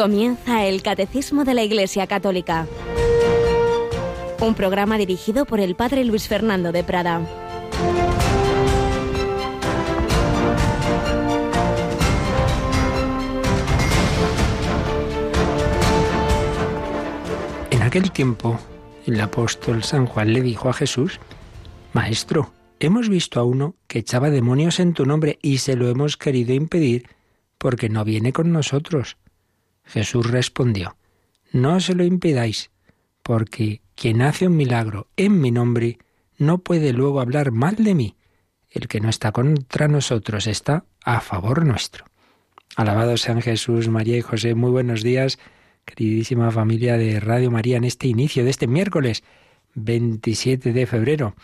Comienza 0.00 0.64
el 0.64 0.80
Catecismo 0.80 1.44
de 1.44 1.52
la 1.52 1.62
Iglesia 1.62 2.06
Católica. 2.06 2.66
Un 4.40 4.54
programa 4.54 4.96
dirigido 4.96 5.44
por 5.44 5.60
el 5.60 5.74
Padre 5.74 6.06
Luis 6.06 6.26
Fernando 6.26 6.72
de 6.72 6.82
Prada. 6.82 7.20
En 17.70 17.82
aquel 17.82 18.10
tiempo, 18.10 18.58
el 19.04 19.20
apóstol 19.20 19.84
San 19.84 20.06
Juan 20.06 20.32
le 20.32 20.40
dijo 20.40 20.70
a 20.70 20.72
Jesús, 20.72 21.20
Maestro, 21.92 22.54
hemos 22.78 23.10
visto 23.10 23.38
a 23.38 23.44
uno 23.44 23.74
que 23.86 23.98
echaba 23.98 24.30
demonios 24.30 24.80
en 24.80 24.94
tu 24.94 25.04
nombre 25.04 25.38
y 25.42 25.58
se 25.58 25.76
lo 25.76 25.90
hemos 25.90 26.16
querido 26.16 26.54
impedir 26.54 27.06
porque 27.58 27.90
no 27.90 28.02
viene 28.06 28.32
con 28.32 28.50
nosotros. 28.50 29.18
Jesús 29.90 30.30
respondió, 30.30 30.96
No 31.52 31.80
se 31.80 31.94
lo 31.94 32.04
impidáis, 32.04 32.70
porque 33.22 33.82
quien 33.94 34.22
hace 34.22 34.46
un 34.46 34.56
milagro 34.56 35.08
en 35.16 35.40
mi 35.40 35.50
nombre 35.50 35.98
no 36.38 36.58
puede 36.58 36.92
luego 36.92 37.20
hablar 37.20 37.50
mal 37.50 37.76
de 37.76 37.94
mí. 37.94 38.16
El 38.70 38.86
que 38.86 39.00
no 39.00 39.08
está 39.08 39.32
contra 39.32 39.88
nosotros 39.88 40.46
está 40.46 40.84
a 41.04 41.20
favor 41.20 41.66
nuestro. 41.66 42.04
Alabado 42.76 43.16
sean 43.16 43.42
Jesús, 43.42 43.88
María 43.88 44.16
y 44.16 44.20
José. 44.20 44.54
Muy 44.54 44.70
buenos 44.70 45.02
días, 45.02 45.38
queridísima 45.84 46.52
familia 46.52 46.96
de 46.96 47.18
Radio 47.18 47.50
María, 47.50 47.76
en 47.76 47.84
este 47.84 48.06
inicio 48.06 48.44
de 48.44 48.50
este 48.50 48.68
miércoles 48.68 49.24
27 49.74 50.72
de 50.72 50.86
febrero. 50.86 51.34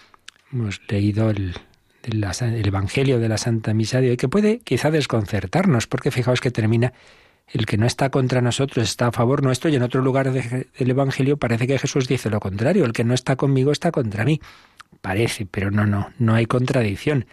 Hemos 0.52 0.80
leído 0.88 1.30
el, 1.30 1.56
el 2.04 2.66
Evangelio 2.66 3.18
de 3.18 3.28
la 3.28 3.38
Santa 3.38 3.74
Misa 3.74 4.00
de 4.00 4.10
hoy, 4.10 4.16
que 4.16 4.28
puede 4.28 4.60
quizá 4.60 4.92
desconcertarnos, 4.92 5.88
porque 5.88 6.12
fijaos 6.12 6.40
que 6.40 6.52
termina 6.52 6.92
el 7.46 7.66
que 7.66 7.76
no 7.76 7.86
está 7.86 8.10
contra 8.10 8.40
nosotros 8.40 8.88
está 8.88 9.08
a 9.08 9.12
favor 9.12 9.42
nuestro 9.42 9.70
y 9.70 9.76
en 9.76 9.82
otro 9.82 10.02
lugar 10.02 10.32
del 10.32 10.66
Evangelio 10.78 11.36
parece 11.36 11.66
que 11.66 11.78
Jesús 11.78 12.08
dice 12.08 12.28
lo 12.28 12.40
contrario, 12.40 12.84
el 12.84 12.92
que 12.92 13.04
no 13.04 13.14
está 13.14 13.36
conmigo 13.36 13.70
está 13.70 13.92
contra 13.92 14.24
mí. 14.24 14.40
Parece, 15.00 15.46
pero 15.46 15.70
no, 15.70 15.86
no, 15.86 16.10
no 16.18 16.34
hay 16.34 16.46
contradicción. 16.46 17.26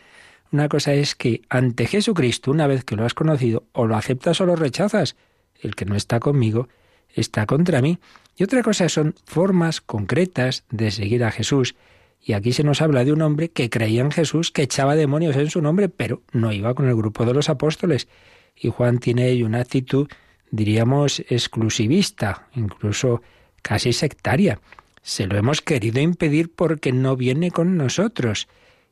Una 0.51 0.69
cosa 0.69 0.93
es 0.93 1.15
que 1.15 1.41
ante 1.49 1.87
Jesucristo, 1.87 2.51
una 2.51 2.67
vez 2.67 2.83
que 2.83 2.95
lo 2.95 3.05
has 3.05 3.15
conocido, 3.15 3.63
o 3.71 3.87
lo 3.87 3.95
aceptas 3.95 4.39
o 4.39 4.45
lo 4.45 4.55
rechazas. 4.55 5.15
El 5.59 5.75
que 5.75 5.85
no 5.85 5.95
está 5.95 6.19
conmigo 6.19 6.67
está 7.15 7.47
contra 7.47 7.81
mí. 7.81 7.97
Y 8.35 8.43
otra 8.43 8.61
cosa 8.61 8.89
son 8.89 9.15
formas 9.25 9.81
concretas 9.81 10.63
de 10.69 10.91
seguir 10.91 11.23
a 11.23 11.31
Jesús. 11.31 11.75
Y 12.21 12.33
aquí 12.33 12.53
se 12.53 12.63
nos 12.63 12.81
habla 12.81 13.03
de 13.03 13.13
un 13.13 13.23
hombre 13.23 13.49
que 13.49 13.71
creía 13.71 14.01
en 14.01 14.11
Jesús, 14.11 14.51
que 14.51 14.61
echaba 14.61 14.95
demonios 14.95 15.35
en 15.35 15.49
su 15.49 15.61
nombre, 15.61 15.89
pero 15.89 16.21
no 16.31 16.51
iba 16.53 16.75
con 16.75 16.87
el 16.87 16.95
grupo 16.95 17.25
de 17.25 17.33
los 17.33 17.49
apóstoles 17.49 18.07
y 18.55 18.69
Juan 18.69 18.99
tiene 18.99 19.43
una 19.43 19.59
actitud, 19.59 20.07
diríamos, 20.51 21.19
exclusivista, 21.29 22.47
incluso 22.55 23.21
casi 23.61 23.93
sectaria. 23.93 24.59
Se 25.01 25.27
lo 25.27 25.37
hemos 25.37 25.61
querido 25.61 25.99
impedir 25.99 26.53
porque 26.53 26.91
no 26.91 27.15
viene 27.15 27.51
con 27.51 27.77
nosotros. 27.77 28.47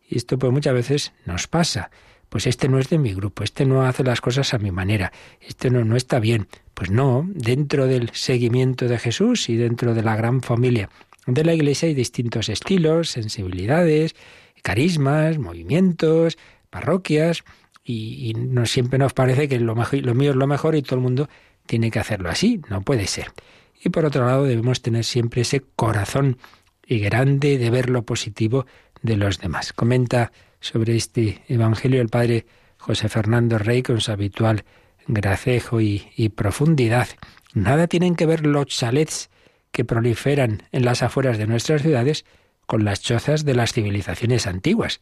Y 0.07 0.17
esto 0.17 0.37
pues 0.37 0.51
muchas 0.51 0.73
veces 0.73 1.13
nos 1.25 1.47
pasa. 1.47 1.91
Pues 2.29 2.47
este 2.47 2.69
no 2.69 2.79
es 2.79 2.89
de 2.89 2.97
mi 2.97 3.13
grupo, 3.13 3.43
este 3.43 3.65
no 3.65 3.83
hace 3.83 4.03
las 4.03 4.21
cosas 4.21 4.53
a 4.53 4.57
mi 4.57 4.71
manera, 4.71 5.11
este 5.41 5.69
no, 5.69 5.83
no 5.83 5.97
está 5.97 6.19
bien. 6.19 6.47
Pues 6.73 6.89
no, 6.89 7.25
dentro 7.27 7.87
del 7.87 8.09
seguimiento 8.13 8.87
de 8.87 8.97
Jesús 8.97 9.49
y 9.49 9.57
dentro 9.57 9.93
de 9.93 10.01
la 10.01 10.15
gran 10.15 10.41
familia 10.41 10.89
de 11.27 11.43
la 11.43 11.53
Iglesia 11.53 11.87
hay 11.87 11.93
distintos 11.93 12.49
estilos, 12.49 13.09
sensibilidades, 13.09 14.15
carismas, 14.61 15.37
movimientos, 15.37 16.37
parroquias, 16.69 17.43
y, 17.83 18.33
no 18.35 18.65
siempre 18.65 18.99
nos 18.99 19.13
parece 19.13 19.47
que 19.47 19.59
lo, 19.59 19.75
lo 19.75 20.15
mío 20.15 20.31
es 20.31 20.35
lo 20.35 20.47
mejor 20.47 20.75
y 20.75 20.81
todo 20.81 20.95
el 20.95 21.01
mundo 21.01 21.29
tiene 21.65 21.91
que 21.91 21.99
hacerlo 21.99 22.29
así. 22.29 22.61
No 22.69 22.81
puede 22.81 23.07
ser. 23.07 23.31
Y 23.83 23.89
por 23.89 24.05
otro 24.05 24.25
lado 24.25 24.43
debemos 24.43 24.81
tener 24.81 25.03
siempre 25.03 25.41
ese 25.41 25.63
corazón 25.75 26.37
y 26.85 26.99
grande 26.99 27.57
de 27.57 27.69
ver 27.69 27.89
lo 27.89 28.03
positivo 28.03 28.65
de 29.01 29.17
los 29.17 29.39
demás. 29.39 29.73
Comenta 29.73 30.31
sobre 30.59 30.95
este 30.95 31.41
Evangelio 31.47 32.01
el 32.01 32.09
padre 32.09 32.45
José 32.77 33.09
Fernando 33.09 33.57
Rey 33.57 33.81
con 33.81 34.01
su 34.01 34.11
habitual 34.11 34.63
gracejo 35.07 35.81
y, 35.81 36.07
y, 36.15 36.29
profundidad. 36.29 37.07
Nada 37.53 37.87
tienen 37.87 38.15
que 38.15 38.27
ver 38.27 38.45
los 38.45 38.67
chalets 38.67 39.29
que 39.71 39.83
proliferan 39.85 40.63
en 40.71 40.85
las 40.85 41.01
afueras 41.01 41.37
de 41.37 41.47
nuestras 41.47 41.81
ciudades 41.81 42.25
con 42.67 42.85
las 42.85 43.01
chozas 43.01 43.45
de 43.45 43.55
las 43.55 43.73
civilizaciones 43.73 44.45
antiguas 44.45 45.01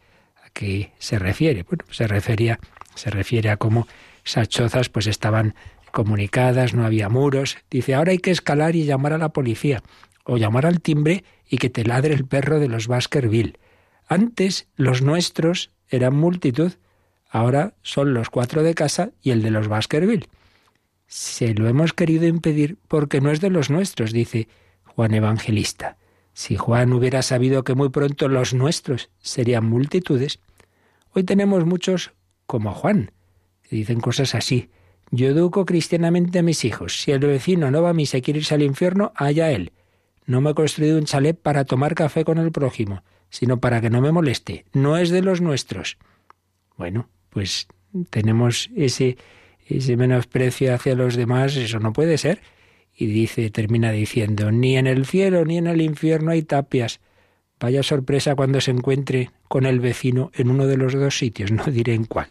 qué 0.53 0.91
se 0.99 1.19
refiere? 1.19 1.63
Bueno, 1.63 1.85
se 1.91 2.07
refería, 2.07 2.59
se 2.95 3.09
refiere 3.09 3.49
a 3.49 3.57
cómo 3.57 3.87
esas 4.25 4.49
chozas 4.49 4.89
pues 4.89 5.07
estaban 5.07 5.55
comunicadas, 5.91 6.73
no 6.73 6.85
había 6.85 7.09
muros. 7.09 7.57
Dice, 7.69 7.95
ahora 7.95 8.11
hay 8.11 8.19
que 8.19 8.31
escalar 8.31 8.75
y 8.75 8.85
llamar 8.85 9.13
a 9.13 9.17
la 9.17 9.29
policía, 9.29 9.83
o 10.25 10.37
llamar 10.37 10.65
al 10.65 10.81
timbre 10.81 11.23
y 11.47 11.57
que 11.57 11.69
te 11.69 11.83
ladre 11.83 12.13
el 12.13 12.25
perro 12.25 12.59
de 12.59 12.67
los 12.67 12.87
Baskerville. 12.87 13.57
Antes 14.07 14.67
los 14.75 15.01
nuestros 15.01 15.71
eran 15.87 16.15
multitud, 16.15 16.73
ahora 17.29 17.73
son 17.81 18.13
los 18.13 18.29
cuatro 18.29 18.63
de 18.63 18.75
casa 18.75 19.11
y 19.21 19.31
el 19.31 19.41
de 19.41 19.51
los 19.51 19.67
Baskerville. 19.67 20.27
Se 21.07 21.53
lo 21.55 21.67
hemos 21.67 21.93
querido 21.93 22.27
impedir 22.27 22.77
porque 22.87 23.21
no 23.21 23.31
es 23.31 23.41
de 23.41 23.49
los 23.49 23.69
nuestros, 23.69 24.11
dice 24.11 24.47
Juan 24.83 25.13
Evangelista. 25.13 25.97
Si 26.39 26.55
Juan 26.55 26.93
hubiera 26.93 27.21
sabido 27.21 27.65
que 27.65 27.75
muy 27.75 27.89
pronto 27.89 28.29
los 28.29 28.53
nuestros 28.53 29.09
serían 29.19 29.65
multitudes, 29.65 30.39
hoy 31.11 31.25
tenemos 31.25 31.65
muchos 31.65 32.13
como 32.45 32.73
Juan, 32.73 33.11
que 33.63 33.75
dicen 33.75 33.99
cosas 33.99 34.35
así. 34.35 34.69
Yo 35.11 35.27
educo 35.27 35.65
cristianamente 35.65 36.39
a 36.39 36.41
mis 36.41 36.63
hijos. 36.63 37.01
Si 37.01 37.11
el 37.11 37.19
vecino 37.19 37.71
no 37.71 37.81
va 37.81 37.89
a 37.89 37.93
misa 37.93 38.19
y 38.19 38.21
quiere 38.21 38.39
irse 38.39 38.55
al 38.55 38.61
infierno, 38.61 39.11
allá 39.15 39.51
él. 39.51 39.73
No 40.27 40.39
me 40.39 40.51
he 40.51 40.53
construido 40.53 40.97
un 40.97 41.03
chalet 41.03 41.37
para 41.37 41.65
tomar 41.65 41.93
café 41.93 42.23
con 42.23 42.37
el 42.37 42.53
prójimo, 42.53 43.03
sino 43.29 43.59
para 43.59 43.81
que 43.81 43.89
no 43.89 43.99
me 43.99 44.13
moleste. 44.13 44.63
No 44.71 44.95
es 44.95 45.09
de 45.09 45.21
los 45.21 45.41
nuestros. 45.41 45.97
Bueno, 46.77 47.09
pues 47.31 47.67
tenemos 48.11 48.69
ese, 48.77 49.17
ese 49.67 49.97
menosprecio 49.97 50.73
hacia 50.73 50.95
los 50.95 51.17
demás, 51.17 51.57
eso 51.57 51.81
no 51.81 51.91
puede 51.91 52.17
ser 52.17 52.39
y 52.99 53.05
dice, 53.05 53.49
termina 53.49 53.93
diciendo, 53.93 54.51
ni 54.51 54.75
en 54.75 54.85
el 54.85 55.05
cielo 55.05 55.45
ni 55.45 55.57
en 55.57 55.67
el 55.67 55.79
infierno 55.79 56.31
hay 56.31 56.41
tapias. 56.41 56.99
Vaya 57.57 57.81
sorpresa 57.81 58.35
cuando 58.35 58.59
se 58.59 58.71
encuentre 58.71 59.31
con 59.47 59.65
el 59.65 59.79
vecino 59.79 60.31
en 60.33 60.49
uno 60.49 60.67
de 60.67 60.75
los 60.75 60.91
dos 60.93 61.17
sitios, 61.17 61.49
no 61.53 61.63
diré 61.63 61.93
en 61.93 62.03
cuál. 62.03 62.27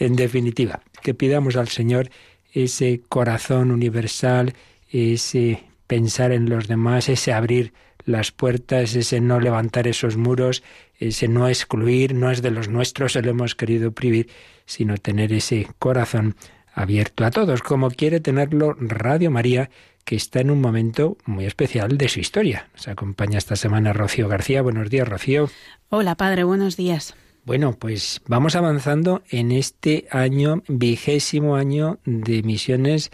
En 0.00 0.16
definitiva, 0.16 0.82
que 1.00 1.14
pidamos 1.14 1.54
al 1.54 1.68
Señor 1.68 2.10
ese 2.52 3.02
corazón 3.08 3.70
universal, 3.70 4.54
ese 4.90 5.62
pensar 5.86 6.32
en 6.32 6.50
los 6.50 6.66
demás, 6.66 7.08
ese 7.08 7.32
abrir 7.32 7.72
las 8.04 8.32
puertas, 8.32 8.96
ese 8.96 9.20
no 9.20 9.38
levantar 9.38 9.86
esos 9.86 10.16
muros, 10.16 10.64
ese 10.98 11.28
no 11.28 11.48
excluir, 11.48 12.14
no 12.14 12.32
es 12.32 12.42
de 12.42 12.50
los 12.50 12.68
nuestros, 12.68 13.12
se 13.12 13.22
lo 13.22 13.30
hemos 13.30 13.54
querido 13.54 13.92
prohibir, 13.92 14.28
sino 14.66 14.96
tener 14.96 15.32
ese 15.32 15.68
corazón 15.78 16.34
abierto 16.74 17.24
a 17.24 17.30
todos, 17.30 17.62
como 17.62 17.90
quiere 17.92 18.18
tenerlo 18.18 18.74
Radio 18.80 19.30
María 19.30 19.70
que 20.04 20.16
está 20.16 20.40
en 20.40 20.50
un 20.50 20.60
momento 20.60 21.16
muy 21.26 21.46
especial 21.46 21.98
de 21.98 22.08
su 22.08 22.20
historia. 22.20 22.68
Nos 22.74 22.88
acompaña 22.88 23.38
esta 23.38 23.56
semana 23.56 23.92
Rocío 23.92 24.28
García. 24.28 24.62
Buenos 24.62 24.90
días, 24.90 25.08
Rocío. 25.08 25.50
Hola, 25.88 26.14
padre, 26.14 26.44
buenos 26.44 26.76
días. 26.76 27.14
Bueno, 27.44 27.72
pues 27.72 28.20
vamos 28.26 28.54
avanzando 28.54 29.22
en 29.30 29.50
este 29.50 30.06
año, 30.10 30.62
vigésimo 30.68 31.56
año 31.56 31.98
de 32.04 32.42
misiones 32.42 33.10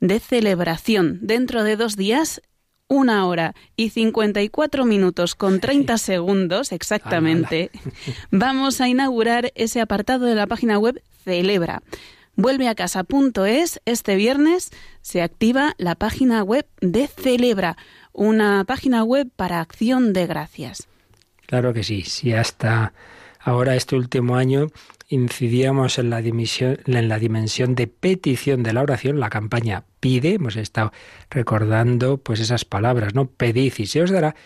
de 0.00 0.20
celebración. 0.20 1.20
Dentro 1.22 1.64
de 1.64 1.76
dos 1.76 1.96
días 1.96 2.42
una 2.90 3.24
hora 3.26 3.54
y 3.76 3.90
54 3.90 4.84
minutos 4.84 5.34
con 5.34 5.60
30 5.60 5.96
segundos 5.98 6.72
exactamente, 6.72 7.70
vamos 8.30 8.82
a 8.82 8.88
inaugurar 8.88 9.52
ese 9.54 9.80
apartado 9.80 10.26
de 10.26 10.34
la 10.34 10.46
página 10.46 10.78
web 10.78 11.00
Celebra. 11.24 11.82
Vuelve 12.34 12.68
a 12.68 12.74
casa.es 12.74 13.80
este 13.84 14.16
viernes 14.16 14.70
se 15.02 15.22
activa 15.22 15.74
la 15.78 15.94
página 15.94 16.42
web 16.42 16.66
de 16.80 17.06
Celebra, 17.06 17.76
una 18.12 18.64
página 18.64 19.04
web 19.04 19.30
para 19.34 19.60
acción 19.60 20.12
de 20.12 20.26
gracias. 20.26 20.88
Claro 21.46 21.72
que 21.72 21.84
sí, 21.84 22.02
si 22.02 22.32
hasta 22.32 22.92
ahora 23.40 23.76
este 23.76 23.96
último 23.96 24.36
año 24.36 24.68
incidíamos 25.08 25.98
en 25.98 26.10
la, 26.10 26.20
en 26.20 27.08
la 27.08 27.18
dimensión 27.18 27.74
de 27.74 27.88
petición 27.88 28.62
de 28.62 28.72
la 28.72 28.82
oración, 28.82 29.18
la 29.18 29.28
campaña 29.28 29.84
pide, 29.98 30.34
hemos 30.34 30.56
estado 30.56 30.92
recordando 31.30 32.18
pues 32.18 32.40
esas 32.40 32.64
palabras, 32.64 33.14
¿no? 33.14 33.26
Pedid 33.26 33.74
y 33.78 33.86
se 33.86 34.02
os 34.02 34.10
dará. 34.10 34.36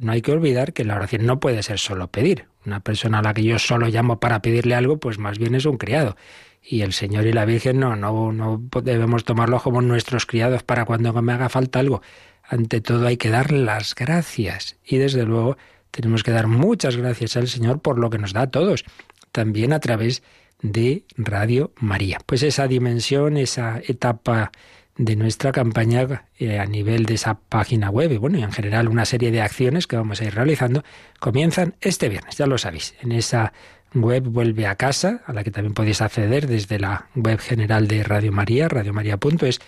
No 0.00 0.12
hay 0.12 0.22
que 0.22 0.32
olvidar 0.32 0.72
que 0.72 0.84
la 0.84 0.94
oración 0.94 1.26
no 1.26 1.40
puede 1.40 1.62
ser 1.62 1.78
solo 1.78 2.08
pedir. 2.08 2.46
Una 2.64 2.80
persona 2.80 3.18
a 3.18 3.22
la 3.22 3.34
que 3.34 3.42
yo 3.42 3.58
solo 3.58 3.88
llamo 3.88 4.20
para 4.20 4.40
pedirle 4.40 4.74
algo, 4.74 4.98
pues 4.98 5.18
más 5.18 5.38
bien 5.38 5.54
es 5.54 5.66
un 5.66 5.76
criado. 5.76 6.16
Y 6.62 6.82
el 6.82 6.92
Señor 6.92 7.26
y 7.26 7.32
la 7.32 7.44
Virgen 7.44 7.80
no, 7.80 7.96
no, 7.96 8.32
no 8.32 8.62
debemos 8.82 9.24
tomarlo 9.24 9.60
como 9.60 9.82
nuestros 9.82 10.26
criados 10.26 10.62
para 10.62 10.84
cuando 10.84 11.12
me 11.20 11.32
haga 11.32 11.48
falta 11.48 11.80
algo. 11.80 12.00
Ante 12.44 12.80
todo 12.80 13.06
hay 13.06 13.16
que 13.16 13.30
dar 13.30 13.50
las 13.50 13.94
gracias. 13.94 14.76
Y 14.84 14.98
desde 14.98 15.24
luego 15.24 15.56
tenemos 15.92 16.24
que 16.24 16.32
dar 16.32 16.48
muchas 16.48 16.96
gracias 16.96 17.36
al 17.36 17.46
Señor 17.46 17.80
por 17.80 17.98
lo 17.98 18.10
que 18.10 18.18
nos 18.18 18.32
da 18.32 18.42
a 18.42 18.50
todos 18.50 18.84
también 19.30 19.72
a 19.72 19.80
través 19.80 20.22
de 20.62 21.04
Radio 21.16 21.72
María. 21.76 22.18
Pues 22.26 22.42
esa 22.42 22.66
dimensión, 22.66 23.36
esa 23.36 23.80
etapa 23.86 24.52
de 24.96 25.16
nuestra 25.16 25.52
campaña 25.52 26.26
eh, 26.38 26.58
a 26.58 26.66
nivel 26.66 27.06
de 27.06 27.14
esa 27.14 27.34
página 27.34 27.90
web 27.90 28.12
y 28.12 28.18
bueno, 28.18 28.38
y 28.38 28.42
en 28.42 28.52
general 28.52 28.88
una 28.88 29.04
serie 29.04 29.30
de 29.30 29.40
acciones 29.40 29.86
que 29.86 29.96
vamos 29.96 30.20
a 30.20 30.24
ir 30.24 30.34
realizando 30.34 30.84
comienzan 31.18 31.74
este 31.80 32.08
viernes, 32.08 32.36
ya 32.36 32.46
lo 32.46 32.58
sabéis. 32.58 32.94
En 33.00 33.12
esa 33.12 33.52
web 33.94 34.24
vuelve 34.24 34.66
a 34.66 34.76
casa, 34.76 35.22
a 35.26 35.32
la 35.32 35.44
que 35.44 35.50
también 35.50 35.74
podéis 35.74 36.00
acceder 36.00 36.46
desde 36.46 36.78
la 36.78 37.08
web 37.14 37.38
general 37.38 37.88
de 37.88 38.02
Radio 38.04 38.32
María, 38.32 38.68
radiomaria.es, 38.68 39.60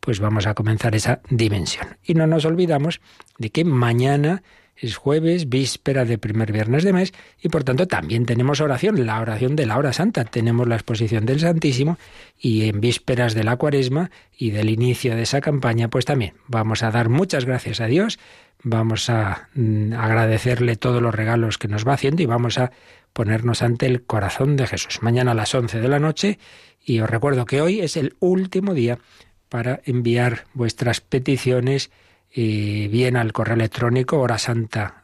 pues 0.00 0.18
vamos 0.18 0.46
a 0.46 0.54
comenzar 0.54 0.94
esa 0.94 1.20
dimensión. 1.28 1.98
Y 2.02 2.14
no 2.14 2.26
nos 2.26 2.44
olvidamos 2.46 3.00
de 3.38 3.50
que 3.50 3.64
mañana 3.64 4.42
es 4.80 4.96
jueves, 4.96 5.48
víspera 5.48 6.04
de 6.04 6.16
primer 6.16 6.52
viernes 6.52 6.84
de 6.84 6.92
mes, 6.92 7.12
y 7.40 7.50
por 7.50 7.64
tanto 7.64 7.86
también 7.86 8.24
tenemos 8.24 8.60
oración, 8.60 9.04
la 9.04 9.20
oración 9.20 9.54
de 9.54 9.66
la 9.66 9.76
hora 9.76 9.92
santa. 9.92 10.24
Tenemos 10.24 10.66
la 10.66 10.76
exposición 10.76 11.26
del 11.26 11.40
Santísimo 11.40 11.98
y 12.38 12.68
en 12.68 12.80
vísperas 12.80 13.34
de 13.34 13.44
la 13.44 13.56
cuaresma 13.56 14.10
y 14.36 14.50
del 14.50 14.70
inicio 14.70 15.14
de 15.14 15.22
esa 15.22 15.40
campaña, 15.40 15.88
pues 15.88 16.06
también 16.06 16.34
vamos 16.46 16.82
a 16.82 16.90
dar 16.90 17.10
muchas 17.10 17.44
gracias 17.44 17.80
a 17.80 17.86
Dios, 17.86 18.18
vamos 18.62 19.10
a 19.10 19.48
mm, 19.54 19.92
agradecerle 19.92 20.76
todos 20.76 21.02
los 21.02 21.14
regalos 21.14 21.58
que 21.58 21.68
nos 21.68 21.86
va 21.86 21.92
haciendo 21.92 22.22
y 22.22 22.26
vamos 22.26 22.58
a 22.58 22.72
ponernos 23.12 23.62
ante 23.62 23.86
el 23.86 24.02
corazón 24.04 24.56
de 24.56 24.66
Jesús. 24.66 25.02
Mañana 25.02 25.32
a 25.32 25.34
las 25.34 25.54
11 25.54 25.80
de 25.80 25.88
la 25.88 25.98
noche 25.98 26.38
y 26.82 27.00
os 27.00 27.10
recuerdo 27.10 27.44
que 27.44 27.60
hoy 27.60 27.80
es 27.80 27.96
el 27.96 28.16
último 28.20 28.72
día 28.72 28.98
para 29.50 29.80
enviar 29.84 30.44
vuestras 30.54 31.00
peticiones 31.00 31.90
y 32.32 32.88
bien 32.88 33.16
al 33.16 33.32
correo 33.32 33.54
electrónico 33.54 34.20
horasanta 34.20 35.02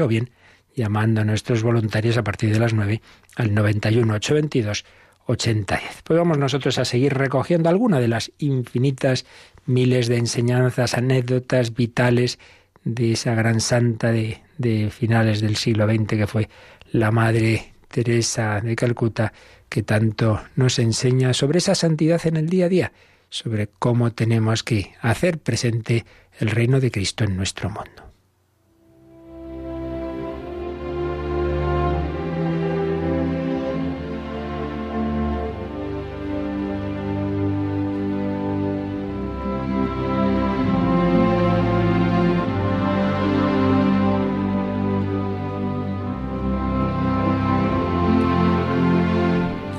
o 0.00 0.08
bien 0.08 0.30
llamando 0.74 1.20
a 1.20 1.24
nuestros 1.24 1.62
voluntarios 1.62 2.16
a 2.16 2.24
partir 2.24 2.52
de 2.52 2.58
las 2.58 2.72
9 2.72 3.02
al 3.36 3.54
91 3.54 4.14
822 4.14 4.84
8010. 5.26 6.02
Pues 6.04 6.18
vamos 6.18 6.38
nosotros 6.38 6.78
a 6.78 6.84
seguir 6.84 7.14
recogiendo 7.14 7.68
alguna 7.68 8.00
de 8.00 8.08
las 8.08 8.32
infinitas 8.38 9.26
miles 9.66 10.08
de 10.08 10.16
enseñanzas, 10.16 10.94
anécdotas 10.94 11.74
vitales 11.74 12.38
de 12.84 13.12
esa 13.12 13.34
gran 13.34 13.60
santa 13.60 14.10
de 14.10 14.90
finales 14.90 15.40
del 15.40 15.56
siglo 15.56 15.86
XX 15.86 16.06
que 16.06 16.26
fue 16.26 16.48
la 16.92 17.10
Madre 17.10 17.74
Teresa 17.88 18.60
de 18.60 18.74
Calcuta, 18.74 19.32
que 19.68 19.82
tanto 19.82 20.40
nos 20.56 20.78
enseña 20.78 21.34
sobre 21.34 21.58
esa 21.58 21.74
santidad 21.74 22.20
en 22.26 22.36
el 22.36 22.48
día 22.48 22.66
a 22.66 22.68
día 22.68 22.92
sobre 23.30 23.68
cómo 23.68 24.12
tenemos 24.12 24.62
que 24.62 24.92
hacer 25.00 25.38
presente 25.38 26.04
el 26.38 26.50
reino 26.50 26.80
de 26.80 26.90
Cristo 26.90 27.24
en 27.24 27.36
nuestro 27.36 27.70
mundo. 27.70 28.10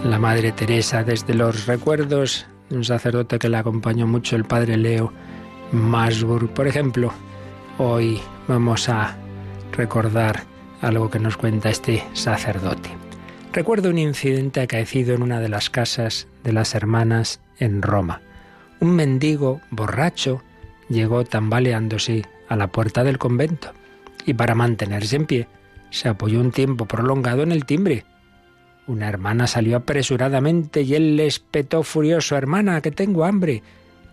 La 0.06 0.18
Madre 0.20 0.52
Teresa 0.52 1.04
desde 1.04 1.34
los 1.34 1.68
recuerdos 1.68 2.46
un 2.72 2.84
sacerdote 2.84 3.40
que 3.40 3.50
le 3.50 3.58
acompañó 3.58 4.08
mucho, 4.08 4.36
el 4.36 4.46
padre 4.46 4.78
Leo 4.78 5.12
Masburg. 5.72 6.50
Por 6.54 6.68
ejemplo, 6.68 7.14
hoy 7.78 8.20
vamos 8.48 8.90
a 8.90 9.16
recordar 9.72 10.44
algo 10.82 11.10
que 11.10 11.20
nos 11.20 11.38
cuenta 11.38 11.70
este 11.70 12.04
sacerdote. 12.14 12.90
Recuerdo 13.54 13.90
un 13.90 13.98
incidente 13.98 14.62
acaecido 14.62 15.14
en 15.14 15.24
una 15.24 15.40
de 15.40 15.50
las 15.50 15.70
casas 15.70 16.28
de 16.44 16.54
las 16.54 16.74
hermanas 16.74 17.42
en 17.60 17.82
Roma. 17.82 18.22
Un 18.80 18.96
mendigo 18.96 19.62
borracho 19.70 20.42
llegó 20.90 21.24
tambaleándose 21.24 22.26
a 22.50 22.56
la 22.56 22.68
puerta 22.68 23.04
del 23.04 23.18
convento 23.18 23.72
y 24.26 24.34
para 24.34 24.56
mantenerse 24.56 25.16
en 25.16 25.26
pie 25.26 25.48
se 25.90 26.10
apoyó 26.10 26.40
un 26.40 26.52
tiempo 26.52 26.86
prolongado 26.86 27.44
en 27.44 27.52
el 27.52 27.66
timbre 27.66 28.06
una 28.92 29.08
hermana 29.08 29.48
salió 29.48 29.78
apresuradamente 29.78 30.82
y 30.82 30.96
él 30.96 31.16
le 31.16 31.26
espetó 31.26 31.84
furioso, 31.84 32.36
Hermana, 32.36 32.82
que 32.82 32.92
tengo 32.92 33.24
hambre. 33.24 33.64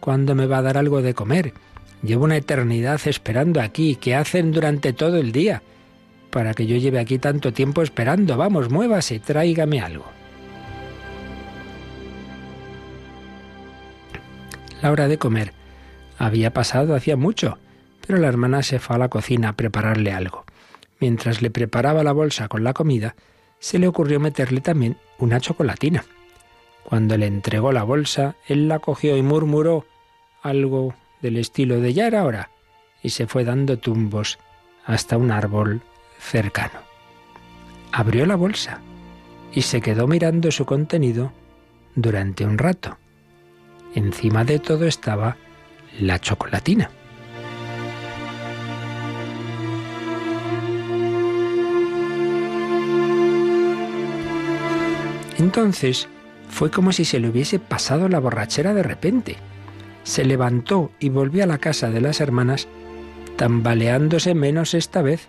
¿Cuándo 0.01 0.35
me 0.35 0.47
va 0.47 0.59
a 0.59 0.63
dar 0.63 0.79
algo 0.79 1.03
de 1.03 1.15
comer? 1.15 1.53
Llevo 2.03 2.25
una 2.25 2.37
eternidad 2.37 3.01
esperando 3.05 3.61
aquí. 3.61 3.97
¿Qué 3.97 4.15
hacen 4.15 4.53
durante 4.53 4.93
todo 4.93 5.17
el 5.17 5.33
día? 5.33 5.63
Para 6.31 6.55
que 6.55 6.67
yo 6.67 6.77
lleve 6.77 7.01
aquí 7.01 7.19
tanto 7.19 7.53
tiempo 7.53 7.83
esperando. 7.83 8.37
Vamos, 8.37 8.71
muévase, 8.71 9.19
tráigame 9.19 9.81
algo. 9.81 10.07
La 14.81 14.93
hora 14.93 15.09
de 15.09 15.19
comer 15.19 15.53
había 16.19 16.53
pasado 16.53 16.95
hacía 16.95 17.17
mucho, 17.17 17.59
pero 18.07 18.21
la 18.21 18.29
hermana 18.29 18.63
se 18.63 18.79
fue 18.79 18.95
a 18.95 19.01
la 19.01 19.09
cocina 19.09 19.49
a 19.49 19.53
prepararle 19.55 20.13
algo. 20.13 20.45
Mientras 21.01 21.43
le 21.43 21.51
preparaba 21.51 22.05
la 22.05 22.13
bolsa 22.13 22.47
con 22.47 22.63
la 22.63 22.75
comida, 22.75 23.17
se 23.59 23.79
le 23.79 23.89
ocurrió 23.89 24.21
meterle 24.21 24.61
también 24.61 24.97
una 25.19 25.41
chocolatina. 25.41 26.05
Cuando 26.85 27.17
le 27.17 27.27
entregó 27.27 27.73
la 27.73 27.83
bolsa, 27.83 28.37
él 28.47 28.69
la 28.69 28.79
cogió 28.79 29.17
y 29.17 29.23
murmuró 29.23 29.85
algo 30.43 30.95
del 31.21 31.37
estilo 31.37 31.81
de 31.81 31.93
ya 31.93 32.07
era 32.07 32.25
hora, 32.25 32.51
y 33.03 33.11
se 33.11 33.27
fue 33.27 33.45
dando 33.45 33.79
tumbos 33.79 34.39
hasta 34.85 35.17
un 35.17 35.31
árbol 35.31 35.83
cercano. 36.19 36.81
Abrió 37.93 38.27
la 38.27 38.37
bolsa 38.37 38.81
y 39.53 39.63
se 39.63 39.81
quedó 39.81 40.07
mirando 40.07 40.51
su 40.51 40.65
contenido 40.65 41.33
durante 41.95 42.45
un 42.45 42.59
rato. 42.59 42.97
Encima 43.95 44.45
de 44.45 44.59
todo 44.59 44.87
estaba 44.87 45.37
la 45.99 46.19
chocolatina. 46.19 46.91
Entonces 55.39 56.09
fue 56.51 56.71
como 56.71 56.93
si 56.93 57.05
se 57.05 57.21
le 57.21 57.29
hubiese 57.29 57.59
pasado 57.59 58.09
la 58.09 58.19
borrachera 58.19 58.75
de 58.75 58.83
repente. 58.83 59.37
Se 60.03 60.25
levantó 60.25 60.91
y 60.99 61.09
volvió 61.09 61.45
a 61.45 61.47
la 61.47 61.59
casa 61.59 61.91
de 61.91 62.01
las 62.01 62.21
hermanas, 62.21 62.67
tambaleándose 63.37 64.35
menos 64.35 64.75
esta 64.75 65.01
vez. 65.01 65.29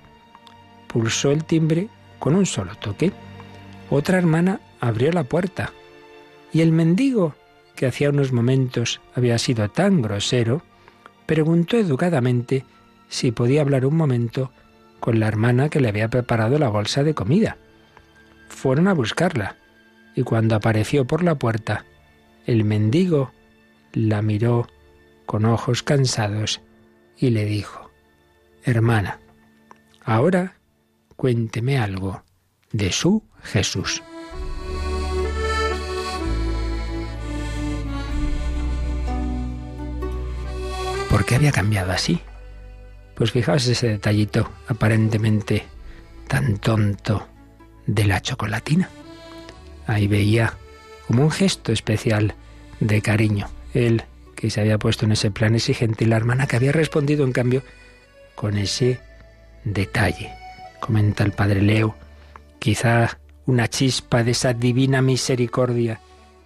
Pulsó 0.88 1.32
el 1.32 1.44
timbre 1.46 1.90
con 2.18 2.36
un 2.36 2.46
solo 2.46 2.76
toque. 2.76 3.12
Otra 3.90 4.18
hermana 4.18 4.62
abrió 4.80 5.12
la 5.12 5.24
puerta 5.24 5.72
y 6.52 6.62
el 6.62 6.72
mendigo, 6.72 7.36
que 7.76 7.86
hacía 7.86 8.10
unos 8.10 8.32
momentos 8.32 9.02
había 9.16 9.38
sido 9.38 9.70
tan 9.70 10.02
grosero, 10.02 10.64
preguntó 11.26 11.78
educadamente 11.78 12.66
si 13.08 13.32
podía 13.32 13.62
hablar 13.62 13.86
un 13.86 13.96
momento 13.96 14.52
con 15.00 15.20
la 15.20 15.28
hermana 15.28 15.70
que 15.70 15.80
le 15.80 15.90
había 15.90 16.10
preparado 16.10 16.58
la 16.58 16.70
bolsa 16.70 17.04
de 17.04 17.14
comida. 17.14 17.58
Fueron 18.50 18.88
a 18.88 18.94
buscarla 18.94 19.59
y 20.20 20.24
cuando 20.24 20.56
apareció 20.56 21.08
por 21.08 21.24
la 21.24 21.36
puerta, 21.36 21.86
el 22.46 22.66
mendigo 22.66 23.32
la 23.94 24.22
miró 24.22 24.68
con 25.26 25.46
ojos 25.46 25.82
cansados 25.82 26.60
y 27.16 27.30
le 27.30 27.46
dijo, 27.46 27.90
Hermana, 28.66 29.22
ahora 30.04 30.58
cuénteme 31.16 31.78
algo 31.78 32.22
de 32.74 32.92
su 32.92 33.24
Jesús. 33.44 34.04
¿Por 41.10 41.24
qué 41.24 41.36
había 41.36 41.54
cambiado 41.54 41.94
así? 41.94 42.20
Pues 43.16 43.32
fijaos 43.32 43.66
ese 43.68 43.88
detallito 43.88 44.52
aparentemente 44.68 45.66
tan 46.28 46.58
tonto 46.58 47.26
de 47.88 48.04
la 48.04 48.22
chocolatina. 48.22 48.90
Ahí 49.90 50.08
veía 50.08 50.54
como 51.08 51.24
un 51.24 51.32
gesto 51.32 51.72
especial 51.72 52.36
de 52.80 53.02
cariño. 53.02 53.50
Él 53.74 54.04
que 54.36 54.52
se 54.52 54.62
había 54.62 54.78
puesto 54.78 55.06
en 55.06 55.14
ese 55.14 55.32
plan 55.32 55.56
exigente 55.56 56.04
y 56.04 56.08
la 56.08 56.16
hermana 56.16 56.46
que 56.46 56.56
había 56.56 56.72
respondido 56.72 57.26
en 57.26 57.32
cambio 57.32 57.64
con 58.36 58.56
ese 58.56 59.00
detalle. 59.64 60.32
Comenta 60.80 61.24
el 61.24 61.32
padre 61.32 61.64
Leo, 61.64 61.96
quizá 62.60 63.18
una 63.48 63.68
chispa 63.68 64.24
de 64.24 64.32
esa 64.32 64.54
divina 64.54 65.02
misericordia 65.02 66.00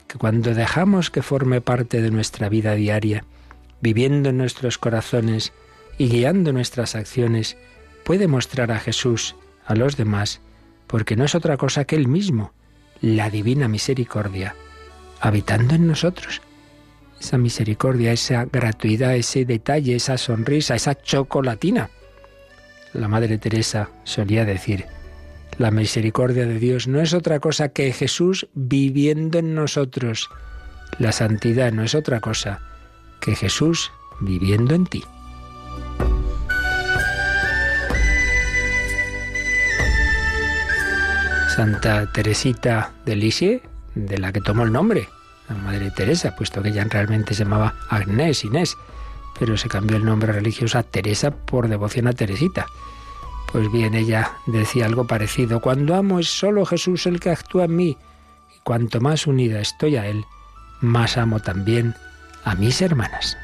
que 0.08 0.18
cuando 0.18 0.54
dejamos 0.54 1.12
que 1.12 1.22
forme 1.22 1.60
parte 1.60 2.02
de 2.02 2.12
nuestra 2.12 2.48
vida 2.48 2.76
diaria, 2.76 3.26
viviendo 3.82 4.30
en 4.30 4.38
nuestros 4.38 4.78
corazones 4.78 5.52
y 5.98 6.08
guiando 6.08 6.54
nuestras 6.54 6.96
acciones, 6.96 7.58
puede 8.06 8.30
mostrar 8.30 8.72
a 8.72 8.80
Jesús 8.80 9.36
a 9.66 9.76
los 9.76 9.98
demás, 9.98 10.40
porque 10.88 11.18
no 11.18 11.26
es 11.26 11.36
otra 11.36 11.58
cosa 11.58 11.84
que 11.84 11.98
Él 11.98 12.08
mismo, 12.08 12.54
la 13.04 13.30
divina 13.30 13.68
misericordia, 13.68 14.56
habitando 15.20 15.76
en 15.76 15.88
nosotros. 15.88 16.42
Esa 17.20 17.38
misericordia, 17.38 18.14
esa 18.14 18.46
gratuidad, 18.46 19.14
ese 19.16 19.44
detalle, 19.44 19.98
esa 19.98 20.18
sonrisa, 20.18 20.76
esa 20.76 20.96
chocolatina. 20.96 21.90
La 22.94 23.10
Madre 23.10 23.38
Teresa 23.38 23.90
solía 24.06 24.46
decir, 24.46 24.86
la 25.58 25.70
misericordia 25.70 26.46
de 26.46 26.58
Dios 26.60 26.88
no 26.88 27.02
es 27.02 27.14
otra 27.14 27.42
cosa 27.42 27.70
que 27.70 27.92
Jesús 27.92 28.48
viviendo 28.54 29.38
en 29.38 29.54
nosotros. 29.54 30.30
La 30.98 31.12
santidad 31.12 31.74
no 31.74 31.84
es 31.84 31.96
otra 31.96 32.22
cosa 32.22 32.62
que 33.20 33.36
Jesús 33.36 33.92
viviendo 34.22 34.76
en 34.76 34.86
ti. 34.86 35.04
Santa 41.56 42.12
Teresita 42.12 42.94
de 43.06 43.16
Lisieux, 43.16 43.62
de 43.94 44.18
la 44.18 44.32
que 44.32 44.42
tomó 44.42 44.64
el 44.64 44.72
nombre, 44.72 45.08
la 45.48 45.56
Madre 45.56 45.92
Teresa, 45.92 46.36
puesto 46.36 46.64
que 46.64 46.70
ella 46.70 46.84
realmente 46.90 47.36
se 47.36 47.44
llamaba 47.44 47.76
Agnés 47.90 48.44
Inés, 48.44 48.76
pero 49.38 49.56
se 49.56 49.70
cambió 49.70 49.98
el 49.98 50.06
nombre 50.06 50.34
religioso 50.34 50.80
a 50.80 50.84
Teresa 50.84 51.30
por 51.30 51.68
devoción 51.68 52.08
a 52.08 52.14
Teresita. 52.14 52.66
Pues 53.52 53.72
bien, 53.72 53.94
ella 53.94 54.32
decía 54.48 54.88
algo 54.88 55.06
parecido, 55.06 55.60
cuando 55.60 55.94
amo 55.94 56.20
es 56.20 56.28
solo 56.28 56.66
Jesús 56.66 57.06
el 57.06 57.20
que 57.20 57.30
actúa 57.30 57.66
en 57.66 57.76
mí, 57.76 57.98
y 58.56 58.60
cuanto 58.64 59.00
más 59.00 59.28
unida 59.28 59.60
estoy 59.60 59.96
a 59.98 60.08
Él, 60.08 60.26
más 60.82 61.18
amo 61.18 61.40
también 61.40 61.94
a 62.46 62.56
mis 62.56 62.82
hermanas. 62.82 63.38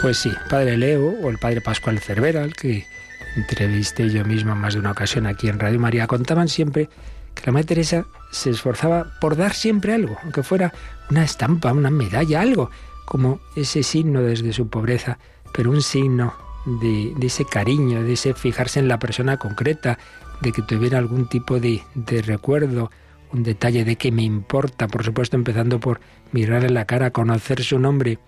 Pues 0.00 0.18
sí, 0.18 0.32
Padre 0.48 0.76
Leo 0.76 1.04
o 1.20 1.30
el 1.30 1.38
Padre 1.38 1.60
Pascual 1.60 1.98
Cervera, 1.98 2.44
el 2.44 2.54
que 2.54 2.86
entrevisté 3.36 4.10
yo 4.10 4.24
mismo 4.24 4.54
más 4.54 4.74
de 4.74 4.80
una 4.80 4.92
ocasión 4.92 5.26
aquí 5.26 5.48
en 5.48 5.58
Radio 5.58 5.80
María, 5.80 6.06
contaban 6.06 6.48
siempre 6.48 6.88
que 7.34 7.46
la 7.46 7.52
Madre 7.52 7.66
Teresa 7.66 8.06
se 8.30 8.50
esforzaba 8.50 9.06
por 9.20 9.36
dar 9.36 9.54
siempre 9.54 9.92
algo, 9.94 10.16
aunque 10.22 10.42
fuera 10.42 10.72
una 11.10 11.24
estampa, 11.24 11.72
una 11.72 11.90
medalla, 11.90 12.40
algo, 12.40 12.70
como 13.04 13.40
ese 13.56 13.82
signo 13.82 14.22
desde 14.22 14.52
su 14.52 14.68
pobreza 14.68 15.18
pero 15.54 15.70
un 15.70 15.82
signo 15.82 16.34
de, 16.66 17.14
ese 17.22 17.44
cariño, 17.44 18.02
de 18.02 18.14
ese 18.14 18.34
fijarse 18.34 18.80
en 18.80 18.88
la 18.88 18.98
persona 18.98 19.36
concreta, 19.36 19.98
de 20.40 20.50
que 20.50 20.62
tuviera 20.62 20.98
algún 20.98 21.28
tipo 21.28 21.60
de, 21.60 21.82
de 21.94 22.22
recuerdo, 22.22 22.90
un 23.32 23.44
detalle 23.44 23.84
de 23.84 23.94
que 23.94 24.10
me 24.10 24.22
importa, 24.22 24.88
por 24.88 25.04
supuesto 25.04 25.36
empezando 25.36 25.78
por 25.78 26.00
mirarle 26.32 26.70
la 26.70 26.86
cara, 26.86 27.12
conocer 27.12 27.62
su 27.62 27.78
nombre, 27.78 28.18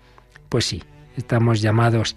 pues 0.47 0.65
sí, 0.65 0.83
estamos 1.17 1.61
llamados 1.61 2.15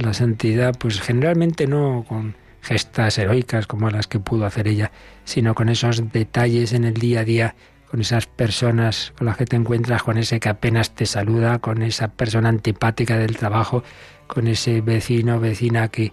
la 0.00 0.14
santidad, 0.14 0.76
pues 0.78 1.00
generalmente 1.00 1.66
no 1.66 2.04
con 2.08 2.34
gestas 2.62 3.18
heroicas 3.18 3.66
como 3.66 3.90
las 3.90 4.06
que 4.06 4.20
pudo 4.20 4.46
hacer 4.46 4.68
ella, 4.68 4.90
sino 5.24 5.54
con 5.54 5.68
esos 5.68 6.12
detalles 6.12 6.72
en 6.72 6.84
el 6.84 6.94
día 6.94 7.20
a 7.20 7.24
día, 7.24 7.54
con 7.90 8.00
esas 8.00 8.26
personas 8.26 9.12
con 9.16 9.26
las 9.26 9.36
que 9.36 9.46
te 9.46 9.56
encuentras, 9.56 10.02
con 10.02 10.18
ese 10.18 10.40
que 10.40 10.48
apenas 10.48 10.94
te 10.94 11.06
saluda, 11.06 11.58
con 11.58 11.82
esa 11.82 12.08
persona 12.08 12.48
antipática 12.48 13.16
del 13.16 13.36
trabajo, 13.36 13.82
con 14.26 14.46
ese 14.46 14.80
vecino 14.80 15.40
vecina 15.40 15.88
que, 15.88 16.12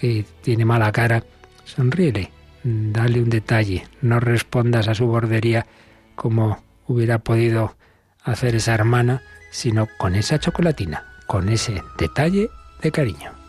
que 0.00 0.24
tiene 0.42 0.64
mala 0.64 0.90
cara, 0.90 1.22
sonríele, 1.64 2.30
dale 2.64 3.22
un 3.22 3.30
detalle, 3.30 3.86
no 4.00 4.18
respondas 4.18 4.88
a 4.88 4.94
su 4.94 5.06
bordería 5.06 5.66
como 6.14 6.62
hubiera 6.86 7.18
podido 7.18 7.76
hacer 8.24 8.56
esa 8.56 8.74
hermana, 8.74 9.22
sino 9.50 9.86
con 9.98 10.14
esa 10.14 10.38
chocolatina, 10.38 11.04
con 11.26 11.48
ese 11.48 11.82
detalle 11.98 12.48
de 12.82 12.90
cariño. 12.90 13.41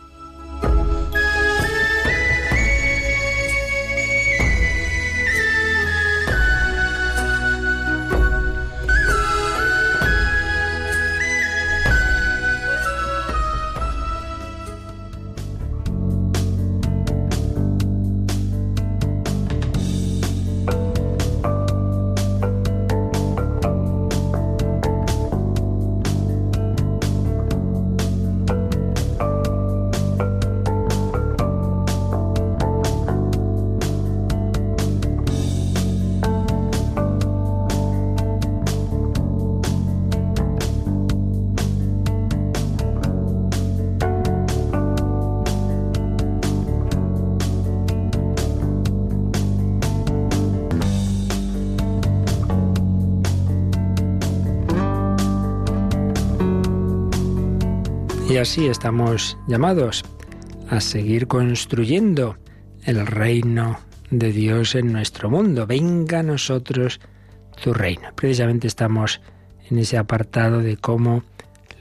Así 58.44 58.66
estamos 58.66 59.38
llamados 59.48 60.04
a 60.68 60.82
seguir 60.82 61.28
construyendo 61.28 62.36
el 62.84 63.06
reino 63.06 63.80
de 64.10 64.32
Dios 64.32 64.74
en 64.74 64.92
nuestro 64.92 65.30
mundo. 65.30 65.66
Venga 65.66 66.18
a 66.18 66.22
nosotros 66.22 67.00
tu 67.62 67.72
reino. 67.72 68.10
Precisamente 68.14 68.66
estamos 68.66 69.22
en 69.70 69.78
ese 69.78 69.96
apartado 69.96 70.58
de 70.58 70.76
cómo 70.76 71.22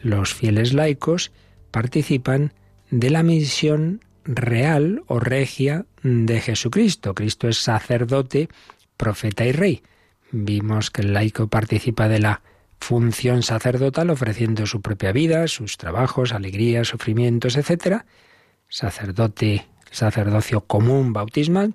los 0.03 0.33
fieles 0.33 0.71
laicos 0.71 1.33
participan 1.69 2.53
de 2.91 3.09
la 3.09 3.23
misión 3.23 3.99
real 4.23 5.03
o 5.07 5.19
regia 5.19 5.85
de 6.01 6.39
Jesucristo. 6.39 7.13
Cristo 7.13 7.49
es 7.49 7.57
sacerdote, 7.57 8.47
profeta 8.95 9.45
y 9.45 9.51
rey. 9.51 9.83
Vimos 10.31 10.91
que 10.91 11.01
el 11.01 11.13
laico 11.13 11.49
participa 11.49 12.07
de 12.07 12.19
la 12.19 12.41
función 12.83 13.43
sacerdotal 13.43 14.09
ofreciendo 14.09 14.65
su 14.65 14.81
propia 14.81 15.11
vida, 15.11 15.47
sus 15.47 15.77
trabajos, 15.77 16.33
alegrías, 16.33 16.89
sufrimientos, 16.89 17.55
etc. 17.55 18.03
Sacerdote, 18.67 19.65
sacerdocio 19.89 20.61
común 20.61 21.13
bautismal. 21.13 21.73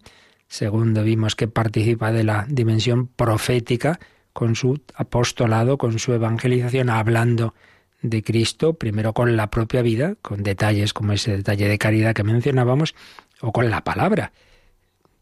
Segundo, 0.48 1.02
vimos 1.02 1.34
que 1.34 1.48
participa 1.48 2.12
de 2.12 2.24
la 2.24 2.46
dimensión 2.48 3.06
profética 3.06 3.98
con 4.32 4.54
su 4.54 4.80
apostolado, 4.94 5.78
con 5.78 5.98
su 5.98 6.12
evangelización, 6.12 6.90
hablando 6.90 7.54
de 8.02 8.22
Cristo, 8.22 8.74
primero 8.74 9.12
con 9.14 9.36
la 9.36 9.50
propia 9.50 9.82
vida, 9.82 10.14
con 10.22 10.42
detalles 10.42 10.92
como 10.92 11.12
ese 11.12 11.36
detalle 11.36 11.68
de 11.68 11.78
caridad 11.78 12.14
que 12.14 12.22
mencionábamos, 12.22 12.94
o 13.40 13.50
con 13.50 13.70
la 13.70 13.82
palabra. 13.82 14.32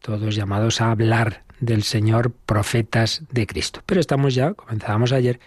Todos 0.01 0.35
llamados 0.35 0.81
a 0.81 0.91
hablar 0.91 1.43
del 1.59 1.83
Señor, 1.83 2.31
profetas 2.45 3.23
de 3.31 3.47
Cristo. 3.47 3.81
Pero 3.85 4.01
estamos 4.01 4.35
ya, 4.35 4.53
comenzábamos 4.53 5.11
ayer, 5.11 5.39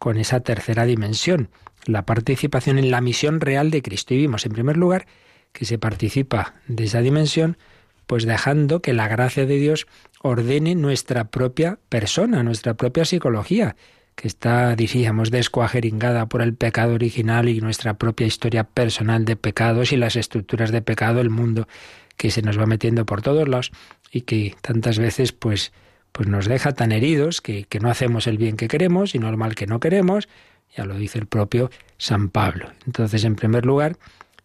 con 0.00 0.16
esa 0.16 0.40
tercera 0.40 0.86
dimensión, 0.86 1.50
la 1.84 2.06
participación 2.06 2.78
en 2.78 2.90
la 2.90 3.02
misión 3.02 3.38
real 3.38 3.70
de 3.70 3.82
Cristo. 3.82 4.14
Y 4.14 4.16
vimos, 4.16 4.46
en 4.46 4.52
primer 4.52 4.78
lugar, 4.78 5.06
que 5.52 5.66
se 5.66 5.78
participa 5.78 6.54
de 6.68 6.84
esa 6.84 7.02
dimensión, 7.02 7.58
pues 8.06 8.24
dejando 8.24 8.80
que 8.80 8.94
la 8.94 9.08
gracia 9.08 9.44
de 9.44 9.56
Dios 9.56 9.86
ordene 10.22 10.74
nuestra 10.74 11.24
propia 11.24 11.78
persona, 11.90 12.42
nuestra 12.42 12.74
propia 12.74 13.04
psicología, 13.04 13.76
que 14.14 14.26
está, 14.26 14.74
diríamos, 14.74 15.30
descuajeringada 15.30 16.30
por 16.30 16.40
el 16.40 16.54
pecado 16.54 16.94
original 16.94 17.50
y 17.50 17.60
nuestra 17.60 17.98
propia 17.98 18.26
historia 18.26 18.64
personal 18.64 19.26
de 19.26 19.36
pecados 19.36 19.92
y 19.92 19.98
las 19.98 20.16
estructuras 20.16 20.72
de 20.72 20.80
pecado, 20.80 21.20
el 21.20 21.30
mundo 21.30 21.68
que 22.16 22.30
se 22.30 22.40
nos 22.40 22.58
va 22.58 22.64
metiendo 22.64 23.04
por 23.04 23.20
todos 23.20 23.46
lados 23.46 23.70
y 24.10 24.22
que 24.22 24.56
tantas 24.62 24.98
veces, 24.98 25.32
pues, 25.32 25.72
pues 26.12 26.28
nos 26.28 26.46
deja 26.46 26.72
tan 26.72 26.92
heridos 26.92 27.40
que, 27.40 27.64
que 27.64 27.80
no 27.80 27.90
hacemos 27.90 28.26
el 28.26 28.38
bien 28.38 28.56
que 28.56 28.68
queremos, 28.68 29.14
y 29.14 29.18
el 29.18 29.36
mal 29.36 29.54
que 29.54 29.66
no 29.66 29.80
queremos, 29.80 30.28
Ya 30.76 30.84
lo 30.84 30.94
dice 30.94 31.18
el 31.18 31.26
propio 31.26 31.70
San 31.98 32.28
Pablo. 32.28 32.70
Entonces, 32.86 33.24
en 33.24 33.34
primer 33.34 33.66
lugar, 33.66 33.96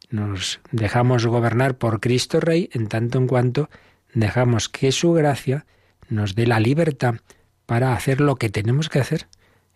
nos 0.10 0.60
dejamos 0.72 1.26
gobernar 1.26 1.78
por 1.78 2.00
Cristo 2.00 2.40
Rey 2.40 2.70
en 2.74 2.88
tanto 2.88 3.18
en 3.18 3.28
cuanto 3.28 3.70
dejamos 4.14 4.70
que 4.70 4.92
su 4.92 5.14
gracia 5.14 5.66
nos 6.10 6.36
dé 6.36 6.48
la 6.48 6.60
libertad 6.60 7.16
para 7.66 7.94
hacer 7.94 8.22
lo 8.22 8.36
que 8.36 8.50
tenemos 8.50 8.90
que 8.90 9.00
hacer 9.00 9.28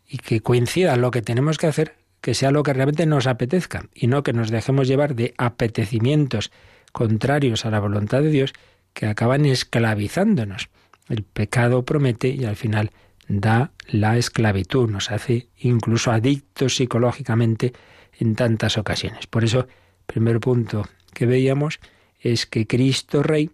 y 0.08 0.18
que 0.18 0.42
coincida 0.42 0.96
lo 0.96 1.12
que 1.12 1.22
tenemos 1.22 1.58
que 1.58 1.68
hacer, 1.68 1.96
que 2.22 2.34
sea 2.34 2.52
lo 2.52 2.64
que 2.64 2.74
realmente 2.74 3.06
nos 3.06 3.28
apetezca 3.28 3.86
y 3.94 4.08
no 4.08 4.24
que 4.24 4.34
nos 4.34 4.50
dejemos 4.50 4.88
llevar 4.88 5.16
de 5.16 5.34
apetecimientos 5.38 6.52
contrarios 6.92 7.66
a 7.66 7.70
la 7.70 7.80
voluntad 7.80 8.22
de 8.22 8.30
Dios 8.30 8.54
que 8.94 9.06
acaban 9.06 9.46
esclavizándonos. 9.46 10.70
El 11.10 11.24
pecado 11.24 11.84
promete 11.84 12.30
y 12.30 12.46
al 12.46 12.56
final 12.56 12.92
da 13.28 13.72
la 13.88 14.18
esclavitud, 14.18 14.90
nos 14.90 15.12
hace 15.12 15.50
incluso 15.58 16.12
adictos 16.12 16.76
psicológicamente 16.76 17.74
en 18.20 18.36
tantas 18.36 18.78
ocasiones. 18.78 19.28
Por 19.28 19.44
eso, 19.44 19.68
primer 20.06 20.40
punto 20.40 20.88
que 21.14 21.26
veíamos 21.26 21.80
es 22.20 22.46
que 22.46 22.68
Cristo 22.68 23.24
Rey 23.24 23.52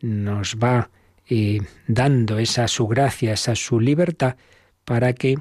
nos 0.00 0.56
va 0.56 0.90
eh, 1.28 1.60
dando 1.86 2.38
esa 2.38 2.68
su 2.68 2.86
gracia, 2.86 3.32
esa 3.32 3.54
su 3.54 3.80
libertad, 3.80 4.36
para 4.84 5.12
que 5.12 5.38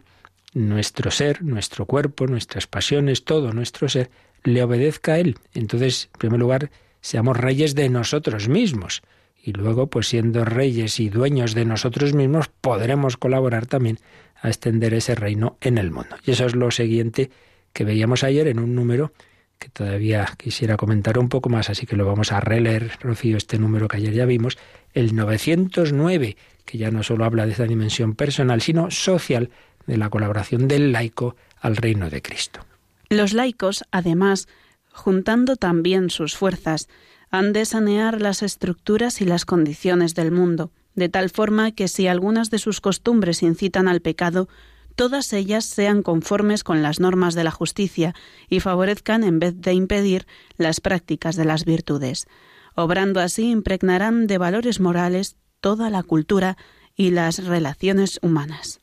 nuestro 0.53 1.11
ser, 1.11 1.43
nuestro 1.43 1.85
cuerpo, 1.85 2.27
nuestras 2.27 2.67
pasiones, 2.67 3.23
todo 3.23 3.53
nuestro 3.53 3.87
ser, 3.87 4.09
le 4.43 4.63
obedezca 4.63 5.13
a 5.13 5.19
Él. 5.19 5.37
Entonces, 5.53 6.09
en 6.13 6.19
primer 6.19 6.39
lugar, 6.39 6.71
seamos 7.01 7.37
reyes 7.37 7.75
de 7.75 7.89
nosotros 7.89 8.49
mismos. 8.49 9.01
Y 9.47 9.53
luego, 9.53 9.87
pues 9.87 10.09
siendo 10.09 10.43
reyes 10.43 10.99
y 10.99 11.07
dueños 11.07 11.55
de 11.55 11.63
nosotros 11.63 12.13
mismos, 12.13 12.49
podremos 12.59 13.15
colaborar 13.15 13.65
también 13.65 13.97
a 14.41 14.49
extender 14.49 14.93
ese 14.93 15.15
reino 15.15 15.55
en 15.61 15.77
el 15.77 15.89
mundo. 15.89 16.17
Y 16.25 16.31
eso 16.31 16.45
es 16.45 16.53
lo 16.53 16.69
siguiente 16.69 17.31
que 17.71 17.85
veíamos 17.85 18.25
ayer 18.25 18.49
en 18.49 18.59
un 18.59 18.75
número 18.75 19.13
que 19.57 19.69
todavía 19.69 20.27
quisiera 20.37 20.75
comentar 20.75 21.17
un 21.17 21.29
poco 21.29 21.47
más, 21.47 21.69
así 21.69 21.85
que 21.85 21.95
lo 21.95 22.05
vamos 22.05 22.33
a 22.33 22.41
releer, 22.41 22.91
Rocío, 22.99 23.37
este 23.37 23.57
número 23.57 23.87
que 23.87 23.95
ayer 23.95 24.13
ya 24.13 24.25
vimos, 24.25 24.57
el 24.93 25.15
909, 25.15 26.35
que 26.65 26.77
ya 26.77 26.91
no 26.91 27.01
solo 27.01 27.23
habla 27.23 27.45
de 27.45 27.53
esa 27.53 27.63
dimensión 27.63 28.15
personal, 28.15 28.59
sino 28.59 28.91
social 28.91 29.49
de 29.85 29.95
la 29.95 30.09
colaboración 30.09 30.67
del 30.67 30.91
laico 30.91 31.37
al 31.61 31.77
reino 31.77 32.09
de 32.09 32.21
Cristo. 32.21 32.65
Los 33.07 33.31
laicos, 33.31 33.85
además, 33.91 34.49
juntando 34.91 35.55
también 35.55 36.09
sus 36.09 36.35
fuerzas, 36.35 36.89
han 37.29 37.53
de 37.53 37.65
sanear 37.65 38.21
las 38.21 38.43
estructuras 38.43 39.21
y 39.21 39.25
las 39.25 39.45
condiciones 39.45 40.15
del 40.15 40.31
mundo, 40.31 40.71
de 40.95 41.09
tal 41.09 41.29
forma 41.29 41.71
que 41.71 41.87
si 41.87 42.07
algunas 42.07 42.49
de 42.49 42.59
sus 42.59 42.81
costumbres 42.81 43.43
incitan 43.43 43.87
al 43.87 44.01
pecado, 44.01 44.47
todas 44.95 45.31
ellas 45.33 45.65
sean 45.65 46.01
conformes 46.01 46.63
con 46.63 46.81
las 46.81 46.99
normas 46.99 47.35
de 47.35 47.43
la 47.43 47.51
justicia 47.51 48.15
y 48.49 48.59
favorezcan 48.59 49.23
en 49.23 49.39
vez 49.39 49.53
de 49.55 49.73
impedir 49.73 50.25
las 50.57 50.81
prácticas 50.81 51.35
de 51.35 51.45
las 51.45 51.65
virtudes. 51.65 52.25
Obrando 52.75 53.19
así 53.19 53.49
impregnarán 53.49 54.27
de 54.27 54.37
valores 54.37 54.79
morales 54.79 55.35
toda 55.61 55.89
la 55.89 56.03
cultura 56.03 56.57
y 56.95 57.11
las 57.11 57.45
relaciones 57.45 58.19
humanas. 58.21 58.81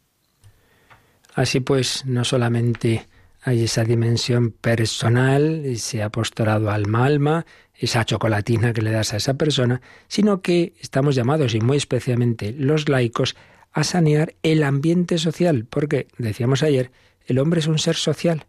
Así 1.34 1.60
pues, 1.60 2.04
no 2.06 2.24
solamente 2.24 3.08
hay 3.42 3.64
esa 3.64 3.84
dimensión 3.84 4.52
personal, 4.52 5.64
ese 5.64 6.02
apostolado 6.02 6.70
alma 6.70 7.04
alma, 7.04 7.46
esa 7.78 8.04
chocolatina 8.04 8.72
que 8.72 8.82
le 8.82 8.90
das 8.90 9.12
a 9.12 9.16
esa 9.16 9.34
persona, 9.34 9.80
sino 10.08 10.40
que 10.40 10.74
estamos 10.80 11.14
llamados, 11.14 11.54
y 11.54 11.60
muy 11.60 11.76
especialmente 11.76 12.52
los 12.52 12.88
laicos, 12.88 13.36
a 13.72 13.82
sanear 13.82 14.34
el 14.42 14.62
ambiente 14.62 15.18
social, 15.18 15.66
porque 15.68 16.06
decíamos 16.16 16.62
ayer, 16.62 16.92
el 17.26 17.38
hombre 17.38 17.60
es 17.60 17.66
un 17.66 17.78
ser 17.78 17.96
social. 17.96 18.46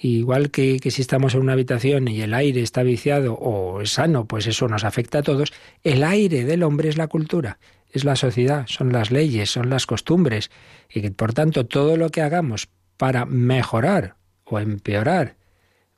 Igual 0.00 0.50
que, 0.50 0.80
si 0.90 1.00
estamos 1.00 1.34
en 1.34 1.40
una 1.40 1.52
habitación 1.52 2.08
y 2.08 2.20
el 2.20 2.34
aire 2.34 2.60
está 2.60 2.82
viciado 2.82 3.34
o 3.34 3.80
es 3.80 3.90
sano, 3.90 4.26
pues 4.26 4.46
eso 4.46 4.66
nos 4.66 4.84
afecta 4.84 5.18
a 5.18 5.22
todos, 5.22 5.52
el 5.84 6.02
aire 6.02 6.44
del 6.44 6.64
hombre 6.64 6.88
es 6.88 6.98
la 6.98 7.06
cultura, 7.06 7.58
es 7.92 8.04
la 8.04 8.16
sociedad, 8.16 8.66
son 8.66 8.92
las 8.92 9.12
leyes, 9.12 9.50
son 9.50 9.70
las 9.70 9.86
costumbres, 9.86 10.50
y 10.92 11.00
que 11.00 11.12
por 11.12 11.32
tanto 11.32 11.66
todo 11.66 11.96
lo 11.96 12.10
que 12.10 12.22
hagamos 12.22 12.68
para 12.96 13.24
mejorar 13.24 14.16
o 14.44 14.58
empeorar, 14.58 15.36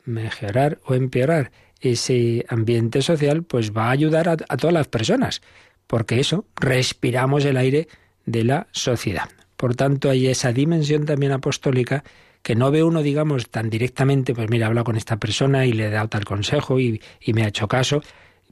mejorar 0.05 0.79
o 0.85 0.94
empeorar 0.94 1.50
ese 1.80 2.44
ambiente 2.48 3.02
social, 3.02 3.42
pues 3.42 3.72
va 3.72 3.88
a 3.88 3.90
ayudar 3.90 4.28
a, 4.28 4.32
a 4.32 4.56
todas 4.56 4.74
las 4.74 4.88
personas, 4.88 5.42
porque 5.86 6.20
eso, 6.20 6.44
respiramos 6.56 7.44
el 7.44 7.56
aire 7.56 7.88
de 8.24 8.44
la 8.44 8.66
sociedad. 8.72 9.28
Por 9.56 9.74
tanto, 9.74 10.10
hay 10.10 10.26
esa 10.26 10.52
dimensión 10.52 11.06
también 11.06 11.32
apostólica 11.32 12.04
que 12.42 12.54
no 12.54 12.70
ve 12.70 12.84
uno, 12.84 13.02
digamos, 13.02 13.48
tan 13.50 13.70
directamente, 13.70 14.34
pues 14.34 14.48
mira, 14.50 14.68
habla 14.68 14.84
con 14.84 14.96
esta 14.96 15.16
persona 15.16 15.66
y 15.66 15.72
le 15.72 15.86
he 15.86 15.90
dado 15.90 16.08
tal 16.08 16.24
consejo 16.24 16.78
y, 16.78 17.02
y 17.20 17.32
me 17.32 17.42
ha 17.42 17.48
hecho 17.48 17.66
caso, 17.66 18.02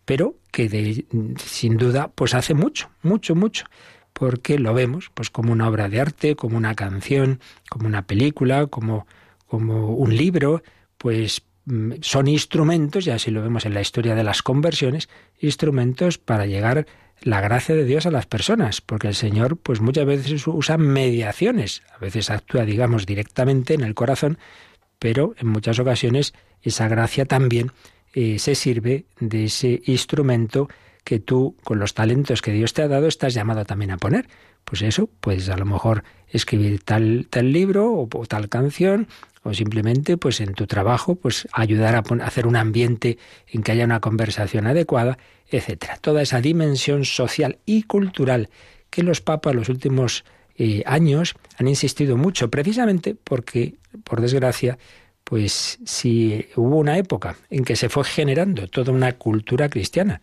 pero 0.04 0.34
que 0.50 0.68
de, 0.68 1.06
sin 1.38 1.76
duda, 1.76 2.10
pues 2.14 2.34
hace 2.34 2.54
mucho, 2.54 2.90
mucho, 3.02 3.34
mucho, 3.34 3.66
porque 4.12 4.58
lo 4.58 4.74
vemos, 4.74 5.10
pues 5.14 5.30
como 5.30 5.52
una 5.52 5.68
obra 5.68 5.88
de 5.88 6.00
arte, 6.00 6.36
como 6.36 6.56
una 6.56 6.74
canción, 6.74 7.40
como 7.68 7.86
una 7.86 8.06
película, 8.06 8.66
como, 8.66 9.06
como 9.46 9.94
un 9.94 10.16
libro, 10.16 10.62
pues 10.98 11.42
son 12.02 12.28
instrumentos, 12.28 13.06
y 13.06 13.10
así 13.10 13.30
lo 13.30 13.42
vemos 13.42 13.64
en 13.64 13.74
la 13.74 13.80
historia 13.80 14.14
de 14.14 14.24
las 14.24 14.42
conversiones, 14.42 15.08
instrumentos 15.40 16.18
para 16.18 16.46
llegar 16.46 16.86
la 17.22 17.40
gracia 17.40 17.74
de 17.74 17.84
Dios 17.84 18.06
a 18.06 18.10
las 18.10 18.26
personas, 18.26 18.80
porque 18.80 19.08
el 19.08 19.14
Señor 19.14 19.56
pues 19.56 19.80
muchas 19.80 20.04
veces 20.04 20.46
usa 20.46 20.76
mediaciones, 20.76 21.82
a 21.94 21.98
veces 21.98 22.30
actúa 22.30 22.64
digamos 22.64 23.06
directamente 23.06 23.74
en 23.74 23.80
el 23.80 23.94
corazón, 23.94 24.38
pero 24.98 25.34
en 25.38 25.48
muchas 25.48 25.78
ocasiones 25.78 26.34
esa 26.62 26.88
gracia 26.88 27.24
también 27.24 27.70
eh, 28.14 28.38
se 28.38 28.54
sirve 28.54 29.06
de 29.20 29.44
ese 29.44 29.82
instrumento 29.86 30.68
que 31.02 31.18
tú, 31.18 31.56
con 31.64 31.78
los 31.78 31.94
talentos 31.94 32.42
que 32.42 32.52
Dios 32.52 32.72
te 32.72 32.82
ha 32.82 32.88
dado, 32.88 33.06
estás 33.06 33.34
llamado 33.34 33.64
también 33.64 33.90
a 33.90 33.98
poner. 33.98 34.28
Pues 34.64 34.80
eso, 34.80 35.10
pues 35.20 35.50
a 35.50 35.56
lo 35.58 35.66
mejor 35.66 36.04
escribir 36.28 36.82
tal, 36.82 37.26
tal 37.28 37.52
libro 37.52 37.92
o 37.92 38.26
tal 38.26 38.48
canción, 38.48 39.08
o 39.44 39.54
simplemente 39.54 40.16
pues 40.16 40.40
en 40.40 40.54
tu 40.54 40.66
trabajo 40.66 41.14
pues 41.14 41.46
ayudar 41.52 41.94
a, 41.94 42.24
hacer 42.24 42.46
un 42.46 42.56
ambiente 42.56 43.18
en 43.46 43.62
que 43.62 43.72
haya 43.72 43.84
una 43.84 44.00
conversación 44.00 44.66
adecuada, 44.66 45.18
etcétera. 45.48 45.98
Toda 46.00 46.22
esa 46.22 46.40
dimensión 46.40 47.04
social 47.04 47.58
y 47.66 47.84
cultural 47.84 48.48
que 48.90 49.02
los 49.02 49.20
papas 49.20 49.54
los 49.54 49.68
últimos 49.68 50.24
eh, 50.56 50.82
años 50.86 51.34
han 51.58 51.68
insistido 51.68 52.16
mucho, 52.16 52.48
precisamente 52.50 53.14
porque, 53.14 53.74
por 54.04 54.20
desgracia, 54.20 54.78
pues 55.24 55.78
si 55.84 56.46
hubo 56.56 56.78
una 56.78 56.96
época 56.96 57.36
en 57.50 57.64
que 57.64 57.76
se 57.76 57.88
fue 57.88 58.04
generando 58.04 58.68
toda 58.68 58.92
una 58.92 59.12
cultura 59.12 59.68
cristiana, 59.68 60.20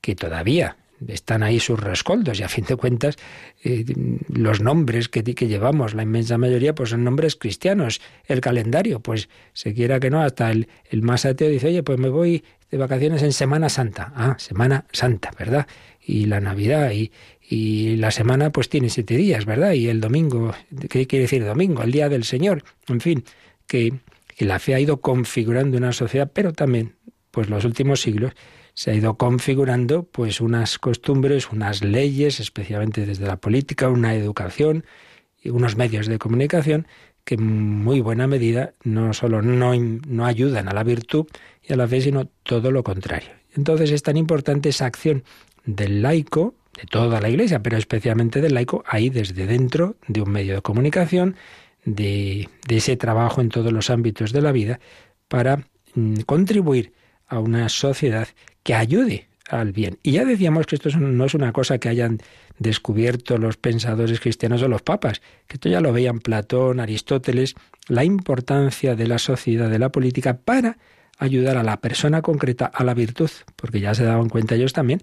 que 0.00 0.14
todavía 0.14 0.76
están 1.08 1.42
ahí 1.42 1.60
sus 1.60 1.80
rescoldos 1.80 2.38
y 2.40 2.42
a 2.42 2.48
fin 2.48 2.64
de 2.66 2.76
cuentas 2.76 3.16
eh, 3.64 3.84
los 4.28 4.60
nombres 4.60 5.08
que, 5.08 5.22
que 5.22 5.48
llevamos, 5.48 5.94
la 5.94 6.02
inmensa 6.02 6.38
mayoría, 6.38 6.74
pues 6.74 6.90
son 6.90 7.04
nombres 7.04 7.36
cristianos. 7.36 8.00
El 8.26 8.40
calendario, 8.40 9.00
pues 9.00 9.28
se 9.52 9.74
quiera 9.74 10.00
que 10.00 10.10
no, 10.10 10.20
hasta 10.22 10.50
el, 10.50 10.68
el 10.90 11.02
más 11.02 11.24
ateo 11.24 11.48
dice, 11.48 11.68
oye, 11.68 11.82
pues 11.82 11.98
me 11.98 12.08
voy 12.08 12.44
de 12.70 12.78
vacaciones 12.78 13.22
en 13.22 13.32
Semana 13.32 13.68
Santa. 13.68 14.12
Ah, 14.14 14.36
Semana 14.38 14.84
Santa, 14.92 15.30
¿verdad? 15.38 15.66
Y 16.00 16.26
la 16.26 16.40
Navidad 16.40 16.92
y, 16.92 17.10
y 17.48 17.96
la 17.96 18.10
semana 18.10 18.50
pues 18.50 18.68
tiene 18.68 18.88
siete 18.88 19.16
días, 19.16 19.44
¿verdad? 19.44 19.72
Y 19.72 19.88
el 19.88 20.00
domingo, 20.00 20.54
¿qué 20.88 21.06
quiere 21.06 21.24
decir 21.24 21.44
domingo? 21.44 21.82
El 21.82 21.92
día 21.92 22.08
del 22.08 22.24
Señor. 22.24 22.62
En 22.88 23.00
fin, 23.00 23.24
que, 23.66 23.94
que 24.36 24.44
la 24.44 24.58
fe 24.58 24.74
ha 24.74 24.80
ido 24.80 25.00
configurando 25.00 25.76
una 25.76 25.92
sociedad, 25.92 26.30
pero 26.32 26.52
también, 26.52 26.94
pues 27.30 27.48
los 27.50 27.64
últimos 27.64 28.00
siglos, 28.00 28.32
se 28.74 28.90
ha 28.90 28.94
ido 28.94 29.16
configurando 29.16 30.04
pues 30.04 30.40
unas 30.40 30.78
costumbres, 30.78 31.50
unas 31.50 31.82
leyes, 31.82 32.40
especialmente 32.40 33.06
desde 33.06 33.26
la 33.26 33.36
política, 33.36 33.88
una 33.88 34.14
educación 34.14 34.84
y 35.42 35.50
unos 35.50 35.76
medios 35.76 36.06
de 36.06 36.18
comunicación 36.18 36.86
que 37.24 37.34
en 37.34 37.82
muy 37.82 38.00
buena 38.00 38.26
medida 38.26 38.72
no 38.82 39.12
solo 39.12 39.42
no, 39.42 39.72
no 39.74 40.26
ayudan 40.26 40.68
a 40.68 40.72
la 40.72 40.82
virtud 40.82 41.26
y 41.62 41.72
a 41.72 41.76
la 41.76 41.86
fe, 41.86 42.00
sino 42.00 42.26
todo 42.42 42.70
lo 42.70 42.82
contrario. 42.82 43.30
Entonces 43.54 43.90
es 43.90 44.02
tan 44.02 44.16
importante 44.16 44.68
esa 44.68 44.86
acción 44.86 45.24
del 45.64 46.02
laico, 46.02 46.54
de 46.76 46.86
toda 46.86 47.20
la 47.20 47.28
Iglesia, 47.28 47.62
pero 47.62 47.76
especialmente 47.76 48.40
del 48.40 48.54
laico, 48.54 48.82
ahí 48.86 49.10
desde 49.10 49.46
dentro 49.46 49.96
de 50.08 50.22
un 50.22 50.30
medio 50.30 50.54
de 50.54 50.62
comunicación, 50.62 51.36
de, 51.84 52.48
ese 52.68 52.96
trabajo 52.96 53.40
en 53.40 53.48
todos 53.48 53.72
los 53.72 53.90
ámbitos 53.90 54.32
de 54.32 54.42
la 54.42 54.52
vida, 54.52 54.80
para 55.28 55.66
mm, 55.94 56.20
contribuir 56.26 56.92
a 57.30 57.38
una 57.38 57.68
sociedad 57.70 58.28
que 58.62 58.74
ayude 58.74 59.28
al 59.48 59.72
bien. 59.72 59.98
Y 60.02 60.12
ya 60.12 60.24
decíamos 60.24 60.66
que 60.66 60.76
esto 60.76 60.90
no 60.98 61.24
es 61.24 61.34
una 61.34 61.52
cosa 61.52 61.78
que 61.78 61.88
hayan 61.88 62.18
descubierto 62.58 63.38
los 63.38 63.56
pensadores 63.56 64.20
cristianos 64.20 64.62
o 64.62 64.68
los 64.68 64.82
papas, 64.82 65.22
que 65.46 65.54
esto 65.54 65.68
ya 65.68 65.80
lo 65.80 65.92
veían 65.92 66.18
Platón, 66.18 66.78
Aristóteles, 66.78 67.54
la 67.88 68.04
importancia 68.04 68.94
de 68.94 69.06
la 69.06 69.18
sociedad, 69.18 69.70
de 69.70 69.78
la 69.78 69.88
política, 69.88 70.38
para 70.44 70.76
ayudar 71.18 71.56
a 71.56 71.62
la 71.62 71.80
persona 71.80 72.20
concreta 72.20 72.66
a 72.66 72.84
la 72.84 72.94
virtud, 72.94 73.30
porque 73.56 73.80
ya 73.80 73.94
se 73.94 74.04
daban 74.04 74.28
cuenta 74.28 74.54
ellos 74.54 74.72
también 74.72 75.02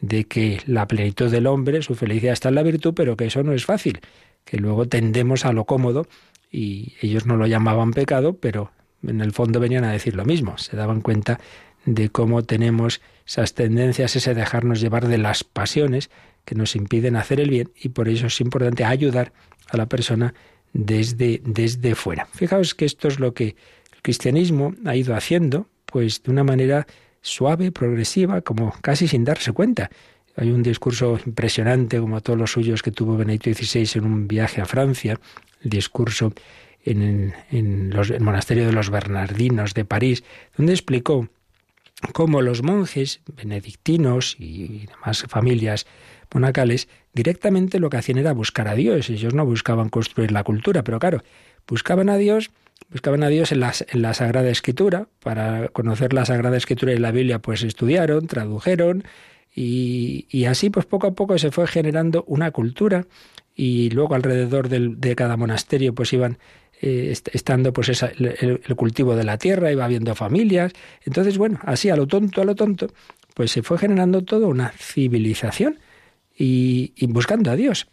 de 0.00 0.24
que 0.24 0.60
la 0.66 0.86
plenitud 0.86 1.30
del 1.30 1.46
hombre, 1.46 1.82
su 1.82 1.94
felicidad 1.94 2.32
está 2.32 2.48
en 2.48 2.56
la 2.56 2.62
virtud, 2.62 2.94
pero 2.94 3.16
que 3.16 3.26
eso 3.26 3.42
no 3.42 3.52
es 3.52 3.64
fácil, 3.64 4.00
que 4.44 4.58
luego 4.58 4.86
tendemos 4.88 5.44
a 5.44 5.52
lo 5.52 5.64
cómodo 5.64 6.06
y 6.50 6.94
ellos 7.00 7.26
no 7.26 7.36
lo 7.36 7.46
llamaban 7.46 7.92
pecado, 7.92 8.36
pero 8.36 8.70
en 9.06 9.20
el 9.20 9.32
fondo 9.32 9.60
venían 9.60 9.84
a 9.84 9.92
decir 9.92 10.16
lo 10.16 10.24
mismo. 10.24 10.58
Se 10.58 10.76
daban 10.76 11.00
cuenta 11.00 11.40
de 11.86 12.08
cómo 12.08 12.42
tenemos 12.42 13.00
esas 13.26 13.54
tendencias, 13.54 14.16
ese 14.16 14.34
dejarnos 14.34 14.80
llevar 14.80 15.08
de 15.08 15.18
las 15.18 15.44
pasiones 15.44 16.10
que 16.44 16.54
nos 16.54 16.76
impiden 16.76 17.16
hacer 17.16 17.40
el 17.40 17.50
bien 17.50 17.70
y 17.80 17.90
por 17.90 18.08
eso 18.08 18.26
es 18.26 18.40
importante 18.40 18.84
ayudar 18.84 19.32
a 19.68 19.76
la 19.76 19.86
persona 19.86 20.34
desde, 20.72 21.40
desde 21.44 21.94
fuera. 21.94 22.26
Fijaos 22.26 22.74
que 22.74 22.84
esto 22.84 23.08
es 23.08 23.18
lo 23.18 23.32
que 23.32 23.56
el 23.94 24.02
cristianismo 24.02 24.74
ha 24.84 24.96
ido 24.96 25.14
haciendo, 25.14 25.68
pues 25.86 26.22
de 26.22 26.30
una 26.30 26.44
manera 26.44 26.86
suave, 27.22 27.72
progresiva, 27.72 28.42
como 28.42 28.74
casi 28.82 29.08
sin 29.08 29.24
darse 29.24 29.52
cuenta. 29.52 29.90
Hay 30.36 30.50
un 30.50 30.62
discurso 30.62 31.18
impresionante, 31.24 32.00
como 32.00 32.20
todos 32.20 32.38
los 32.38 32.52
suyos 32.52 32.82
que 32.82 32.90
tuvo 32.90 33.16
Benedicto 33.16 33.52
XVI 33.54 33.98
en 33.98 34.04
un 34.04 34.28
viaje 34.28 34.60
a 34.60 34.66
Francia, 34.66 35.18
el 35.62 35.70
discurso 35.70 36.32
en, 36.84 37.34
el 37.50 38.20
monasterio 38.20 38.66
de 38.66 38.72
los 38.72 38.90
Bernardinos 38.90 39.74
de 39.74 39.84
París, 39.84 40.24
donde 40.56 40.72
explicó 40.72 41.28
cómo 42.12 42.42
los 42.42 42.62
monjes 42.62 43.20
benedictinos 43.36 44.36
y 44.38 44.86
demás 44.86 45.24
familias 45.28 45.86
monacales 46.32 46.88
directamente 47.12 47.78
lo 47.78 47.90
que 47.90 47.96
hacían 47.96 48.18
era 48.18 48.32
buscar 48.32 48.68
a 48.68 48.74
Dios. 48.74 49.08
Ellos 49.08 49.34
no 49.34 49.46
buscaban 49.46 49.88
construir 49.88 50.32
la 50.32 50.44
cultura, 50.44 50.82
pero 50.84 50.98
claro, 50.98 51.22
buscaban 51.66 52.08
a 52.08 52.16
Dios, 52.16 52.50
buscaban 52.90 53.22
a 53.22 53.28
Dios 53.28 53.52
en, 53.52 53.62
en 53.62 54.02
la 54.02 54.14
Sagrada 54.14 54.50
Escritura. 54.50 55.08
Para 55.20 55.68
conocer 55.68 56.12
la 56.12 56.26
Sagrada 56.26 56.56
Escritura 56.56 56.92
y 56.92 56.98
la 56.98 57.12
Biblia, 57.12 57.38
pues 57.38 57.62
estudiaron, 57.62 58.26
tradujeron, 58.26 59.04
y, 59.56 60.26
y, 60.30 60.46
así 60.46 60.68
pues 60.68 60.84
poco 60.84 61.06
a 61.06 61.14
poco 61.14 61.38
se 61.38 61.52
fue 61.52 61.68
generando 61.68 62.24
una 62.26 62.50
cultura 62.50 63.06
y 63.54 63.88
luego 63.90 64.16
alrededor 64.16 64.68
de 64.68 65.14
cada 65.14 65.36
monasterio 65.36 65.94
pues 65.94 66.12
iban 66.12 66.38
eh, 66.80 67.14
estando 67.32 67.72
pues 67.72 67.88
esa, 67.88 68.10
el, 68.16 68.60
cultivo 68.76 69.16
de 69.16 69.24
la 69.24 69.38
tierra, 69.38 69.72
iba 69.72 69.84
habiendo 69.84 70.14
familias. 70.14 70.72
Entonces, 71.04 71.38
bueno, 71.38 71.58
así 71.62 71.90
a 71.90 71.96
lo 71.96 72.06
tonto, 72.06 72.42
a 72.42 72.44
lo 72.44 72.54
tonto, 72.54 72.88
pues 73.34 73.50
se 73.52 73.62
fue 73.62 73.78
generando 73.78 74.22
toda 74.22 74.46
una 74.46 74.70
civilización 74.70 75.78
y, 76.36 76.92
buscando 77.06 77.50
a 77.50 77.56
Dios. 77.56 77.86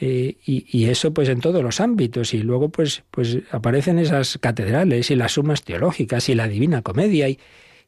Eh, 0.00 0.36
y, 0.44 0.66
y, 0.76 0.90
eso 0.90 1.14
pues 1.14 1.28
en 1.28 1.40
todos 1.40 1.62
los 1.62 1.80
ámbitos 1.80 2.34
y 2.34 2.38
luego 2.38 2.68
pues 2.68 3.04
pues 3.12 3.38
aparecen 3.52 4.00
esas 4.00 4.38
catedrales 4.38 5.12
y 5.12 5.14
las 5.14 5.32
sumas 5.32 5.62
teológicas 5.62 6.28
y 6.28 6.34
la 6.34 6.48
divina 6.48 6.82
comedia 6.82 7.28
y, 7.28 7.38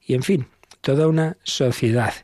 y 0.07 0.15
en 0.15 0.23
fin 0.23 0.47
toda 0.83 1.09
una 1.09 1.37
sociedad 1.43 2.15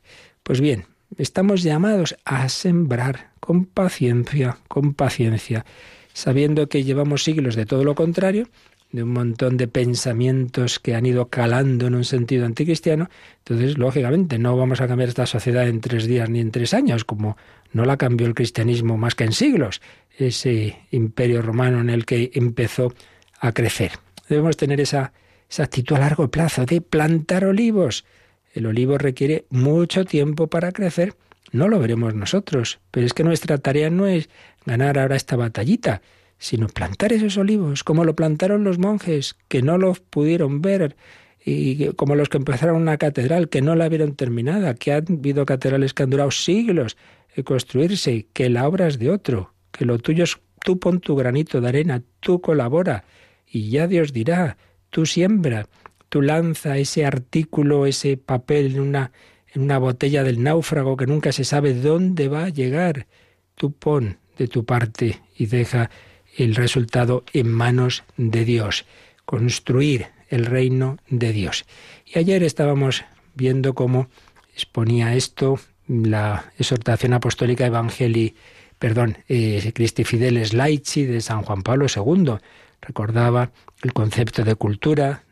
pues 0.45 0.61
bien 0.61 0.87
estamos 1.19 1.65
llamados 1.65 2.17
a 2.25 2.49
sembrar 2.49 3.33
con 3.41 3.65
paciencia 3.65 4.59
con 4.69 4.95
paciencia 4.95 5.67
sabiendo 6.13 6.69
que 6.69 6.85
llevamos 6.85 7.25
siglos 7.25 7.57
de 7.57 7.67
todo 7.67 7.85
lo 7.85 7.95
contrario 7.95 8.49
de 8.93 9.03
un 9.03 9.11
montón 9.11 9.57
de 9.57 9.69
pensamientos 9.69 10.79
que 10.79 10.95
han 10.95 11.07
ido 11.07 11.29
calando 11.29 11.87
en 11.87 11.95
un 11.95 12.05
sentido 12.05 12.45
anticristiano, 12.45 13.09
entonces, 13.39 13.79
lógicamente, 13.79 14.39
no 14.39 14.57
vamos 14.57 14.83
a 14.83 14.87
cambiar 14.87 15.09
esta 15.09 15.27
sociedad 15.27 15.67
en 15.67 15.81
tres 15.81 16.07
días 16.07 16.29
ni 16.29 16.41
en 16.41 16.51
tres 16.51 16.75
años, 16.75 17.05
como 17.05 17.37
no 17.73 17.87
la 17.87 17.97
cambió 17.97 18.27
el 18.27 18.35
cristianismo 18.35 18.99
más 18.99 19.15
que 19.15 19.25
en 19.25 19.33
siglos, 19.33 19.81
ese 20.19 20.79
imperio 20.91 21.41
romano 21.41 21.81
en 21.81 21.89
el 21.89 22.05
que 22.05 22.31
empezó 22.35 22.93
a 23.41 23.53
crecer. 23.53 23.93
Debemos 24.29 24.59
tener 24.59 24.81
esa, 24.81 25.15
esa 25.49 25.65
actitud 25.65 25.97
a 25.97 26.01
largo 26.01 26.31
plazo 26.31 26.67
de 26.67 26.83
plantar 26.83 27.47
olivos. 27.47 28.05
El 28.53 28.67
olivo 28.67 28.99
requiere 28.99 29.47
mucho 29.49 30.05
tiempo 30.05 30.49
para 30.49 30.71
crecer, 30.71 31.15
no 31.51 31.69
lo 31.69 31.79
veremos 31.79 32.15
nosotros, 32.15 32.81
pero 32.91 33.07
es 33.07 33.15
que 33.15 33.25
nuestra 33.25 33.59
tarea 33.59 33.91
no 33.91 34.07
es 34.07 34.29
ganar 34.65 34.99
ahora 34.99 35.17
esta 35.17 35.37
batallita, 35.37 36.03
sino 36.39 36.67
plantar 36.67 37.13
esos 37.13 37.37
olivos, 37.37 37.85
como 37.85 38.05
lo 38.05 38.17
plantaron 38.17 38.65
los 38.65 38.79
monjes, 38.79 39.37
que 39.49 39.63
no 39.63 39.79
los 39.79 40.01
pudieron 40.01 40.61
ver, 40.61 40.97
y 41.45 41.93
como 41.95 42.15
los 42.15 42.29
que 42.29 42.39
empezaron 42.39 42.83
una 42.83 42.99
catedral, 42.99 43.49
que 43.49 43.63
no 43.63 43.75
la 43.75 43.89
vieron 43.89 44.15
terminada, 44.15 44.75
que 44.75 44.93
han 44.93 45.05
habido 45.09 45.47
catedrales 45.47 45.95
que 45.95 46.03
han 46.03 46.11
durado 46.11 46.31
siglos 46.31 46.97
en 47.35 47.45
construirse, 47.45 48.27
que 48.33 48.51
la 48.51 48.67
obra 48.67 48.87
es 48.87 48.99
de 48.99 49.11
otro, 49.11 49.53
que 49.71 49.85
lo 49.85 49.99
tuyo 49.99 50.25
es 50.25 50.39
tú 50.65 50.79
pon 50.79 51.01
tu 51.01 51.17
granito 51.17 51.61
de 51.61 51.69
arena, 51.69 52.03
tú 52.21 52.41
colabora, 52.41 53.05
y 53.47 53.71
ya 53.71 53.87
Dios 53.87 54.13
dirá, 54.13 54.57
tú 54.91 55.07
siembra, 55.07 55.67
tú 56.09 56.23
lanza 56.23 56.77
ese 56.79 57.05
artículo, 57.05 57.87
ese 57.87 58.17
papel 58.17 58.75
en 58.75 58.81
una, 58.81 59.13
en 59.55 59.63
una 59.63 59.79
botella 59.79 60.25
del 60.25 60.43
náufrago 60.43 60.97
que 60.97 61.07
nunca 61.07 61.33
se 61.33 61.45
sabe 61.45 61.75
dónde 61.75 62.29
va 62.29 62.45
a 62.45 62.49
llegar, 62.49 63.07
tú 63.55 63.73
pon 63.73 64.19
tu 64.49 64.65
parte 64.65 65.21
y 65.37 65.47
deja 65.47 65.91
el 66.37 66.55
resultado 66.55 67.25
en 67.33 67.51
manos 67.51 68.05
de 68.17 68.45
Dios, 68.45 68.87
construir 69.25 70.09
el 70.29 70.47
reino 70.47 70.99
de 71.09 71.33
Dios. 71.33 71.65
Y 72.07 72.19
ayer 72.19 72.43
estábamos 72.43 73.05
viendo 73.35 73.75
cómo 73.75 74.09
exponía 74.55 75.15
esto 75.15 75.59
la 75.89 76.53
exhortación 76.59 77.13
apostólica 77.13 77.67
Evangelii, 77.67 78.35
perdón, 78.79 79.19
eh, 79.29 79.73
Christi 79.75 80.05
Fideles 80.05 80.55
Laici 80.55 81.05
de 81.05 81.21
San 81.21 81.43
Juan 81.43 81.63
Pablo 81.63 81.87
II. 81.95 82.35
Recordaba 82.81 83.51
el 83.83 83.93
concepto 83.93 84.43
de 84.45 84.55
cultura 84.55 85.25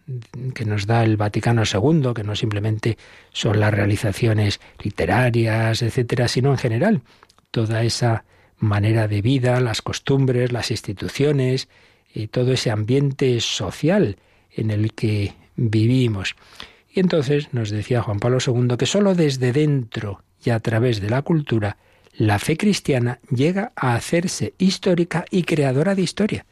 que 0.55 0.65
nos 0.65 0.87
da 0.87 1.05
el 1.05 1.17
Vaticano 1.17 1.63
II, 1.63 2.13
que 2.15 2.25
no 2.25 2.35
simplemente 2.35 2.99
son 3.33 3.61
las 3.61 3.73
realizaciones 3.73 4.61
literarias, 4.83 5.83
etcétera, 5.83 6.29
sino 6.29 6.51
en 6.51 6.59
general 6.59 7.03
toda 7.51 7.83
esa 7.83 8.25
manera 8.61 9.09
de 9.09 9.23
vida, 9.23 9.61
las 9.61 9.83
costumbres, 9.83 10.53
las 10.53 10.71
instituciones, 10.71 11.69
y 12.15 12.29
todo 12.29 12.53
ese 12.53 12.71
ambiente 12.71 13.41
social 13.41 14.17
en 14.53 14.71
el 14.71 14.93
que 14.93 15.35
vivimos. 15.57 16.37
Y 16.93 17.01
entonces 17.01 17.49
nos 17.53 17.71
decía 17.71 18.03
Juan 18.03 18.21
Pablo 18.21 18.39
II 18.45 18.77
que 18.77 18.87
sólo 18.87 19.15
desde 19.15 19.53
dentro 19.53 20.23
y 20.45 20.51
a 20.51 20.61
través 20.61 21.01
de 21.01 21.11
la 21.11 21.23
cultura 21.23 21.77
la 22.13 22.39
fe 22.39 22.57
cristiana 22.57 23.21
llega 23.31 23.73
a 23.77 23.95
hacerse 23.95 24.55
histórica 24.59 25.25
y 25.31 25.45
creadora 25.45 25.95
de 25.95 26.03
historia. 26.03 26.47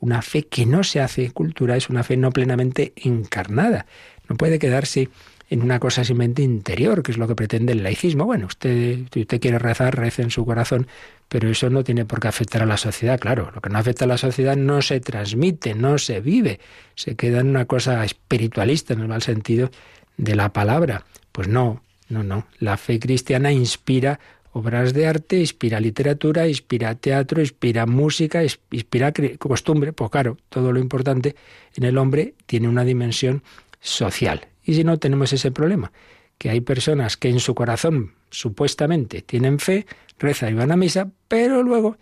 Una 0.00 0.22
fe 0.22 0.46
que 0.46 0.66
no 0.66 0.84
se 0.84 1.00
hace 1.00 1.30
cultura 1.30 1.76
es 1.76 1.88
una 1.88 2.04
fe 2.04 2.16
no 2.16 2.30
plenamente 2.30 2.92
encarnada. 2.96 3.86
No 4.28 4.36
puede 4.36 4.58
quedarse 4.58 5.08
en 5.50 5.62
una 5.62 5.78
cosa 5.78 6.04
simplemente 6.04 6.42
interior, 6.42 7.02
que 7.02 7.12
es 7.12 7.18
lo 7.18 7.26
que 7.26 7.34
pretende 7.34 7.72
el 7.72 7.82
laicismo. 7.82 8.24
Bueno, 8.24 8.46
usted, 8.46 9.00
si 9.12 9.20
usted 9.22 9.40
quiere 9.40 9.58
rezar, 9.58 9.96
reza 9.96 10.22
en 10.22 10.30
su 10.30 10.44
corazón, 10.44 10.86
pero 11.28 11.48
eso 11.48 11.70
no 11.70 11.84
tiene 11.84 12.04
por 12.04 12.20
qué 12.20 12.28
afectar 12.28 12.62
a 12.62 12.66
la 12.66 12.76
sociedad, 12.76 13.18
claro. 13.18 13.50
Lo 13.54 13.60
que 13.60 13.70
no 13.70 13.78
afecta 13.78 14.04
a 14.04 14.08
la 14.08 14.18
sociedad 14.18 14.56
no 14.56 14.82
se 14.82 15.00
transmite, 15.00 15.74
no 15.74 15.98
se 15.98 16.20
vive, 16.20 16.60
se 16.94 17.16
queda 17.16 17.40
en 17.40 17.48
una 17.48 17.64
cosa 17.64 18.04
espiritualista, 18.04 18.92
en 18.92 19.00
el 19.00 19.08
mal 19.08 19.22
sentido 19.22 19.70
de 20.16 20.36
la 20.36 20.52
palabra. 20.52 21.04
Pues 21.32 21.48
no, 21.48 21.82
no, 22.08 22.22
no. 22.22 22.46
La 22.58 22.76
fe 22.76 22.98
cristiana 22.98 23.52
inspira 23.52 24.20
obras 24.52 24.92
de 24.92 25.06
arte, 25.06 25.38
inspira 25.38 25.80
literatura, 25.80 26.48
inspira 26.48 26.94
teatro, 26.94 27.40
inspira 27.40 27.86
música, 27.86 28.42
inspira 28.42 29.12
costumbre. 29.38 29.92
Pues 29.92 30.10
claro, 30.10 30.36
todo 30.48 30.72
lo 30.72 30.80
importante 30.80 31.36
en 31.74 31.84
el 31.84 31.96
hombre 31.96 32.34
tiene 32.46 32.68
una 32.68 32.84
dimensión 32.84 33.42
social. 33.80 34.47
Y 34.68 34.74
si 34.74 34.84
no, 34.84 34.98
tenemos 34.98 35.32
ese 35.32 35.50
problema, 35.50 35.92
que 36.36 36.50
hay 36.50 36.60
personas 36.60 37.16
que 37.16 37.30
en 37.30 37.40
su 37.40 37.54
corazón 37.54 38.12
supuestamente 38.28 39.22
tienen 39.22 39.58
fe, 39.60 39.86
rezan 40.18 40.52
y 40.52 40.56
van 40.56 40.70
a 40.70 40.76
misa, 40.76 41.10
pero 41.26 41.62
luego 41.62 41.96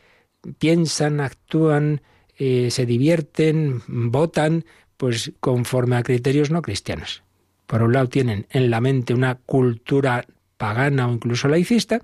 piensan, 0.58 1.20
actúan, 1.20 2.00
eh, 2.36 2.72
se 2.72 2.84
divierten, 2.84 3.82
votan, 3.86 4.64
pues 4.96 5.30
conforme 5.38 5.94
a 5.94 6.02
criterios 6.02 6.50
no 6.50 6.60
cristianos. 6.60 7.22
Por 7.68 7.84
un 7.84 7.92
lado 7.92 8.08
tienen 8.08 8.48
en 8.50 8.68
la 8.68 8.80
mente 8.80 9.14
una 9.14 9.36
cultura 9.36 10.26
pagana 10.56 11.06
o 11.06 11.12
incluso 11.12 11.46
laicista, 11.46 12.02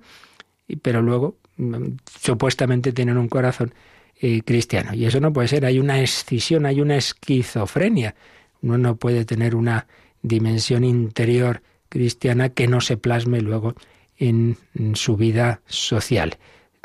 pero 0.81 1.01
luego 1.01 1.35
mm, 1.57 1.97
supuestamente 2.21 2.93
tienen 2.93 3.17
un 3.17 3.27
corazón 3.27 3.73
eh, 4.21 4.43
cristiano. 4.43 4.93
Y 4.93 5.03
eso 5.03 5.19
no 5.19 5.33
puede 5.33 5.49
ser, 5.49 5.65
hay 5.65 5.77
una 5.77 5.99
escisión, 5.99 6.65
hay 6.65 6.79
una 6.79 6.95
esquizofrenia. 6.95 8.15
Uno 8.61 8.77
no 8.77 8.95
puede 8.95 9.25
tener 9.25 9.55
una 9.55 9.87
dimensión 10.23 10.83
interior 10.83 11.61
cristiana 11.89 12.49
que 12.49 12.67
no 12.67 12.81
se 12.81 12.97
plasme 12.97 13.41
luego 13.41 13.75
en, 14.17 14.57
su 14.95 15.15
vida 15.15 15.61
social. 15.67 16.37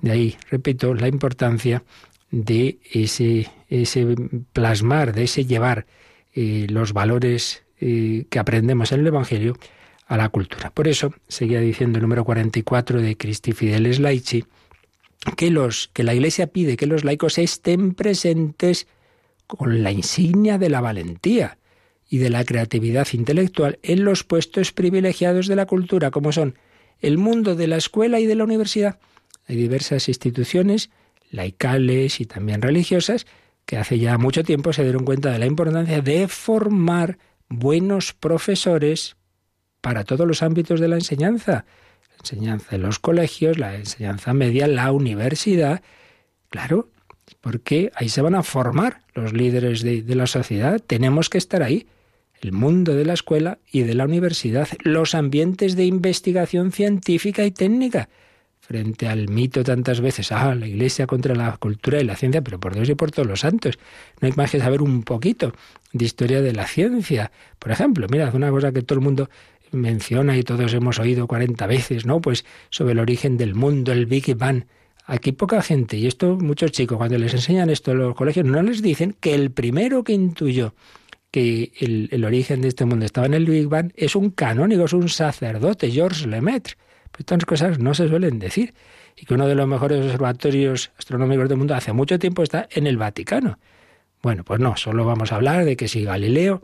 De 0.03 0.11
ahí, 0.11 0.37
repito, 0.51 0.94
la 0.94 1.09
importancia 1.09 1.83
de 2.31 2.79
ese, 2.92 3.51
ese 3.68 4.14
plasmar, 4.53 5.14
de 5.14 5.24
ese 5.24 5.46
llevar 5.46 5.87
eh, 6.35 6.66
los 6.68 6.92
valores 6.92 7.62
eh, 7.81 8.27
que 8.29 8.38
aprendemos 8.38 8.92
en 8.92 9.01
el 9.01 9.07
Evangelio 9.07 9.57
a 10.07 10.16
la 10.16 10.29
cultura. 10.29 10.70
Por 10.70 10.88
eso, 10.88 11.14
seguía 11.29 11.61
diciendo 11.61 11.98
el 11.98 12.03
número 12.03 12.24
44 12.24 13.01
de 13.01 13.16
Christi 13.16 13.53
Fideles 13.53 14.01
Laici, 14.01 14.44
que, 15.37 15.51
los, 15.51 15.88
que 15.92 16.05
la 16.05 16.14
Iglesia 16.14 16.48
pide 16.48 16.77
que 16.77 16.87
los 16.87 17.05
laicos 17.05 17.38
estén 17.38 17.94
presentes 17.94 18.87
con 19.46 19.83
la 19.83 19.90
insignia 19.90 20.59
de 20.59 20.70
la 20.70 20.81
valentía, 20.81 21.59
y 22.09 22.18
de 22.18 22.31
la 22.31 22.44
creatividad 22.44 23.07
intelectual 23.12 23.79
en 23.83 24.05
los 24.05 24.25
puestos 24.25 24.73
privilegiados 24.73 25.47
de 25.47 25.57
la 25.57 25.66
cultura, 25.66 26.11
como 26.11 26.33
son 26.33 26.55
el 27.01 27.18
mundo 27.18 27.55
de 27.55 27.66
la 27.66 27.77
escuela 27.77 28.18
y 28.18 28.27
de 28.27 28.35
la 28.35 28.44
universidad. 28.44 28.99
Hay 29.47 29.57
diversas 29.57 30.09
instituciones 30.09 30.90
laicales 31.31 32.21
y 32.21 32.25
también 32.25 32.62
religiosas 32.62 33.27
que 33.66 33.77
hace 33.77 33.99
ya 33.99 34.16
mucho 34.16 34.44
tiempo 34.44 34.73
se 34.73 34.83
dieron 34.83 35.05
cuenta 35.05 35.31
de 35.31 35.38
la 35.38 35.47
importancia 35.47 36.01
de 36.01 36.27
formar 36.29 37.18
buenos 37.49 38.14
profesores 38.14 39.16
para 39.83 40.05
todos 40.05 40.27
los 40.27 40.42
ámbitos 40.42 40.81
de 40.81 40.88
la 40.88 40.97
enseñanza. 40.97 41.66
La 42.11 42.16
enseñanza 42.21 42.77
en 42.77 42.83
los 42.83 42.99
colegios, 42.99 43.59
la 43.59 43.77
enseñanza 43.77 44.33
media, 44.33 44.66
la 44.66 44.90
universidad. 44.90 45.83
Claro, 46.49 46.90
porque 47.42 47.92
ahí 47.94 48.09
se 48.09 48.23
van 48.23 48.35
a 48.35 48.42
formar 48.42 49.03
los 49.12 49.35
líderes 49.35 49.83
de, 49.83 50.03
de 50.03 50.14
la 50.14 50.27
sociedad. 50.27 50.81
Tenemos 50.81 51.29
que 51.29 51.38
estar 51.38 51.62
ahí 51.62 51.87
el 52.40 52.53
mundo 52.53 52.94
de 52.94 53.05
la 53.05 53.14
escuela 53.14 53.59
y 53.70 53.83
de 53.83 53.94
la 53.94 54.05
universidad, 54.05 54.68
los 54.83 55.14
ambientes 55.14 55.77
de 55.77 55.85
investigación 55.85 56.72
científica 56.72 57.44
y 57.44 57.51
técnica, 57.51 58.09
frente 58.61 59.09
al 59.09 59.29
mito 59.29 59.64
tantas 59.64 60.01
veces, 60.01 60.31
ah, 60.31 60.55
la 60.55 60.66
Iglesia 60.66 61.07
contra 61.07 61.35
la 61.35 61.57
cultura 61.57 62.01
y 62.01 62.05
la 62.05 62.16
ciencia, 62.16 62.42
pero 62.42 62.61
por 62.61 62.74
Dios 62.74 62.88
y 62.90 62.94
por 62.94 63.11
todos 63.11 63.27
los 63.27 63.40
santos, 63.40 63.79
no 64.20 64.27
hay 64.27 64.35
más 64.37 64.51
que 64.51 64.59
saber 64.59 64.83
un 64.83 65.05
poquito 65.05 65.53
de 65.92 66.05
historia 66.05 66.42
de 66.42 66.53
la 66.53 66.66
ciencia. 66.66 67.33
Por 67.59 67.72
ejemplo, 67.72 68.07
mirad, 68.11 68.35
una 68.35 68.51
cosa 68.51 68.70
que 68.70 68.83
todo 68.83 68.98
el 68.98 69.05
mundo 69.05 69.31
menciona 69.72 70.37
y 70.37 70.42
todos 70.42 70.72
hemos 70.74 70.98
oído 70.98 71.27
40 71.27 71.66
veces, 71.66 72.07
¿no? 72.07 72.20
Pues 72.20 72.44
sobre 72.70 72.92
el 72.92 72.98
origen 72.98 73.37
del 73.37 73.55
mundo, 73.55 73.92
el 73.92 74.07
Big 74.07 74.37
Bang. 74.37 74.64
Aquí 75.07 75.33
poca 75.33 75.62
gente, 75.62 75.96
y 75.96 76.07
esto 76.07 76.37
muchos 76.37 76.70
chicos, 76.70 76.98
cuando 76.98 77.16
les 77.16 77.33
enseñan 77.33 77.70
esto 77.70 77.92
en 77.92 77.98
los 77.98 78.14
colegios, 78.14 78.44
no 78.44 78.61
les 78.61 78.83
dicen 78.83 79.16
que 79.18 79.35
el 79.35 79.51
primero 79.51 80.05
que 80.05 80.12
intuyó 80.12 80.74
que 81.31 81.73
el, 81.79 82.25
origen 82.25 82.62
de 82.62 82.69
este 82.69 82.85
mundo 82.85 83.05
estaba 83.05 83.27
en 83.27 83.35
el 83.35 83.47
Big 83.47 83.69
Bang, 83.69 83.93
es 83.97 84.17
un 84.17 84.31
canónigo, 84.31 84.87
es 84.87 84.93
un 84.93 85.09
sacerdote, 85.09 85.91
Georges 85.91 86.27
Lemaitre. 86.27 86.75
Pero 87.11 87.21
estas 87.21 87.45
cosas 87.45 87.79
no 87.79 87.95
se 87.95 88.09
suelen 88.09 88.38
decir. 88.38 88.75
Y 89.17 89.27
que 89.27 89.35
uno 89.35 89.49
de 89.49 89.55
los 89.55 89.67
mejores 89.67 90.05
observatorios 90.05 90.93
astronómicos 90.97 91.49
del 91.49 91.59
mundo 91.59 91.75
hace 91.75 91.93
mucho 91.93 92.19
tiempo 92.19 92.43
está 92.43 92.69
en 92.71 92.87
el 92.87 92.97
Vaticano. 92.97 93.59
Bueno, 94.23 94.45
pues 94.45 94.61
no, 94.61 94.77
solo 94.77 95.05
vamos 95.05 95.33
a 95.33 95.37
hablar 95.37 95.64
de 95.64 95.77
que 95.77 95.88
si 95.88 96.05
Galileo, 96.05 96.61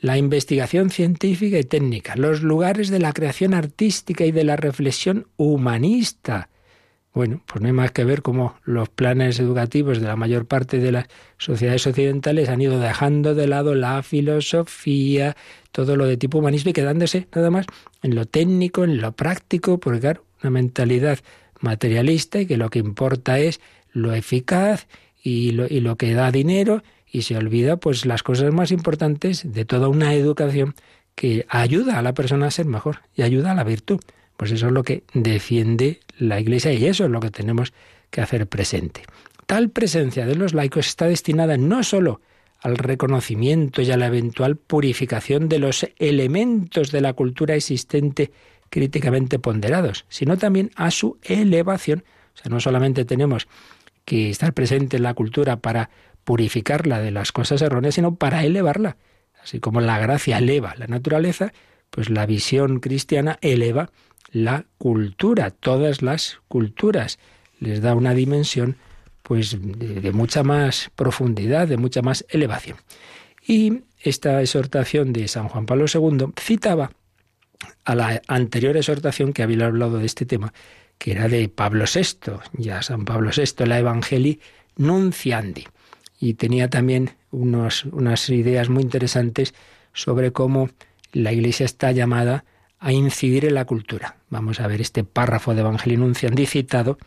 la 0.00 0.18
investigación 0.18 0.90
científica 0.90 1.58
y 1.58 1.64
técnica, 1.64 2.16
los 2.16 2.42
lugares 2.42 2.88
de 2.88 2.98
la 2.98 3.12
creación 3.12 3.54
artística 3.54 4.24
y 4.24 4.32
de 4.32 4.44
la 4.44 4.56
reflexión 4.56 5.26
humanista, 5.36 6.48
bueno, 7.16 7.40
pues 7.46 7.62
no 7.62 7.68
hay 7.68 7.72
más 7.72 7.92
que 7.92 8.04
ver 8.04 8.20
cómo 8.20 8.56
los 8.66 8.90
planes 8.90 9.40
educativos 9.40 10.02
de 10.02 10.06
la 10.06 10.16
mayor 10.16 10.44
parte 10.44 10.80
de 10.80 10.92
las 10.92 11.06
sociedades 11.38 11.86
occidentales 11.86 12.50
han 12.50 12.60
ido 12.60 12.78
dejando 12.78 13.34
de 13.34 13.46
lado 13.46 13.74
la 13.74 14.02
filosofía, 14.02 15.34
todo 15.72 15.96
lo 15.96 16.04
de 16.04 16.18
tipo 16.18 16.40
humanismo 16.40 16.72
y 16.72 16.74
quedándose 16.74 17.26
nada 17.34 17.50
más 17.50 17.64
en 18.02 18.16
lo 18.16 18.26
técnico, 18.26 18.84
en 18.84 19.00
lo 19.00 19.12
práctico, 19.12 19.80
porque 19.80 20.00
claro, 20.00 20.24
una 20.42 20.50
mentalidad 20.50 21.18
materialista 21.58 22.38
y 22.38 22.44
que 22.44 22.58
lo 22.58 22.68
que 22.68 22.80
importa 22.80 23.38
es 23.38 23.62
lo 23.92 24.12
eficaz 24.12 24.86
y 25.22 25.52
lo, 25.52 25.66
y 25.66 25.80
lo 25.80 25.96
que 25.96 26.12
da 26.12 26.30
dinero 26.30 26.82
y 27.10 27.22
se 27.22 27.38
olvida 27.38 27.78
pues 27.78 28.04
las 28.04 28.22
cosas 28.22 28.52
más 28.52 28.70
importantes 28.72 29.54
de 29.54 29.64
toda 29.64 29.88
una 29.88 30.12
educación 30.12 30.74
que 31.14 31.46
ayuda 31.48 31.98
a 31.98 32.02
la 32.02 32.12
persona 32.12 32.48
a 32.48 32.50
ser 32.50 32.66
mejor 32.66 32.98
y 33.14 33.22
ayuda 33.22 33.52
a 33.52 33.54
la 33.54 33.64
virtud. 33.64 34.00
Pues 34.36 34.50
eso 34.52 34.66
es 34.66 34.72
lo 34.72 34.82
que 34.82 35.04
defiende 35.14 36.00
la 36.18 36.40
Iglesia 36.40 36.72
y 36.72 36.86
eso 36.86 37.04
es 37.04 37.10
lo 37.10 37.20
que 37.20 37.30
tenemos 37.30 37.72
que 38.10 38.20
hacer 38.20 38.46
presente. 38.46 39.02
Tal 39.46 39.70
presencia 39.70 40.26
de 40.26 40.34
los 40.34 40.54
laicos 40.54 40.86
está 40.86 41.06
destinada 41.06 41.56
no 41.56 41.82
sólo 41.82 42.20
al 42.60 42.78
reconocimiento 42.78 43.82
y 43.82 43.90
a 43.90 43.96
la 43.96 44.06
eventual 44.06 44.56
purificación 44.56 45.48
de 45.48 45.58
los 45.58 45.86
elementos 45.98 46.90
de 46.90 47.00
la 47.00 47.12
cultura 47.12 47.54
existente 47.54 48.32
críticamente 48.70 49.38
ponderados, 49.38 50.04
sino 50.08 50.36
también 50.36 50.70
a 50.74 50.90
su 50.90 51.18
elevación. 51.22 52.04
O 52.34 52.38
sea, 52.38 52.50
no 52.50 52.60
solamente 52.60 53.04
tenemos 53.04 53.46
que 54.04 54.30
estar 54.30 54.52
presente 54.52 54.96
en 54.96 55.04
la 55.04 55.14
cultura 55.14 55.56
para 55.56 55.90
purificarla 56.24 57.00
de 57.00 57.12
las 57.12 57.30
cosas 57.32 57.62
erróneas, 57.62 57.94
sino 57.94 58.16
para 58.16 58.44
elevarla. 58.44 58.96
Así 59.42 59.60
como 59.60 59.80
la 59.80 59.98
gracia 59.98 60.38
eleva 60.38 60.74
la 60.76 60.86
naturaleza, 60.88 61.52
pues 61.90 62.10
la 62.10 62.26
visión 62.26 62.80
cristiana 62.80 63.38
eleva 63.42 63.90
la 64.32 64.66
cultura, 64.78 65.50
todas 65.50 66.02
las 66.02 66.40
culturas. 66.48 67.18
Les 67.58 67.80
da 67.80 67.94
una 67.94 68.14
dimensión 68.14 68.76
pues 69.22 69.56
de, 69.60 70.12
mucha 70.12 70.44
más 70.44 70.90
profundidad, 70.94 71.66
de 71.66 71.76
mucha 71.76 72.00
más 72.00 72.24
elevación. 72.28 72.76
Y 73.46 73.80
esta 74.00 74.40
exhortación 74.40 75.12
de 75.12 75.26
San 75.26 75.48
Juan 75.48 75.66
Pablo 75.66 75.86
II 75.92 76.32
citaba 76.40 76.92
a 77.84 77.94
la 77.94 78.22
anterior 78.28 78.76
exhortación 78.76 79.32
que 79.32 79.42
había 79.42 79.66
hablado 79.66 79.98
de 79.98 80.06
este 80.06 80.26
tema, 80.26 80.52
que 80.98 81.12
era 81.12 81.28
de 81.28 81.48
Pablo 81.48 81.84
VI, 81.92 82.38
ya 82.52 82.82
San 82.82 83.04
Pablo 83.04 83.30
VI, 83.34 83.66
la 83.66 83.78
Evangelii 83.78 84.40
Nunciandi. 84.76 85.66
Y 86.20 86.34
tenía 86.34 86.70
también 86.70 87.10
unos, 87.30 87.84
unas 87.86 88.28
ideas 88.30 88.68
muy 88.68 88.82
interesantes 88.82 89.54
sobre 89.92 90.30
cómo 90.30 90.70
la 91.12 91.32
Iglesia 91.32 91.66
está 91.66 91.90
llamada 91.92 92.44
a 92.78 92.92
incidir 92.92 93.44
en 93.44 93.54
la 93.54 93.64
cultura. 93.64 94.15
Vamos 94.28 94.60
a 94.60 94.66
ver 94.66 94.80
este 94.80 95.04
párrafo 95.04 95.54
de 95.54 95.60
Evangelio 95.60 95.98
Nunciandi 95.98 96.46
citado, 96.46 96.98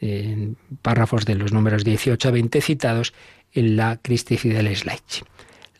en 0.00 0.56
párrafos 0.82 1.24
de 1.24 1.34
los 1.34 1.52
números 1.52 1.84
18 1.84 2.28
a 2.28 2.30
20 2.30 2.60
citados 2.60 3.14
en 3.52 3.76
la 3.76 3.98
Christi 4.02 4.36
Fideles 4.36 4.84
Laici. 4.84 5.22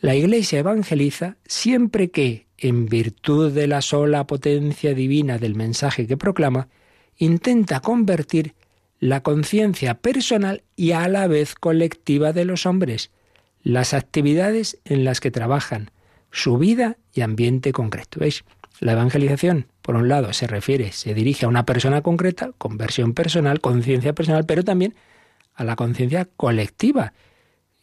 La 0.01 0.15
Iglesia 0.15 0.59
evangeliza 0.59 1.37
siempre 1.45 2.11
que, 2.11 2.47
en 2.57 2.87
virtud 2.87 3.51
de 3.51 3.67
la 3.67 3.81
sola 3.81 4.27
potencia 4.27 4.93
divina 4.93 5.37
del 5.37 5.55
mensaje 5.55 6.07
que 6.07 6.17
proclama, 6.17 6.67
intenta 7.17 7.79
convertir 7.79 8.53
la 8.99 9.21
conciencia 9.23 9.95
personal 9.95 10.63
y 10.75 10.91
a 10.91 11.07
la 11.07 11.27
vez 11.27 11.55
colectiva 11.55 12.33
de 12.33 12.45
los 12.45 12.65
hombres, 12.65 13.11
las 13.63 13.93
actividades 13.93 14.79
en 14.85 15.03
las 15.03 15.19
que 15.19 15.31
trabajan, 15.31 15.91
su 16.31 16.57
vida 16.57 16.97
y 17.13 17.21
ambiente 17.21 17.71
concreto. 17.71 18.19
¿Veis? 18.19 18.43
La 18.79 18.93
evangelización, 18.93 19.67
por 19.85 19.97
un 19.97 20.09
lado, 20.09 20.33
se 20.33 20.47
refiere, 20.47 20.91
se 20.93 21.13
dirige 21.13 21.45
a 21.45 21.47
una 21.47 21.63
persona 21.63 22.01
concreta, 22.01 22.49
conversión 22.57 23.13
personal, 23.13 23.61
conciencia 23.61 24.13
personal, 24.13 24.43
pero 24.43 24.63
también 24.63 24.95
a 25.53 25.63
la 25.63 25.75
conciencia 25.75 26.27
colectiva. 26.37 27.13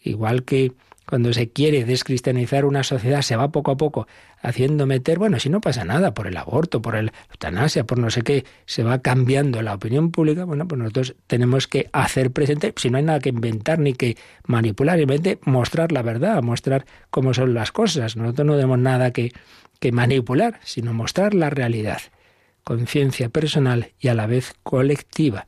Igual 0.01 0.43
que 0.43 0.73
cuando 1.07 1.33
se 1.33 1.51
quiere 1.51 1.85
descristianizar 1.85 2.65
una 2.65 2.83
sociedad, 2.83 3.23
se 3.23 3.37
va 3.37 3.53
poco 3.53 3.71
a 3.71 3.77
poco 3.77 4.09
haciendo 4.41 4.85
meter, 4.85 5.21
bueno, 5.21 5.39
si 5.39 5.49
no 5.49 5.61
pasa 5.61 5.85
nada 5.85 6.13
por 6.13 6.27
el 6.27 6.37
aborto, 6.37 6.83
por 6.83 7.01
la 7.01 7.13
eutanasia, 7.31 7.85
por 7.85 7.99
no 7.99 8.11
sé 8.11 8.23
qué, 8.23 8.45
se 8.67 8.83
va 8.83 8.99
cambiando 8.99 9.63
la 9.63 9.73
opinión 9.73 10.11
pública, 10.11 10.45
bueno, 10.45 10.67
pues 10.67 10.81
nosotros 10.81 11.15
tenemos 11.29 11.69
que 11.69 11.89
hacer 11.93 12.33
presente, 12.33 12.75
si 12.75 12.91
no 12.91 12.99
hay 12.99 13.05
nada 13.05 13.21
que 13.21 13.29
inventar 13.29 13.79
ni 13.79 13.93
que 13.93 14.17
manipular, 14.49 14.99
simplemente 14.99 15.39
mostrar 15.45 15.93
la 15.93 16.03
verdad, 16.03 16.43
mostrar 16.43 16.85
cómo 17.11 17.33
son 17.33 17.55
las 17.55 17.71
cosas. 17.71 18.17
Nosotros 18.17 18.45
no 18.45 18.55
tenemos 18.57 18.81
nada 18.81 19.13
que 19.13 19.31
que 19.83 19.91
manipular, 19.91 20.61
sino 20.63 20.95
mostrar 20.95 21.35
la 21.35 21.51
realidad, 21.51 22.01
conciencia 22.63 23.31
personal 23.31 23.91
y 23.99 24.07
a 24.07 24.15
la 24.15 24.29
vez 24.29 24.55
colectiva, 24.63 25.47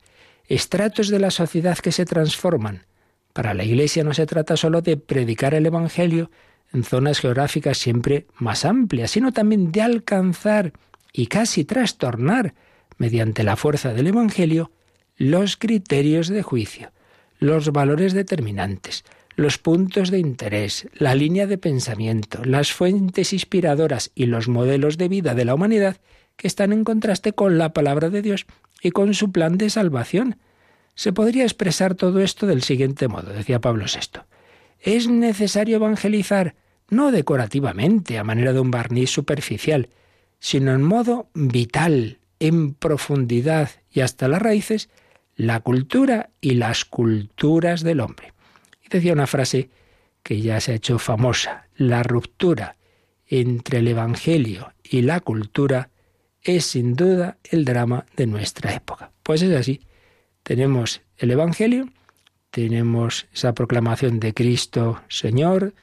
estratos 0.49 1.07
de 1.07 1.19
la 1.19 1.31
sociedad 1.31 1.77
que 1.77 1.93
se 1.93 2.03
transforman. 2.03 2.85
Para 3.31 3.53
la 3.53 3.63
Iglesia 3.63 4.03
no 4.03 4.13
se 4.13 4.25
trata 4.25 4.57
solo 4.57 4.81
de 4.81 4.97
predicar 4.97 5.53
el 5.53 5.65
Evangelio 5.65 6.31
en 6.73 6.83
zonas 6.83 7.21
geográficas 7.21 7.77
siempre 7.77 8.27
más 8.35 8.65
amplias, 8.65 9.11
sino 9.11 9.31
también 9.31 9.71
de 9.71 9.81
alcanzar 9.81 10.73
y 11.13 11.27
casi 11.27 11.63
trastornar, 11.63 12.55
mediante 12.97 13.41
la 13.43 13.55
fuerza 13.55 13.93
del 13.93 14.07
Evangelio, 14.07 14.69
los 15.15 15.55
criterios 15.55 16.27
de 16.27 16.43
juicio, 16.43 16.91
los 17.39 17.71
valores 17.71 18.11
determinantes, 18.11 19.05
los 19.35 19.57
puntos 19.57 20.11
de 20.11 20.19
interés, 20.19 20.87
la 20.93 21.15
línea 21.15 21.45
de 21.47 21.57
pensamiento, 21.57 22.43
las 22.45 22.71
fuentes 22.71 23.33
inspiradoras 23.33 24.11
y 24.15 24.27
los 24.27 24.47
modelos 24.47 24.97
de 24.97 25.09
vida 25.09 25.35
de 25.35 25.45
la 25.45 25.55
humanidad 25.55 25.97
que 26.37 26.47
están 26.47 26.73
en 26.73 26.83
contraste 26.83 27.33
con 27.33 27.57
la 27.57 27.73
palabra 27.73 28.09
de 28.09 28.21
Dios 28.21 28.45
y 28.81 28.91
con 28.91 29.13
su 29.13 29.31
plan 29.31 29.57
de 29.57 29.69
salvación. 29.69 30.37
Se 30.95 31.11
podría 31.11 31.43
expresar 31.43 31.95
todo 31.95 32.21
esto 32.21 32.47
del 32.47 32.61
siguiente 32.61 33.07
modo, 33.07 33.33
decía 33.33 33.59
Pablo 33.59 33.85
VI. 33.85 34.21
Es 34.79 35.07
necesario 35.07 35.77
evangelizar, 35.77 36.55
no 36.89 37.11
decorativamente, 37.11 38.17
a 38.17 38.23
manera 38.23 38.53
de 38.53 38.59
un 38.59 38.71
barniz 38.71 39.09
superficial, 39.09 39.89
sino 40.39 40.73
en 40.73 40.83
modo 40.83 41.29
vital, 41.33 42.19
en 42.39 42.73
profundidad 42.73 43.71
y 43.91 44.01
hasta 44.01 44.27
las 44.27 44.41
raíces, 44.41 44.89
la 45.35 45.59
cultura 45.59 46.29
y 46.39 46.53
las 46.53 46.85
culturas 46.85 47.83
del 47.83 47.99
hombre. 47.99 48.34
Y 48.85 48.89
decía 48.89 49.13
una 49.13 49.27
frase 49.27 49.69
que 50.23 50.41
ya 50.41 50.59
se 50.59 50.71
ha 50.71 50.75
hecho 50.75 50.99
famosa, 50.99 51.67
la 51.75 52.03
ruptura 52.03 52.77
entre 53.27 53.79
el 53.79 53.87
Evangelio 53.87 54.73
y 54.83 55.01
la 55.01 55.19
cultura 55.19 55.89
es 56.41 56.65
sin 56.65 56.95
duda 56.95 57.37
el 57.43 57.65
drama 57.65 58.05
de 58.15 58.27
nuestra 58.27 58.73
época. 58.73 59.11
Pues 59.23 59.41
es 59.41 59.55
así. 59.55 59.81
Tenemos 60.43 61.01
el 61.17 61.31
Evangelio, 61.31 61.89
tenemos 62.51 63.27
esa 63.33 63.53
proclamación 63.53 64.19
de 64.19 64.33
Cristo 64.33 65.01
Señor 65.09 65.73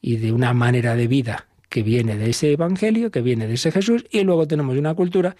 y 0.00 0.16
de 0.16 0.32
una 0.32 0.52
manera 0.52 0.96
de 0.96 1.06
vida 1.06 1.46
que 1.68 1.82
viene 1.82 2.16
de 2.16 2.30
ese 2.30 2.52
Evangelio, 2.52 3.10
que 3.10 3.20
viene 3.20 3.46
de 3.46 3.54
ese 3.54 3.70
Jesús, 3.70 4.06
y 4.10 4.22
luego 4.22 4.48
tenemos 4.48 4.76
una 4.76 4.94
cultura 4.94 5.36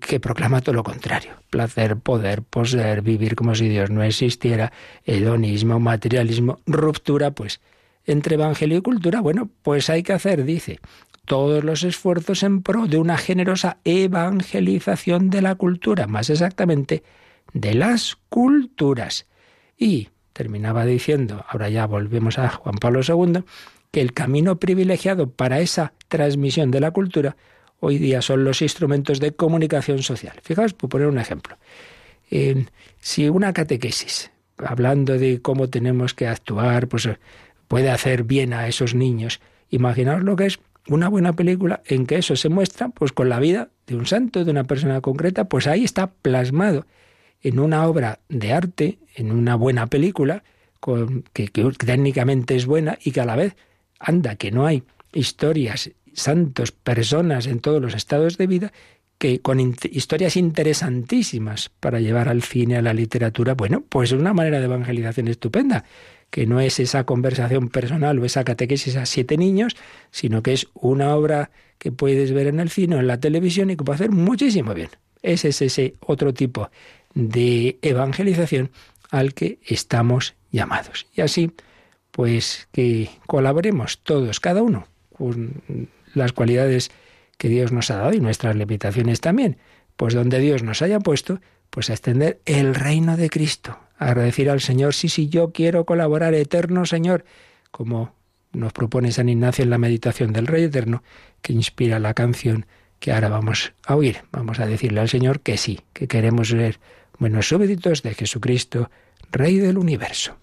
que 0.00 0.20
proclama 0.20 0.60
todo 0.60 0.74
lo 0.74 0.82
contrario. 0.82 1.32
Placer, 1.50 1.96
poder, 1.96 2.42
poseer, 2.42 3.02
vivir 3.02 3.36
como 3.36 3.54
si 3.54 3.68
Dios 3.68 3.90
no 3.90 4.02
existiera, 4.02 4.72
hedonismo, 5.04 5.80
materialismo, 5.80 6.60
ruptura, 6.66 7.30
pues 7.30 7.60
entre 8.04 8.34
evangelio 8.36 8.78
y 8.78 8.82
cultura, 8.82 9.20
bueno, 9.20 9.50
pues 9.62 9.90
hay 9.90 10.02
que 10.02 10.14
hacer, 10.14 10.44
dice, 10.44 10.80
todos 11.26 11.62
los 11.62 11.82
esfuerzos 11.82 12.42
en 12.42 12.62
pro 12.62 12.86
de 12.86 12.96
una 12.96 13.18
generosa 13.18 13.78
evangelización 13.84 15.28
de 15.28 15.42
la 15.42 15.54
cultura, 15.56 16.06
más 16.06 16.30
exactamente, 16.30 17.02
de 17.52 17.74
las 17.74 18.16
culturas. 18.30 19.26
Y 19.76 20.08
terminaba 20.32 20.86
diciendo, 20.86 21.44
ahora 21.48 21.68
ya 21.68 21.86
volvemos 21.86 22.38
a 22.38 22.48
Juan 22.48 22.76
Pablo 22.76 23.00
II, 23.06 23.44
que 23.90 24.00
el 24.00 24.14
camino 24.14 24.58
privilegiado 24.58 25.30
para 25.30 25.60
esa 25.60 25.92
transmisión 26.08 26.70
de 26.70 26.80
la 26.80 26.92
cultura 26.92 27.36
hoy 27.80 27.98
día 27.98 28.22
son 28.22 28.44
los 28.44 28.62
instrumentos 28.62 29.20
de 29.20 29.32
comunicación 29.32 30.02
social. 30.02 30.38
Fijaos, 30.42 30.74
por 30.74 30.90
poner 30.90 31.08
un 31.08 31.18
ejemplo. 31.18 31.56
si 33.00 33.28
una 33.28 33.52
catequesis, 33.52 34.30
hablando 34.58 35.18
de 35.18 35.40
cómo 35.40 35.68
tenemos 35.68 36.14
que 36.14 36.26
actuar, 36.26 36.88
pues 36.88 37.08
puede 37.68 37.90
hacer 37.90 38.24
bien 38.24 38.52
a 38.52 38.66
esos 38.68 38.94
niños, 38.94 39.40
imaginaos 39.70 40.22
lo 40.22 40.36
que 40.36 40.46
es 40.46 40.58
una 40.88 41.08
buena 41.08 41.34
película 41.34 41.82
en 41.86 42.06
que 42.06 42.16
eso 42.16 42.34
se 42.34 42.48
muestra 42.48 42.88
pues 42.88 43.12
con 43.12 43.28
la 43.28 43.38
vida 43.38 43.68
de 43.86 43.96
un 43.96 44.06
santo, 44.06 44.44
de 44.44 44.50
una 44.50 44.64
persona 44.64 45.00
concreta, 45.00 45.44
pues 45.44 45.66
ahí 45.66 45.84
está 45.84 46.10
plasmado 46.10 46.86
en 47.42 47.58
una 47.60 47.86
obra 47.86 48.20
de 48.28 48.52
arte, 48.52 48.98
en 49.14 49.30
una 49.30 49.54
buena 49.54 49.86
película, 49.86 50.42
con, 50.80 51.24
que 51.32 51.48
técnicamente 51.48 52.56
es 52.56 52.66
buena 52.66 52.98
y 53.02 53.12
que 53.12 53.20
a 53.20 53.26
la 53.26 53.36
vez 53.36 53.56
anda, 53.98 54.36
que 54.36 54.50
no 54.50 54.66
hay 54.66 54.82
historias 55.12 55.90
santos, 56.20 56.72
personas 56.72 57.46
en 57.46 57.60
todos 57.60 57.80
los 57.80 57.94
estados 57.94 58.38
de 58.38 58.46
vida, 58.46 58.72
que 59.18 59.40
con 59.40 59.58
historias 59.60 60.36
interesantísimas 60.36 61.70
para 61.80 62.00
llevar 62.00 62.28
al 62.28 62.42
cine, 62.42 62.76
a 62.76 62.82
la 62.82 62.94
literatura, 62.94 63.54
bueno, 63.54 63.82
pues 63.88 64.12
es 64.12 64.18
una 64.18 64.32
manera 64.32 64.60
de 64.60 64.66
evangelización 64.66 65.28
estupenda, 65.28 65.84
que 66.30 66.46
no 66.46 66.60
es 66.60 66.78
esa 66.78 67.04
conversación 67.04 67.68
personal 67.68 68.18
o 68.18 68.24
esa 68.24 68.44
catequesis 68.44 68.96
a 68.96 69.06
siete 69.06 69.36
niños, 69.36 69.76
sino 70.10 70.42
que 70.42 70.52
es 70.52 70.68
una 70.74 71.14
obra 71.16 71.50
que 71.78 71.90
puedes 71.90 72.32
ver 72.32 72.46
en 72.46 72.60
el 72.60 72.70
cine 72.70 72.96
o 72.96 73.00
en 73.00 73.06
la 73.06 73.18
televisión 73.18 73.70
y 73.70 73.76
que 73.76 73.84
puede 73.84 73.96
hacer 73.96 74.10
muchísimo 74.10 74.74
bien. 74.74 74.90
Ese 75.22 75.48
es 75.48 75.62
ese 75.62 75.94
otro 76.00 76.32
tipo 76.32 76.70
de 77.14 77.78
evangelización 77.82 78.70
al 79.10 79.34
que 79.34 79.58
estamos 79.66 80.34
llamados. 80.52 81.06
Y 81.14 81.22
así, 81.22 81.50
pues 82.12 82.68
que 82.72 83.10
colaboremos 83.26 83.98
todos, 84.00 84.38
cada 84.38 84.62
uno, 84.62 84.86
con 85.16 85.62
las 86.14 86.32
cualidades 86.32 86.90
que 87.36 87.48
Dios 87.48 87.72
nos 87.72 87.90
ha 87.90 87.96
dado 87.96 88.12
y 88.12 88.20
nuestras 88.20 88.56
limitaciones 88.56 89.20
también. 89.20 89.58
Pues 89.96 90.14
donde 90.14 90.38
Dios 90.38 90.62
nos 90.62 90.82
haya 90.82 91.00
puesto, 91.00 91.40
pues 91.70 91.90
a 91.90 91.94
extender 91.94 92.40
el 92.44 92.74
reino 92.74 93.16
de 93.16 93.30
Cristo. 93.30 93.78
Agradecer 93.98 94.50
al 94.50 94.60
Señor, 94.60 94.94
sí, 94.94 95.08
sí, 95.08 95.28
yo 95.28 95.52
quiero 95.52 95.84
colaborar, 95.84 96.34
eterno 96.34 96.86
Señor, 96.86 97.24
como 97.70 98.14
nos 98.52 98.72
propone 98.72 99.12
San 99.12 99.28
Ignacio 99.28 99.64
en 99.64 99.70
la 99.70 99.78
meditación 99.78 100.32
del 100.32 100.46
Rey 100.46 100.64
Eterno, 100.64 101.02
que 101.42 101.52
inspira 101.52 101.98
la 101.98 102.14
canción 102.14 102.66
que 102.98 103.12
ahora 103.12 103.28
vamos 103.28 103.72
a 103.86 103.96
oír. 103.96 104.22
Vamos 104.32 104.60
a 104.60 104.66
decirle 104.66 105.00
al 105.00 105.08
Señor 105.08 105.40
que 105.40 105.56
sí, 105.56 105.80
que 105.92 106.08
queremos 106.08 106.48
ser 106.48 106.80
buenos 107.18 107.48
súbditos 107.48 108.02
de 108.02 108.14
Jesucristo, 108.14 108.90
Rey 109.30 109.58
del 109.58 109.78
universo. 109.78 110.36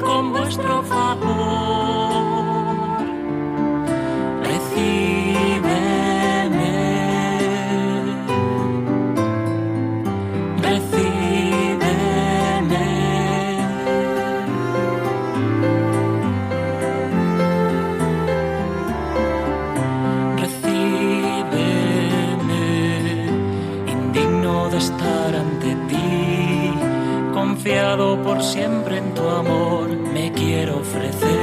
con 0.00 0.32
vuestro 0.32 0.82
favor. 0.82 1.83
ofrecer. 30.96 31.33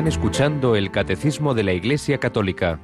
Están 0.00 0.08
escuchando 0.08 0.76
el 0.76 0.90
Catecismo 0.90 1.52
de 1.52 1.62
la 1.62 1.74
Iglesia 1.74 2.16
Católica 2.16 2.80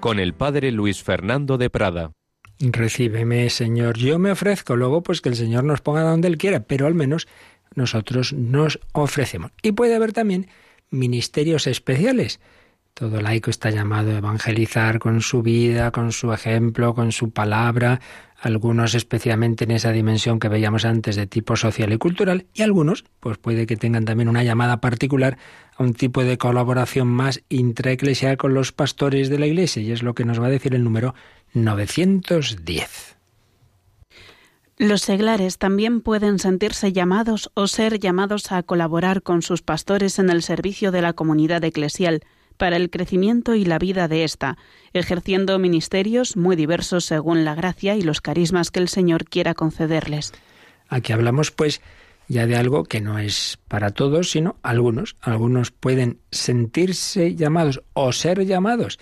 con 0.00 0.18
el 0.18 0.34
Padre 0.34 0.72
Luis 0.72 1.00
Fernando 1.00 1.58
de 1.58 1.70
Prada. 1.70 2.10
Recíbeme, 2.58 3.48
Señor. 3.50 3.96
Yo 3.96 4.18
me 4.18 4.32
ofrezco, 4.32 4.74
luego 4.74 5.00
pues 5.04 5.20
que 5.20 5.28
el 5.28 5.36
Señor 5.36 5.62
nos 5.62 5.80
ponga 5.80 6.02
donde 6.02 6.26
Él 6.26 6.38
quiera, 6.38 6.64
pero 6.64 6.88
al 6.88 6.94
menos 6.94 7.28
nosotros 7.76 8.32
nos 8.32 8.80
ofrecemos. 8.90 9.52
Y 9.62 9.70
puede 9.70 9.94
haber 9.94 10.12
también 10.12 10.48
ministerios 10.90 11.68
especiales. 11.68 12.40
Todo 12.94 13.20
laico 13.20 13.50
está 13.50 13.70
llamado 13.70 14.10
a 14.10 14.18
evangelizar 14.18 14.98
con 14.98 15.20
su 15.20 15.42
vida, 15.42 15.92
con 15.92 16.10
su 16.10 16.32
ejemplo, 16.32 16.96
con 16.96 17.12
su 17.12 17.30
palabra, 17.30 18.00
algunos 18.40 18.94
especialmente 18.94 19.64
en 19.64 19.70
esa 19.70 19.92
dimensión 19.92 20.38
que 20.38 20.48
veíamos 20.48 20.84
antes 20.84 21.16
de 21.16 21.26
tipo 21.26 21.56
social 21.56 21.92
y 21.92 21.98
cultural, 21.98 22.46
y 22.54 22.62
algunos, 22.62 23.04
pues 23.20 23.38
puede 23.38 23.66
que 23.66 23.76
tengan 23.76 24.04
también 24.04 24.28
una 24.28 24.44
llamada 24.44 24.80
particular 24.80 25.38
a 25.76 25.82
un 25.82 25.94
tipo 25.94 26.22
de 26.22 26.38
colaboración 26.38 27.08
más 27.08 27.42
intraeclesial 27.48 28.36
con 28.36 28.54
los 28.54 28.72
pastores 28.72 29.28
de 29.28 29.38
la 29.38 29.46
Iglesia, 29.46 29.82
y 29.82 29.92
es 29.92 30.02
lo 30.02 30.14
que 30.14 30.24
nos 30.24 30.40
va 30.40 30.46
a 30.46 30.50
decir 30.50 30.74
el 30.74 30.84
número 30.84 31.14
910. 31.54 33.16
Los 34.78 35.00
seglares 35.00 35.56
también 35.56 36.02
pueden 36.02 36.38
sentirse 36.38 36.92
llamados 36.92 37.50
o 37.54 37.66
ser 37.66 37.98
llamados 37.98 38.52
a 38.52 38.62
colaborar 38.62 39.22
con 39.22 39.40
sus 39.40 39.62
pastores 39.62 40.18
en 40.18 40.28
el 40.28 40.42
servicio 40.42 40.92
de 40.92 41.00
la 41.00 41.14
comunidad 41.14 41.64
eclesial 41.64 42.20
para 42.56 42.76
el 42.76 42.90
crecimiento 42.90 43.54
y 43.54 43.64
la 43.64 43.78
vida 43.78 44.08
de 44.08 44.24
ésta, 44.24 44.56
ejerciendo 44.92 45.58
ministerios 45.58 46.36
muy 46.36 46.56
diversos 46.56 47.04
según 47.04 47.44
la 47.44 47.54
gracia 47.54 47.96
y 47.96 48.02
los 48.02 48.20
carismas 48.20 48.70
que 48.70 48.80
el 48.80 48.88
Señor 48.88 49.24
quiera 49.24 49.54
concederles. 49.54 50.32
Aquí 50.88 51.12
hablamos, 51.12 51.50
pues, 51.50 51.80
ya 52.28 52.46
de 52.46 52.56
algo 52.56 52.84
que 52.84 53.00
no 53.00 53.18
es 53.18 53.58
para 53.68 53.90
todos, 53.90 54.30
sino 54.30 54.56
algunos. 54.62 55.16
Algunos 55.20 55.70
pueden 55.70 56.18
sentirse 56.30 57.34
llamados 57.34 57.82
o 57.92 58.12
ser 58.12 58.44
llamados. 58.44 58.98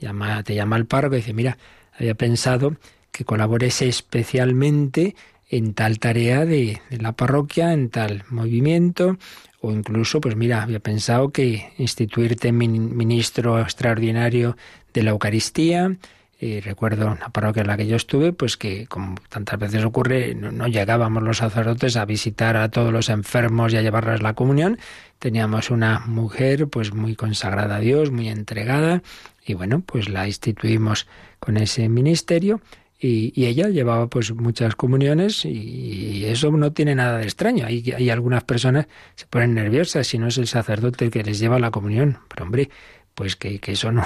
Llama, 0.00 0.42
te 0.42 0.54
llama 0.54 0.76
el 0.76 0.86
párroco 0.86 1.14
y 1.14 1.18
dice, 1.18 1.32
mira, 1.32 1.58
había 1.92 2.14
pensado 2.14 2.76
que 3.12 3.24
colabores 3.24 3.80
especialmente 3.82 5.14
en 5.48 5.74
tal 5.74 6.00
tarea 6.00 6.44
de, 6.44 6.80
la 6.90 7.12
parroquia, 7.12 7.72
en 7.72 7.90
tal 7.90 8.24
movimiento, 8.28 9.18
o 9.64 9.72
incluso, 9.72 10.20
pues 10.20 10.36
mira, 10.36 10.62
había 10.62 10.78
pensado 10.78 11.30
que 11.30 11.72
instituirte 11.78 12.52
ministro 12.52 13.58
extraordinario 13.58 14.58
de 14.92 15.02
la 15.02 15.12
Eucaristía. 15.12 15.96
Y 16.38 16.60
recuerdo 16.60 17.06
una 17.06 17.30
parroquia 17.30 17.62
en 17.62 17.68
la 17.68 17.76
que 17.78 17.86
yo 17.86 17.96
estuve, 17.96 18.34
pues 18.34 18.58
que 18.58 18.86
como 18.86 19.14
tantas 19.30 19.58
veces 19.58 19.82
ocurre, 19.82 20.34
no, 20.34 20.52
no, 20.52 20.66
llegábamos 20.66 21.22
los 21.22 21.38
sacerdotes 21.38 21.96
a 21.96 22.04
visitar 22.04 22.58
a 22.58 22.68
todos 22.70 22.92
los 22.92 23.08
enfermos 23.08 23.72
y 23.72 23.78
a 23.78 23.82
llevarles 23.82 24.20
la 24.20 24.34
comunión. 24.34 24.78
Teníamos 25.18 25.70
una 25.70 26.00
mujer 26.00 26.68
pues 26.68 26.92
muy 26.92 27.16
consagrada 27.16 27.76
a 27.76 27.80
Dios, 27.80 28.10
muy 28.10 28.28
entregada, 28.28 29.02
y 29.46 29.54
bueno, 29.54 29.80
pues 29.80 30.10
la 30.10 30.26
instituimos 30.26 31.06
con 31.38 31.56
ese 31.56 31.88
ministerio 31.88 32.60
y, 33.06 33.44
ella 33.44 33.68
llevaba 33.68 34.08
pues 34.08 34.32
muchas 34.34 34.74
comuniones 34.76 35.44
y, 35.44 36.24
eso 36.24 36.50
no 36.52 36.72
tiene 36.72 36.94
nada 36.94 37.18
de 37.18 37.24
extraño. 37.24 37.66
Hay, 37.66 37.92
hay 37.96 38.10
algunas 38.10 38.44
personas 38.44 38.86
se 39.14 39.26
ponen 39.26 39.54
nerviosas 39.54 40.06
si 40.06 40.18
no 40.18 40.28
es 40.28 40.38
el 40.38 40.46
sacerdote 40.46 41.04
el 41.04 41.10
que 41.10 41.22
les 41.22 41.38
lleva 41.38 41.58
la 41.58 41.70
comunión. 41.70 42.18
Pero 42.28 42.44
hombre, 42.44 42.70
pues 43.14 43.36
que, 43.36 43.60
eso 43.66 43.92
no, 43.92 44.04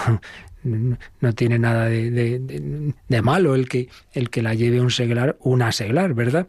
no 1.21 1.33
tiene 1.35 1.59
nada 1.59 1.87
de, 1.87 2.11
de, 2.11 3.23
malo 3.23 3.55
el 3.55 3.69
que, 3.69 3.89
el 4.13 4.31
que 4.31 4.43
la 4.43 4.55
lleve 4.55 4.81
un 4.81 4.91
seglar, 4.91 5.37
una 5.41 5.71
seglar, 5.71 6.15
¿verdad? 6.15 6.49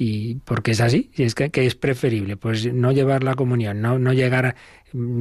y 0.00 0.36
porque 0.36 0.70
es 0.70 0.80
así, 0.80 1.10
y 1.16 1.24
es 1.24 1.34
que, 1.34 1.50
es 1.52 1.74
preferible, 1.74 2.36
pues 2.36 2.72
no 2.72 2.92
llevar 2.92 3.24
la 3.24 3.34
comunión, 3.34 3.80
no, 3.80 3.98
no 3.98 4.12
llegar 4.12 4.54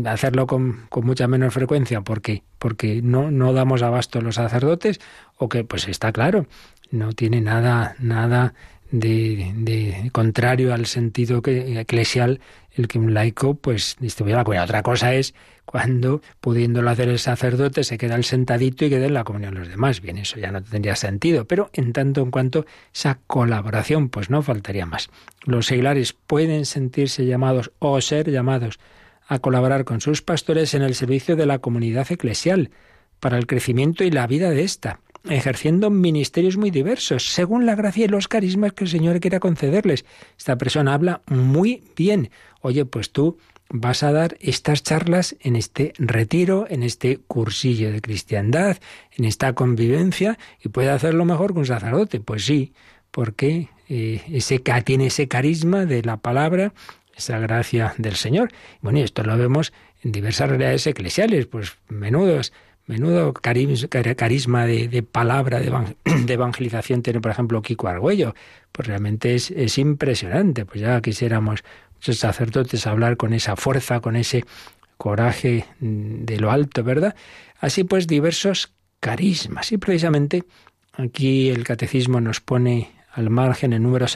hacerlo 0.05 0.47
con, 0.47 0.87
con, 0.89 1.05
mucha 1.05 1.27
menos 1.27 1.53
frecuencia, 1.53 2.01
porque 2.01 2.43
porque 2.59 3.01
no, 3.01 3.31
no 3.31 3.53
damos 3.53 3.81
abasto 3.81 4.19
a 4.19 4.21
los 4.21 4.35
sacerdotes, 4.35 4.99
o 5.37 5.49
que 5.49 5.63
pues 5.63 5.87
está 5.87 6.11
claro, 6.11 6.47
no 6.91 7.13
tiene 7.13 7.41
nada, 7.41 7.95
nada 7.99 8.53
de, 8.91 10.09
contrario 10.11 10.73
al 10.73 10.85
sentido 10.85 11.41
que, 11.41 11.79
eclesial 11.79 12.39
el 12.71 12.87
que 12.87 12.99
un 12.99 13.13
laico 13.13 13.55
pues 13.55 13.97
distribuya 13.99 14.37
la 14.37 14.43
comunión. 14.43 14.63
Otra 14.63 14.83
cosa 14.83 15.13
es 15.13 15.33
cuando, 15.65 16.21
pudiéndolo 16.39 16.89
hacer 16.89 17.09
el 17.09 17.19
sacerdote, 17.19 17.83
se 17.83 17.97
queda 17.97 18.15
el 18.15 18.23
sentadito 18.23 18.85
y 18.85 18.89
queda 18.89 19.05
en 19.05 19.13
la 19.13 19.23
comunión 19.23 19.55
los 19.55 19.67
demás. 19.67 19.99
Bien, 19.99 20.17
eso 20.17 20.39
ya 20.39 20.51
no 20.51 20.63
tendría 20.63 20.95
sentido, 20.95 21.45
pero 21.45 21.69
en 21.73 21.91
tanto 21.91 22.21
en 22.21 22.31
cuanto 22.31 22.65
esa 22.93 23.19
colaboración, 23.27 24.09
pues 24.09 24.29
no 24.29 24.41
faltaría 24.41 24.85
más. 24.85 25.09
Los 25.43 25.65
seglares 25.65 26.13
pueden 26.13 26.65
sentirse 26.65 27.25
llamados 27.25 27.71
o 27.79 27.99
ser 27.99 28.31
llamados 28.31 28.79
a 29.27 29.39
colaborar 29.39 29.85
con 29.85 30.01
sus 30.01 30.21
pastores 30.21 30.73
en 30.73 30.81
el 30.81 30.95
servicio 30.95 31.35
de 31.35 31.45
la 31.45 31.59
comunidad 31.59 32.11
eclesial, 32.11 32.71
para 33.19 33.37
el 33.37 33.47
crecimiento 33.47 34.03
y 34.03 34.11
la 34.11 34.27
vida 34.27 34.51
de 34.51 34.63
ésta 34.63 34.99
ejerciendo 35.29 35.89
ministerios 35.89 36.57
muy 36.57 36.71
diversos, 36.71 37.31
según 37.33 37.65
la 37.65 37.75
gracia 37.75 38.05
y 38.05 38.07
los 38.07 38.27
carismas 38.27 38.73
que 38.73 38.85
el 38.85 38.89
Señor 38.89 39.19
quiera 39.19 39.39
concederles. 39.39 40.05
Esta 40.37 40.57
persona 40.57 40.93
habla 40.93 41.21
muy 41.27 41.83
bien. 41.95 42.29
Oye, 42.61 42.85
pues 42.85 43.11
tú 43.11 43.37
vas 43.69 44.03
a 44.03 44.11
dar 44.11 44.37
estas 44.39 44.83
charlas 44.83 45.35
en 45.41 45.55
este 45.55 45.93
retiro, 45.97 46.65
en 46.69 46.83
este 46.83 47.17
cursillo 47.17 47.91
de 47.91 48.01
cristiandad, 48.01 48.77
en 49.17 49.25
esta 49.25 49.53
convivencia, 49.53 50.37
y 50.63 50.69
puede 50.69 50.89
hacerlo 50.89 51.25
mejor 51.25 51.53
que 51.53 51.59
un 51.59 51.65
sacerdote. 51.65 52.19
Pues 52.19 52.45
sí, 52.45 52.73
porque 53.11 53.69
eh, 53.89 54.21
ese, 54.31 54.59
tiene 54.85 55.07
ese 55.07 55.27
carisma 55.27 55.85
de 55.85 56.03
la 56.03 56.17
palabra, 56.17 56.73
esa 57.17 57.39
gracia 57.39 57.93
del 57.97 58.15
Señor. 58.15 58.49
Bueno, 58.81 58.99
y 58.99 59.01
esto 59.01 59.23
lo 59.23 59.37
vemos 59.37 59.73
en 60.03 60.11
diversas 60.11 60.49
realidades 60.49 60.85
eclesiales, 60.87 61.47
pues 61.47 61.77
menudos 61.89 62.53
Menudo 62.87 63.33
carisma 63.33 64.65
de, 64.65 65.03
palabra, 65.03 65.59
de, 66.05 66.33
evangelización 66.33 67.03
tiene, 67.03 67.19
por 67.19 67.31
ejemplo, 67.31 67.61
Kiko 67.61 67.89
Argüello. 67.89 68.33
Pues 68.71 68.87
realmente 68.87 69.35
es, 69.35 69.77
impresionante. 69.77 70.65
Pues 70.65 70.79
ya 70.79 71.01
quisiéramos 71.01 71.65
muchos 71.95 72.17
sacerdotes 72.17 72.87
hablar 72.87 73.17
con 73.17 73.33
esa 73.33 73.57
fuerza, 73.57 73.99
con 73.99 74.15
ese 74.15 74.45
coraje 74.95 75.65
de 75.79 76.39
lo 76.39 76.49
alto, 76.49 76.81
¿verdad? 76.81 77.13
Así 77.59 77.83
pues, 77.83 78.07
diversos 78.07 78.71
carismas. 79.01 79.73
Y 79.73 79.77
precisamente 79.77 80.45
aquí 80.93 81.49
el 81.49 81.65
catecismo 81.65 82.21
nos 82.21 82.39
pone 82.39 82.91
al 83.11 83.29
margen 83.29 83.73
el 83.73 83.83
número 83.83 84.07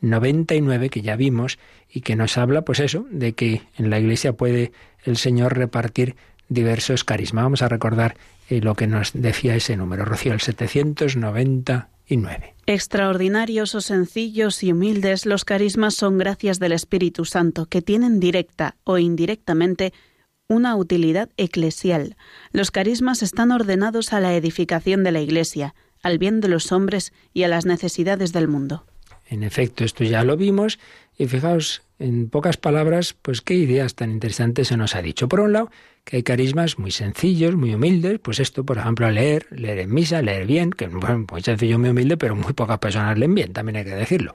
799 0.00 0.90
que 0.90 1.02
ya 1.02 1.16
vimos 1.16 1.58
y 1.90 2.02
que 2.02 2.16
nos 2.16 2.38
habla, 2.38 2.62
pues 2.62 2.80
eso, 2.80 3.06
de 3.10 3.32
que 3.32 3.62
en 3.76 3.90
la 3.90 3.98
Iglesia 3.98 4.34
puede 4.34 4.72
el 5.04 5.16
Señor 5.16 5.56
repartir 5.56 6.16
diversos 6.48 7.04
carismas. 7.04 7.44
Vamos 7.44 7.62
a 7.62 7.68
recordar 7.68 8.16
eh, 8.48 8.60
lo 8.60 8.74
que 8.74 8.86
nos 8.86 9.12
decía 9.12 9.56
ese 9.56 9.76
número, 9.76 10.04
Rocío, 10.04 10.32
el 10.32 10.40
799. 10.40 12.54
Extraordinarios 12.66 13.74
o 13.74 13.80
sencillos 13.80 14.62
y 14.62 14.72
humildes, 14.72 15.26
los 15.26 15.44
carismas 15.44 15.94
son 15.94 16.18
gracias 16.18 16.58
del 16.58 16.72
Espíritu 16.72 17.24
Santo, 17.24 17.66
que 17.66 17.82
tienen 17.82 18.20
directa 18.20 18.76
o 18.84 18.98
indirectamente 18.98 19.92
una 20.48 20.76
utilidad 20.76 21.30
eclesial. 21.36 22.16
Los 22.52 22.70
carismas 22.70 23.22
están 23.22 23.50
ordenados 23.50 24.12
a 24.12 24.20
la 24.20 24.34
edificación 24.34 25.02
de 25.02 25.12
la 25.12 25.20
Iglesia, 25.20 25.74
al 26.02 26.18
bien 26.18 26.40
de 26.40 26.48
los 26.48 26.70
hombres 26.70 27.12
y 27.32 27.42
a 27.42 27.48
las 27.48 27.66
necesidades 27.66 28.32
del 28.32 28.46
mundo. 28.46 28.84
En 29.28 29.42
efecto, 29.42 29.84
esto 29.84 30.04
ya 30.04 30.22
lo 30.22 30.36
vimos 30.36 30.78
y 31.18 31.26
fijaos, 31.26 31.82
en 31.98 32.28
pocas 32.28 32.56
palabras, 32.56 33.14
pues 33.14 33.40
qué 33.40 33.54
ideas 33.54 33.94
tan 33.94 34.10
interesantes 34.10 34.68
se 34.68 34.76
nos 34.76 34.94
ha 34.94 35.02
dicho. 35.02 35.28
Por 35.28 35.40
un 35.40 35.52
lado, 35.52 35.70
que 36.04 36.16
hay 36.16 36.22
carismas 36.22 36.78
muy 36.78 36.90
sencillos, 36.90 37.56
muy 37.56 37.74
humildes, 37.74 38.18
pues 38.20 38.38
esto, 38.38 38.64
por 38.64 38.78
ejemplo, 38.78 39.10
leer, 39.10 39.46
leer 39.50 39.78
en 39.80 39.94
misa, 39.94 40.20
leer 40.20 40.46
bien, 40.46 40.70
que 40.70 40.88
bueno, 40.88 41.24
muy 41.30 41.42
sencillo, 41.42 41.78
muy 41.78 41.90
humilde, 41.90 42.16
pero 42.16 42.36
muy 42.36 42.52
pocas 42.52 42.78
personas 42.78 43.18
leen 43.18 43.34
bien, 43.34 43.52
también 43.52 43.76
hay 43.76 43.84
que 43.84 43.94
decirlo. 43.94 44.34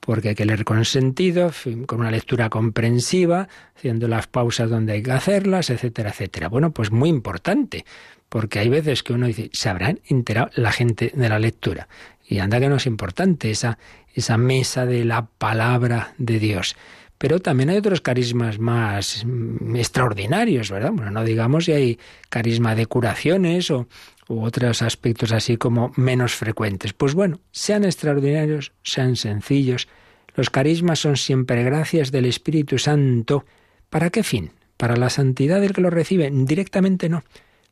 Porque 0.00 0.30
hay 0.30 0.34
que 0.34 0.44
leer 0.44 0.64
con 0.64 0.84
sentido, 0.84 1.50
con 1.86 2.00
una 2.00 2.10
lectura 2.10 2.48
comprensiva, 2.48 3.48
haciendo 3.76 4.08
las 4.08 4.26
pausas 4.26 4.68
donde 4.68 4.94
hay 4.94 5.02
que 5.02 5.12
hacerlas, 5.12 5.70
etcétera, 5.70 6.10
etcétera. 6.10 6.48
Bueno, 6.48 6.72
pues 6.72 6.90
muy 6.90 7.10
importante, 7.10 7.84
porque 8.28 8.58
hay 8.58 8.68
veces 8.68 9.02
que 9.02 9.12
uno 9.12 9.26
dice, 9.26 9.50
se 9.52 9.68
habrán 9.68 10.00
enterado 10.06 10.50
la 10.56 10.72
gente 10.72 11.12
de 11.14 11.28
la 11.28 11.38
lectura. 11.38 11.88
Y 12.26 12.38
anda 12.38 12.58
que 12.58 12.68
no 12.68 12.76
es 12.76 12.86
importante 12.86 13.50
esa, 13.50 13.78
esa 14.14 14.38
mesa 14.38 14.86
de 14.86 15.04
la 15.04 15.26
palabra 15.26 16.14
de 16.18 16.38
Dios. 16.38 16.76
Pero 17.18 17.40
también 17.40 17.70
hay 17.70 17.76
otros 17.76 18.00
carismas 18.00 18.58
más 18.58 19.24
mm, 19.24 19.76
extraordinarios, 19.76 20.70
¿verdad? 20.70 20.92
Bueno, 20.92 21.10
no 21.10 21.24
digamos 21.24 21.66
si 21.66 21.72
hay 21.72 21.98
carisma 22.28 22.74
de 22.74 22.86
curaciones 22.86 23.70
o 23.70 23.88
u 24.28 24.42
otros 24.42 24.80
aspectos 24.82 25.32
así 25.32 25.56
como 25.56 25.92
menos 25.96 26.34
frecuentes. 26.34 26.92
Pues 26.92 27.14
bueno, 27.14 27.40
sean 27.50 27.84
extraordinarios, 27.84 28.72
sean 28.82 29.16
sencillos, 29.16 29.88
los 30.34 30.50
carismas 30.50 30.98
son 30.98 31.16
siempre 31.16 31.62
gracias 31.62 32.10
del 32.10 32.24
Espíritu 32.24 32.78
Santo. 32.78 33.44
¿Para 33.88 34.10
qué 34.10 34.22
fin? 34.22 34.50
¿Para 34.76 34.96
la 34.96 35.08
santidad 35.08 35.60
del 35.60 35.72
que 35.72 35.80
lo 35.80 35.90
recibe? 35.90 36.28
Directamente 36.32 37.08
no. 37.08 37.22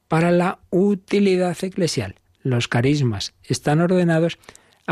Para 0.07 0.31
la 0.31 0.61
utilidad 0.71 1.57
eclesial. 1.63 2.15
Los 2.43 2.69
carismas 2.69 3.35
están 3.43 3.81
ordenados 3.81 4.39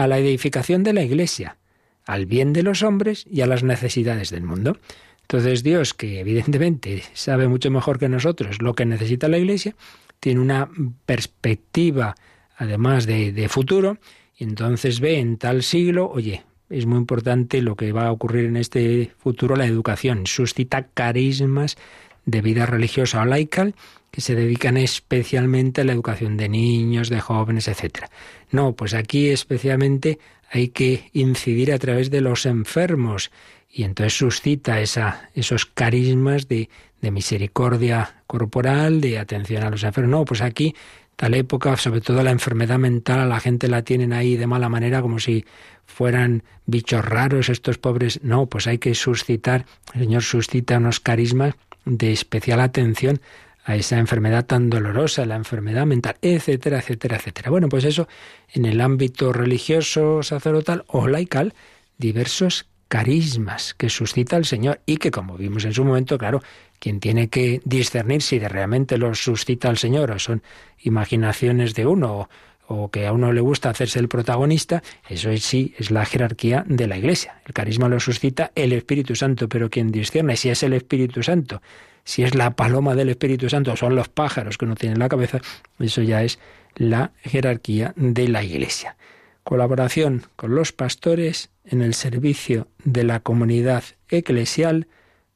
a 0.03 0.07
la 0.07 0.19
edificación 0.19 0.83
de 0.83 0.95
la 0.95 1.03
Iglesia, 1.03 1.59
al 2.07 2.25
bien 2.25 2.55
de 2.55 2.63
los 2.63 2.83
hombres 2.83 3.27
y 3.31 3.43
a 3.43 3.47
las 3.47 3.63
necesidades 3.63 4.31
del 4.31 4.43
mundo. 4.43 4.79
Entonces 5.23 5.63
Dios, 5.63 5.93
que 5.93 6.21
evidentemente 6.21 7.03
sabe 7.13 7.49
mucho 7.49 7.71
mejor 7.71 7.99
que 7.99 8.09
nosotros 8.09 8.63
lo 8.63 8.75
que 8.75 8.87
necesita 8.87 9.29
la 9.29 9.37
Iglesia, 9.37 9.77
tiene 10.19 10.41
una 10.41 10.71
perspectiva 11.05 12.15
además 12.57 13.07
de, 13.07 13.33
de 13.33 13.49
futuro, 13.51 13.99
y 14.39 14.45
entonces 14.45 15.01
ve 15.01 15.19
en 15.19 15.37
tal 15.37 15.63
siglo, 15.63 16.11
oye, 16.11 16.45
es 16.71 16.87
muy 16.87 16.99
importante 16.99 17.61
lo 17.61 17.77
que 17.77 17.93
va 17.93 18.07
a 18.07 18.13
ocurrir 18.13 18.47
en 18.47 18.57
este 18.57 19.13
futuro, 19.19 19.55
la 19.55 19.67
educación. 19.67 20.27
Suscita 20.27 20.87
carismas 20.95 21.77
de 22.25 22.41
vida 22.41 22.65
religiosa 22.65 23.21
o 23.21 23.25
laical 23.27 23.75
que 24.11 24.21
se 24.21 24.35
dedican 24.35 24.77
especialmente 24.77 25.81
a 25.81 25.85
la 25.85 25.93
educación 25.93 26.37
de 26.37 26.49
niños, 26.49 27.09
de 27.09 27.21
jóvenes, 27.21 27.69
etc. 27.69 28.07
No, 28.51 28.75
pues 28.75 28.95
aquí 28.95 29.29
especialmente 29.29 30.19
hay 30.51 30.69
que 30.69 31.11
incidir 31.13 31.73
a 31.73 31.79
través 31.79 32.11
de 32.11 32.21
los 32.21 32.47
enfermos 32.47 33.31
y 33.71 33.85
entonces 33.85 34.15
suscita 34.15 34.81
esa, 34.81 35.31
esos 35.35 35.65
carismas 35.67 36.49
de, 36.49 36.69
de 37.01 37.11
misericordia 37.11 38.23
corporal, 38.27 39.01
de 39.01 39.19
atención 39.19 39.63
a 39.63 39.71
los 39.71 39.85
enfermos. 39.85 40.11
No, 40.11 40.25
pues 40.25 40.41
aquí 40.43 40.75
tal 41.17 41.35
época, 41.35 41.77
sobre 41.77 42.01
todo 42.01 42.23
la 42.23 42.31
enfermedad 42.31 42.79
mental, 42.79 43.29
la 43.29 43.41
gente 43.41 43.69
la 43.69 43.83
tienen 43.83 44.13
ahí 44.13 44.37
de 44.37 44.47
mala 44.47 44.69
manera, 44.69 45.03
como 45.03 45.19
si 45.19 45.45
fueran 45.85 46.43
bichos 46.67 47.05
raros 47.05 47.49
estos 47.49 47.79
pobres. 47.79 48.21
No, 48.23 48.47
pues 48.47 48.67
hay 48.67 48.79
que 48.79 48.95
suscitar, 48.95 49.67
el 49.95 50.01
Señor 50.01 50.23
suscita 50.23 50.79
unos 50.79 50.99
carismas 50.99 51.55
de 51.85 52.13
especial 52.13 52.61
atención 52.61 53.21
a 53.65 53.77
esa 53.77 53.99
enfermedad 53.99 54.47
tan 54.47 54.71
dolorosa, 54.71 55.27
la 55.27 55.37
enfermedad 55.37 55.87
mental, 55.87 56.17
etcétera, 56.23 56.79
etcétera, 56.79 57.17
etcétera. 57.17 57.51
Bueno, 57.51 57.69
pues 57.69 57.85
eso 57.85 58.09
en 58.53 58.65
el 58.65 58.81
ámbito 58.81 59.33
religioso, 59.33 60.23
sacerdotal 60.23 60.85
o 60.87 61.09
laical, 61.09 61.55
diversos 61.99 62.67
carismas 62.89 63.75
que 63.75 63.89
suscita 63.89 64.37
el 64.37 64.45
Señor 64.45 64.81
y 64.85 64.97
que, 64.97 65.13
como 65.13 65.37
vimos 65.37 65.65
en 65.65 65.73
su 65.73 65.85
momento, 65.85 66.19
claro, 66.19 66.43
quien 66.81 66.99
tiene 66.99 67.29
que 67.29 67.61
discernir 67.65 68.23
si 68.23 68.39
realmente 68.41 68.99
los 68.99 69.23
suscita 69.23 69.69
el 69.69 69.79
Señor 69.79 70.11
o 70.11 70.19
son 70.19 70.43
imaginaciones 70.83 71.75
de 71.75 71.87
uno 71.87 72.29
o, 72.67 72.91
que 72.91 73.07
a 73.07 73.13
uno 73.13 73.33
le 73.33 73.41
gusta 73.41 73.71
hacerse 73.71 73.99
el 74.01 74.09
protagonista, 74.09 74.83
eso 75.09 75.31
sí 75.37 75.75
es 75.79 75.91
la 75.91 76.05
jerarquía 76.05 76.65
de 76.67 76.87
la 76.89 76.97
Iglesia. 76.97 77.41
El 77.47 77.53
carisma 77.53 77.89
lo 77.89 78.01
suscita 78.01 78.51
el 78.55 78.73
Espíritu 78.73 79.15
Santo, 79.15 79.49
pero 79.49 79.71
quien 79.71 79.93
discierne 79.93 80.37
si 80.37 80.51
es 80.51 80.63
el 80.63 80.73
Espíritu 80.73 81.23
Santo 81.23 81.63
si 82.11 82.25
es 82.25 82.35
la 82.35 82.57
paloma 82.57 82.97
del 82.97 83.09
Espíritu 83.09 83.49
Santo 83.49 83.71
o 83.71 83.77
son 83.77 83.95
los 83.95 84.09
pájaros 84.09 84.59
que 84.59 84.65
uno 84.65 84.75
tiene 84.75 84.95
en 84.95 84.99
la 84.99 85.09
cabeza, 85.09 85.39
eso 85.79 86.03
ya 86.03 86.25
es 86.25 86.41
la 86.75 87.13
jerarquía 87.21 87.95
de 87.95 88.27
la 88.27 88.43
Iglesia. 88.43 88.97
Colaboración 89.45 90.25
con 90.35 90.57
los 90.57 90.73
pastores 90.73 91.51
en 91.65 91.83
el 91.83 91.95
servicio 91.95 92.67
de 92.83 93.05
la 93.05 93.21
comunidad 93.21 93.85
eclesial 94.09 94.89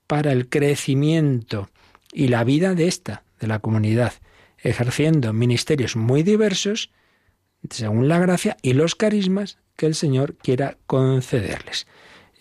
para 0.09 0.33
el 0.33 0.49
crecimiento 0.49 1.71
y 2.13 2.27
la 2.27 2.43
vida 2.43 2.75
de 2.75 2.89
esta, 2.89 3.23
de 3.39 3.47
la 3.47 3.61
comunidad, 3.61 4.13
ejerciendo 4.59 5.33
ministerios 5.33 5.95
muy 5.95 6.25
diversos 6.25 6.91
según 7.71 8.09
la 8.09 8.19
gracia 8.19 8.57
y 8.63 8.73
los 8.73 8.97
carismas 8.97 9.59
que 9.77 9.87
el 9.87 9.95
Señor 9.95 10.35
quiera 10.39 10.77
concederles. 10.89 11.87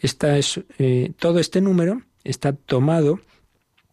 Esta 0.01 0.39
es, 0.39 0.59
eh, 0.79 1.11
todo 1.19 1.38
este 1.38 1.61
número 1.61 2.01
está 2.23 2.53
tomado 2.53 3.19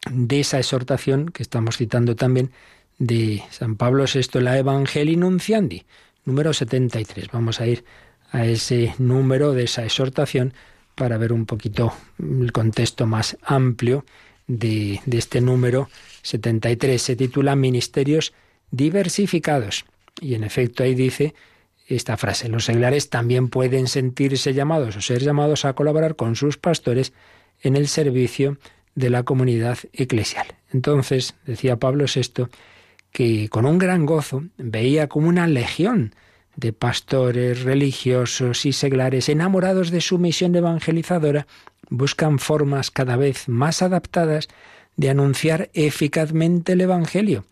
de 0.08 0.40
esa 0.40 0.58
exhortación 0.58 1.28
que 1.30 1.42
estamos 1.42 1.76
citando 1.76 2.16
también 2.16 2.50
de 2.98 3.42
San 3.50 3.76
Pablo 3.76 4.04
VI, 4.12 4.40
la 4.40 4.58
Evangelii 4.58 5.16
Nunciandi, 5.16 5.84
número 6.24 6.52
73. 6.52 7.28
Vamos 7.32 7.60
a 7.60 7.66
ir 7.66 7.84
a 8.30 8.46
ese 8.46 8.94
número 8.98 9.52
de 9.52 9.64
esa 9.64 9.84
exhortación 9.84 10.54
para 10.94 11.18
ver 11.18 11.32
un 11.32 11.46
poquito 11.46 11.92
el 12.18 12.52
contexto 12.52 13.06
más 13.06 13.36
amplio 13.42 14.04
de, 14.46 15.00
de 15.06 15.18
este 15.18 15.40
número 15.40 15.88
73. 16.22 17.00
Se 17.00 17.16
titula 17.16 17.56
Ministerios 17.56 18.32
diversificados. 18.70 19.84
Y 20.20 20.34
en 20.34 20.44
efecto 20.44 20.82
ahí 20.82 20.94
dice 20.94 21.34
esta 21.86 22.16
frase, 22.16 22.48
los 22.48 22.66
seglares 22.66 23.10
también 23.10 23.48
pueden 23.48 23.88
sentirse 23.88 24.54
llamados 24.54 24.96
o 24.96 25.00
ser 25.00 25.22
llamados 25.22 25.64
a 25.64 25.72
colaborar 25.72 26.14
con 26.14 26.36
sus 26.36 26.56
pastores 26.56 27.12
en 27.62 27.74
el 27.74 27.88
servicio 27.88 28.58
de 29.00 29.10
la 29.10 29.24
comunidad 29.24 29.78
eclesial. 29.92 30.46
Entonces, 30.72 31.34
decía 31.46 31.78
Pablo 31.78 32.04
VI, 32.04 32.46
que 33.12 33.48
con 33.48 33.66
un 33.66 33.78
gran 33.78 34.06
gozo 34.06 34.44
veía 34.56 35.08
como 35.08 35.28
una 35.28 35.46
legión 35.46 36.14
de 36.56 36.72
pastores, 36.72 37.62
religiosos 37.62 38.66
y 38.66 38.72
seglares 38.72 39.28
enamorados 39.28 39.90
de 39.90 40.00
su 40.00 40.18
misión 40.18 40.54
evangelizadora 40.54 41.46
buscan 41.90 42.38
formas 42.38 42.90
cada 42.90 43.16
vez 43.16 43.48
más 43.48 43.82
adaptadas 43.82 44.48
de 44.96 45.10
anunciar 45.10 45.70
eficazmente 45.74 46.72
el 46.72 46.80
Evangelio 46.82 47.44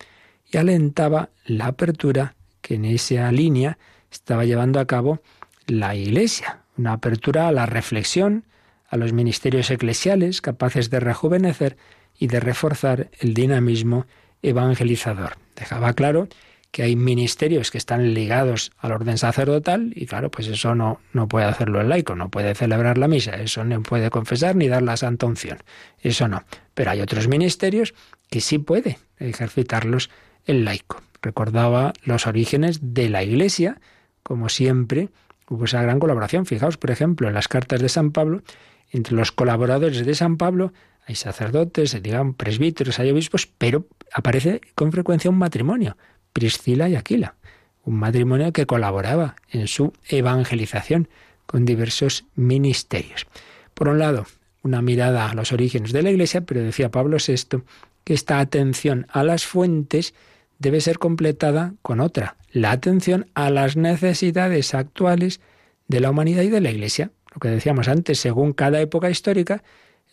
y 0.51 0.57
alentaba 0.57 1.31
la 1.45 1.67
apertura 1.67 2.35
que 2.63 2.75
en 2.75 2.85
esa 2.85 3.31
línea 3.33 3.79
estaba 4.11 4.45
llevando 4.45 4.81
a 4.81 4.87
cabo 4.87 5.21
la 5.67 5.95
Iglesia, 5.95 6.61
una 6.77 6.95
apertura 6.95 7.49
a 7.49 7.53
la 7.53 7.67
reflexión, 7.67 8.45
a 8.89 8.97
los 8.97 9.12
ministerios 9.12 9.70
eclesiales 9.70 10.41
capaces 10.41 10.91
de 10.91 11.01
rejuvenecer 11.01 11.76
y 12.18 12.26
de 12.26 12.41
reforzar 12.41 13.11
el 13.20 13.34
dinamismo 13.34 14.07
evangelizador. 14.43 15.36
Dejaba 15.57 15.93
claro 15.93 16.28
que 16.70 16.82
hay 16.82 16.97
ministerios 16.97 17.70
que 17.70 17.78
están 17.78 18.14
ligados 18.14 18.72
al 18.78 18.93
orden 18.93 19.18
sacerdotal 19.18 19.93
y 19.95 20.07
claro, 20.07 20.30
pues 20.30 20.49
eso 20.49 20.74
no, 20.74 21.01
no 21.12 21.28
puede 21.28 21.47
hacerlo 21.47 21.80
el 21.80 21.89
laico, 21.89 22.14
no 22.14 22.28
puede 22.28 22.55
celebrar 22.55 22.99
la 22.99 23.09
misa, 23.09 23.36
eso 23.36 23.64
no 23.64 23.82
puede 23.82 24.11
confesar 24.11 24.57
ni 24.57 24.68
dar 24.68 24.82
la 24.82 24.97
santa 24.97 25.26
unción, 25.26 25.59
eso 26.01 26.28
no. 26.28 26.45
Pero 26.74 26.91
hay 26.91 27.01
otros 27.01 27.28
ministerios 27.28 27.95
que 28.30 28.41
sí 28.41 28.59
puede 28.59 28.99
ejercitarlos 29.18 30.11
el 30.45 30.64
laico. 30.64 31.03
Recordaba 31.22 31.93
los 32.05 32.26
orígenes 32.26 32.80
de 32.82 33.09
la 33.09 33.22
Iglesia, 33.22 33.80
como 34.22 34.49
siempre, 34.49 35.09
hubo 35.49 35.64
esa 35.64 35.82
gran 35.82 35.99
colaboración. 35.99 36.47
Fijaos, 36.47 36.76
por 36.76 36.91
ejemplo, 36.91 37.28
en 37.28 37.34
las 37.34 37.49
cartas 37.49 37.80
de 37.80 37.89
San 37.89 38.12
Pablo, 38.12 38.43
entre 38.91 39.14
los 39.14 39.32
colaboradores 39.32 40.05
de 40.05 40.14
San 40.14 40.36
Pablo 40.36 40.72
hay 41.07 41.14
sacerdotes, 41.14 42.01
digamos, 42.03 42.36
presbíteros, 42.36 42.99
hay 42.99 43.11
obispos, 43.11 43.47
pero 43.47 43.86
aparece 44.12 44.61
con 44.74 44.93
frecuencia 44.93 45.30
un 45.30 45.39
matrimonio, 45.39 45.97
Priscila 46.34 46.89
y 46.89 46.97
Aquila, 46.97 47.36
un 47.84 47.95
matrimonio 47.95 48.53
que 48.53 48.66
colaboraba 48.66 49.36
en 49.51 49.68
su 49.68 49.95
evangelización 50.09 51.09
con 51.47 51.64
diversos 51.64 52.26
ministerios. 52.34 53.26
Por 53.72 53.89
un 53.89 53.99
lado, 53.99 54.26
una 54.62 54.82
mirada 54.82 55.30
a 55.30 55.34
los 55.34 55.53
orígenes 55.53 55.93
de 55.93 56.03
la 56.03 56.11
Iglesia, 56.11 56.43
pero 56.43 56.62
decía 56.62 56.91
Pablo 56.91 57.16
VI 57.26 57.62
que 58.05 58.12
esta 58.12 58.39
atención 58.39 59.07
a 59.11 59.24
las 59.24 59.47
fuentes 59.47 60.14
debe 60.59 60.80
ser 60.82 60.99
completada 60.99 61.74
con 61.80 62.01
otra, 62.01 62.36
la 62.51 62.70
atención 62.72 63.30
a 63.34 63.49
las 63.49 63.76
necesidades 63.76 64.74
actuales 64.74 65.41
de 65.86 66.01
la 66.01 66.11
humanidad 66.11 66.43
y 66.43 66.51
de 66.51 66.61
la 66.61 66.70
Iglesia 66.70 67.12
lo 67.35 67.41
que 67.41 67.49
decíamos 67.49 67.89
antes, 67.89 68.18
según 68.18 68.53
cada 68.53 68.81
época 68.81 69.11
histórica, 69.11 69.62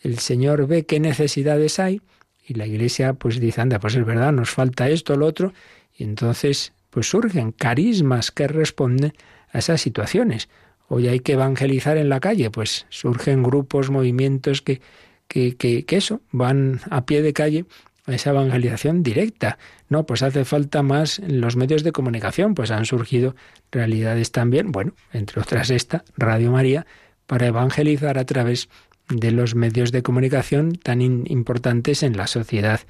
el 0.02 0.18
Señor 0.18 0.66
ve 0.66 0.84
qué 0.84 1.00
necesidades 1.00 1.78
hay 1.78 2.00
y 2.46 2.54
la 2.54 2.66
Iglesia 2.66 3.14
pues 3.14 3.40
dice, 3.40 3.60
anda, 3.60 3.80
pues 3.80 3.96
es 3.96 4.04
verdad, 4.04 4.32
nos 4.32 4.50
falta 4.50 4.88
esto, 4.88 5.16
lo 5.16 5.26
otro, 5.26 5.52
y 5.96 6.04
entonces 6.04 6.72
pues 6.90 7.08
surgen 7.08 7.52
carismas 7.52 8.30
que 8.30 8.46
responden 8.46 9.12
a 9.50 9.58
esas 9.58 9.80
situaciones. 9.80 10.48
Hoy 10.88 11.08
hay 11.08 11.20
que 11.20 11.32
evangelizar 11.32 11.96
en 11.96 12.08
la 12.08 12.20
calle, 12.20 12.50
pues 12.50 12.86
surgen 12.88 13.42
grupos, 13.42 13.90
movimientos 13.90 14.62
que, 14.62 14.80
que, 15.26 15.56
que, 15.56 15.84
eso, 15.96 16.20
van 16.30 16.80
a 16.90 17.04
pie 17.04 17.22
de 17.22 17.32
calle 17.32 17.64
a 18.06 18.14
esa 18.14 18.30
evangelización 18.30 19.02
directa. 19.02 19.58
No, 19.88 20.06
pues 20.06 20.22
hace 20.22 20.44
falta 20.44 20.82
más 20.82 21.18
en 21.18 21.40
los 21.40 21.56
medios 21.56 21.82
de 21.82 21.90
comunicación, 21.90 22.54
pues 22.54 22.70
han 22.70 22.84
surgido 22.84 23.34
realidades 23.72 24.30
también, 24.30 24.70
bueno, 24.70 24.94
entre 25.12 25.40
otras 25.40 25.70
esta, 25.70 26.04
Radio 26.16 26.52
María, 26.52 26.86
para 27.26 27.46
evangelizar 27.46 28.18
a 28.18 28.24
través 28.24 28.68
de 29.08 29.30
los 29.30 29.54
medios 29.54 29.92
de 29.92 30.02
comunicación 30.02 30.72
tan 30.72 31.00
importantes 31.00 32.02
en 32.02 32.16
la 32.16 32.26
sociedad 32.26 32.80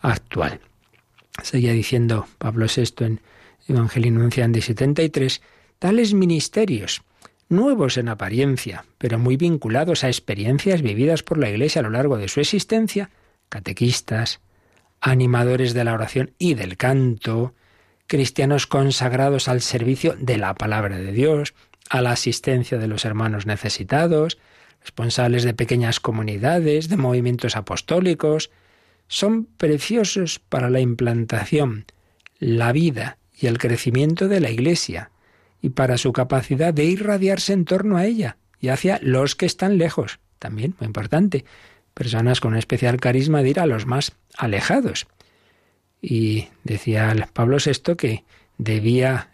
actual. 0.00 0.60
Seguía 1.42 1.72
diciendo 1.72 2.26
Pablo 2.38 2.66
VI 2.66 3.04
en 3.04 3.20
Evangelio 3.68 4.12
Nunciandi 4.12 4.60
73, 4.60 5.42
tales 5.78 6.14
ministerios, 6.14 7.02
nuevos 7.48 7.96
en 7.96 8.08
apariencia, 8.08 8.84
pero 8.98 9.18
muy 9.18 9.36
vinculados 9.36 10.04
a 10.04 10.08
experiencias 10.08 10.82
vividas 10.82 11.22
por 11.22 11.38
la 11.38 11.50
Iglesia 11.50 11.80
a 11.80 11.82
lo 11.82 11.90
largo 11.90 12.18
de 12.18 12.28
su 12.28 12.40
existencia, 12.40 13.10
catequistas, 13.48 14.40
animadores 15.00 15.74
de 15.74 15.84
la 15.84 15.94
oración 15.94 16.32
y 16.38 16.54
del 16.54 16.76
canto, 16.76 17.54
cristianos 18.06 18.66
consagrados 18.66 19.48
al 19.48 19.60
servicio 19.60 20.14
de 20.18 20.38
la 20.38 20.54
palabra 20.54 20.98
de 20.98 21.12
Dios, 21.12 21.54
a 21.90 22.00
la 22.00 22.12
asistencia 22.12 22.78
de 22.78 22.88
los 22.88 23.04
hermanos 23.04 23.46
necesitados, 23.46 24.38
responsables 24.80 25.44
de 25.44 25.54
pequeñas 25.54 26.00
comunidades, 26.00 26.88
de 26.88 26.96
movimientos 26.96 27.56
apostólicos, 27.56 28.50
son 29.08 29.44
preciosos 29.44 30.38
para 30.38 30.70
la 30.70 30.80
implantación, 30.80 31.86
la 32.38 32.72
vida 32.72 33.18
y 33.38 33.46
el 33.46 33.58
crecimiento 33.58 34.28
de 34.28 34.40
la 34.40 34.50
Iglesia, 34.50 35.10
y 35.60 35.70
para 35.70 35.96
su 35.98 36.12
capacidad 36.12 36.74
de 36.74 36.84
irradiarse 36.84 37.52
en 37.52 37.64
torno 37.64 37.96
a 37.96 38.04
ella 38.04 38.36
y 38.60 38.68
hacia 38.68 38.98
los 39.02 39.34
que 39.34 39.46
están 39.46 39.78
lejos. 39.78 40.20
También, 40.38 40.74
muy 40.78 40.86
importante, 40.86 41.44
personas 41.94 42.40
con 42.40 42.56
especial 42.56 43.00
carisma 43.00 43.42
de 43.42 43.50
ir 43.50 43.60
a 43.60 43.66
los 43.66 43.86
más 43.86 44.12
alejados. 44.36 45.06
Y 46.02 46.48
decía 46.64 47.14
Pablo 47.32 47.56
VI 47.64 47.96
que 47.96 48.24
debía 48.58 49.30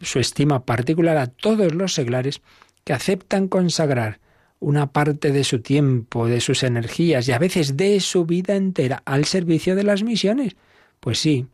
su 0.00 0.18
estima 0.18 0.64
particular 0.64 1.16
a 1.16 1.26
todos 1.26 1.74
los 1.74 1.94
seglares 1.94 2.40
que 2.84 2.92
aceptan 2.92 3.48
consagrar 3.48 4.20
una 4.58 4.92
parte 4.92 5.32
de 5.32 5.44
su 5.44 5.60
tiempo, 5.60 6.26
de 6.26 6.40
sus 6.40 6.62
energías 6.62 7.26
y 7.28 7.32
a 7.32 7.38
veces 7.38 7.76
de 7.76 7.98
su 8.00 8.26
vida 8.26 8.56
entera 8.56 9.02
al 9.06 9.24
servicio 9.24 9.74
de 9.74 9.84
las 9.84 10.02
misiones. 10.02 10.56
Pues 11.00 11.18
sí, 11.18 11.46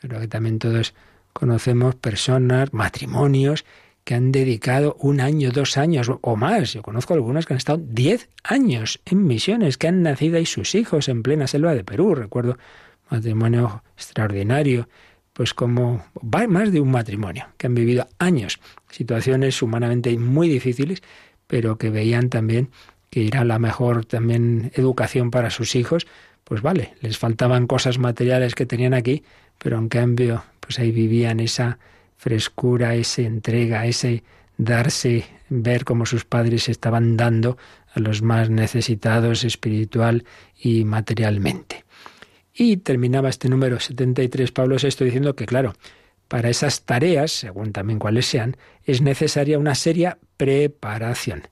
creo 0.00 0.20
que 0.20 0.28
también 0.28 0.58
todos 0.58 0.94
conocemos 1.32 1.94
personas, 1.94 2.72
matrimonios, 2.72 3.64
que 4.04 4.14
han 4.14 4.32
dedicado 4.32 4.96
un 5.00 5.20
año, 5.20 5.50
dos 5.50 5.76
años 5.76 6.10
o 6.20 6.36
más. 6.36 6.74
Yo 6.74 6.82
conozco 6.82 7.14
algunos 7.14 7.46
que 7.46 7.54
han 7.54 7.58
estado 7.58 7.82
diez 7.82 8.28
años 8.42 9.00
en 9.06 9.26
misiones, 9.26 9.78
que 9.78 9.88
han 9.88 10.02
nacido 10.02 10.36
ahí 10.36 10.46
sus 10.46 10.74
hijos 10.74 11.08
en 11.08 11.22
plena 11.22 11.46
selva 11.46 11.74
de 11.74 11.84
Perú. 11.84 12.14
Recuerdo 12.14 12.58
matrimonio 13.10 13.82
extraordinario, 13.96 14.88
pues 15.34 15.52
como 15.52 16.02
más 16.48 16.72
de 16.72 16.80
un 16.80 16.90
matrimonio, 16.90 17.48
que 17.58 17.66
han 17.66 17.74
vivido 17.74 18.08
años, 18.18 18.60
situaciones 18.90 19.60
humanamente 19.60 20.16
muy 20.16 20.48
difíciles, 20.48 21.02
pero 21.46 21.76
que 21.76 21.90
veían 21.90 22.30
también 22.30 22.70
que 23.10 23.26
era 23.26 23.44
la 23.44 23.58
mejor 23.58 24.06
también 24.06 24.72
educación 24.74 25.30
para 25.30 25.50
sus 25.50 25.76
hijos, 25.76 26.06
pues 26.44 26.62
vale, 26.62 26.94
les 27.00 27.18
faltaban 27.18 27.66
cosas 27.66 27.98
materiales 27.98 28.54
que 28.54 28.66
tenían 28.66 28.94
aquí, 28.94 29.22
pero 29.58 29.78
en 29.78 29.88
cambio, 29.88 30.44
pues 30.60 30.78
ahí 30.78 30.90
vivían 30.90 31.40
esa 31.40 31.78
frescura, 32.16 32.94
esa 32.94 33.22
entrega, 33.22 33.86
ese 33.86 34.22
darse, 34.56 35.24
ver 35.48 35.84
cómo 35.84 36.06
sus 36.06 36.24
padres 36.24 36.68
estaban 36.68 37.16
dando 37.16 37.56
a 37.94 38.00
los 38.00 38.22
más 38.22 38.50
necesitados 38.50 39.44
espiritual 39.44 40.24
y 40.58 40.84
materialmente. 40.84 41.83
Y 42.54 42.76
terminaba 42.78 43.28
este 43.28 43.48
número 43.48 43.80
73 43.80 44.52
Pablo 44.52 44.76
VI 44.80 45.04
diciendo 45.04 45.34
que, 45.34 45.44
claro, 45.44 45.74
para 46.28 46.48
esas 46.48 46.82
tareas, 46.82 47.32
según 47.32 47.72
también 47.72 47.98
cuáles 47.98 48.26
sean, 48.26 48.56
es 48.84 49.02
necesaria 49.02 49.58
una 49.58 49.74
seria 49.74 50.18
preparación. 50.36 51.48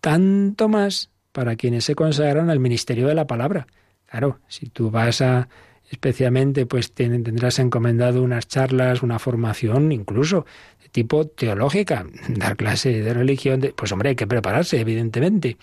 Tanto 0.00 0.68
más 0.68 1.10
para 1.32 1.54
quienes 1.54 1.84
se 1.84 1.94
consagran 1.94 2.50
al 2.50 2.58
ministerio 2.58 3.06
de 3.06 3.14
la 3.14 3.26
palabra. 3.26 3.68
Claro, 4.06 4.40
si 4.48 4.66
tú 4.66 4.90
vas 4.90 5.20
a 5.20 5.48
especialmente, 5.90 6.66
pues 6.66 6.92
tendrás 6.92 7.58
encomendado 7.58 8.22
unas 8.22 8.46
charlas, 8.46 9.02
una 9.02 9.18
formación 9.18 9.90
incluso 9.92 10.46
de 10.82 10.88
tipo 10.88 11.26
teológica, 11.26 12.06
dar 12.28 12.56
clase 12.56 13.02
de 13.02 13.14
religión, 13.14 13.72
pues 13.76 13.92
hombre, 13.92 14.10
hay 14.10 14.16
que 14.16 14.26
prepararse, 14.26 14.80
evidentemente. 14.80 15.56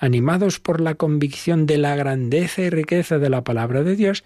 Animados 0.00 0.60
por 0.60 0.80
la 0.80 0.94
convicción 0.94 1.66
de 1.66 1.76
la 1.76 1.94
grandeza 1.94 2.62
y 2.62 2.70
riqueza 2.70 3.18
de 3.18 3.28
la 3.28 3.44
palabra 3.44 3.82
de 3.82 3.96
Dios, 3.96 4.24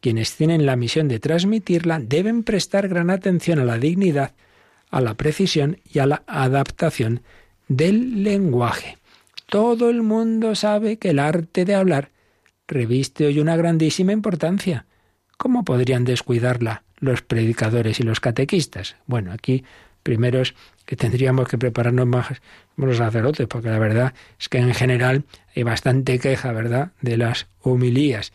quienes 0.00 0.34
tienen 0.34 0.64
la 0.64 0.76
misión 0.76 1.08
de 1.08 1.20
transmitirla 1.20 2.00
deben 2.00 2.42
prestar 2.42 2.88
gran 2.88 3.10
atención 3.10 3.58
a 3.58 3.64
la 3.64 3.76
dignidad, 3.76 4.32
a 4.90 5.02
la 5.02 5.14
precisión 5.14 5.76
y 5.92 5.98
a 5.98 6.06
la 6.06 6.22
adaptación 6.26 7.22
del 7.68 8.24
lenguaje. 8.24 8.96
Todo 9.46 9.90
el 9.90 10.02
mundo 10.02 10.54
sabe 10.54 10.96
que 10.96 11.10
el 11.10 11.18
arte 11.18 11.66
de 11.66 11.74
hablar 11.74 12.10
reviste 12.66 13.26
hoy 13.26 13.40
una 13.40 13.56
grandísima 13.56 14.12
importancia. 14.12 14.86
¿Cómo 15.36 15.64
podrían 15.64 16.04
descuidarla 16.04 16.82
los 16.98 17.20
predicadores 17.20 18.00
y 18.00 18.04
los 18.04 18.20
catequistas? 18.20 18.96
Bueno, 19.06 19.32
aquí 19.32 19.64
primero 20.10 20.40
es 20.40 20.54
que 20.86 20.96
tendríamos 20.96 21.46
que 21.46 21.56
prepararnos 21.56 22.04
más 22.04 22.42
los 22.76 22.96
sacerdotes, 22.96 23.46
porque 23.46 23.68
la 23.68 23.78
verdad 23.78 24.12
es 24.40 24.48
que 24.48 24.58
en 24.58 24.74
general 24.74 25.22
hay 25.54 25.62
bastante 25.62 26.18
queja, 26.18 26.50
¿verdad?, 26.50 26.90
de 27.00 27.16
las 27.16 27.46
homilías. 27.60 28.32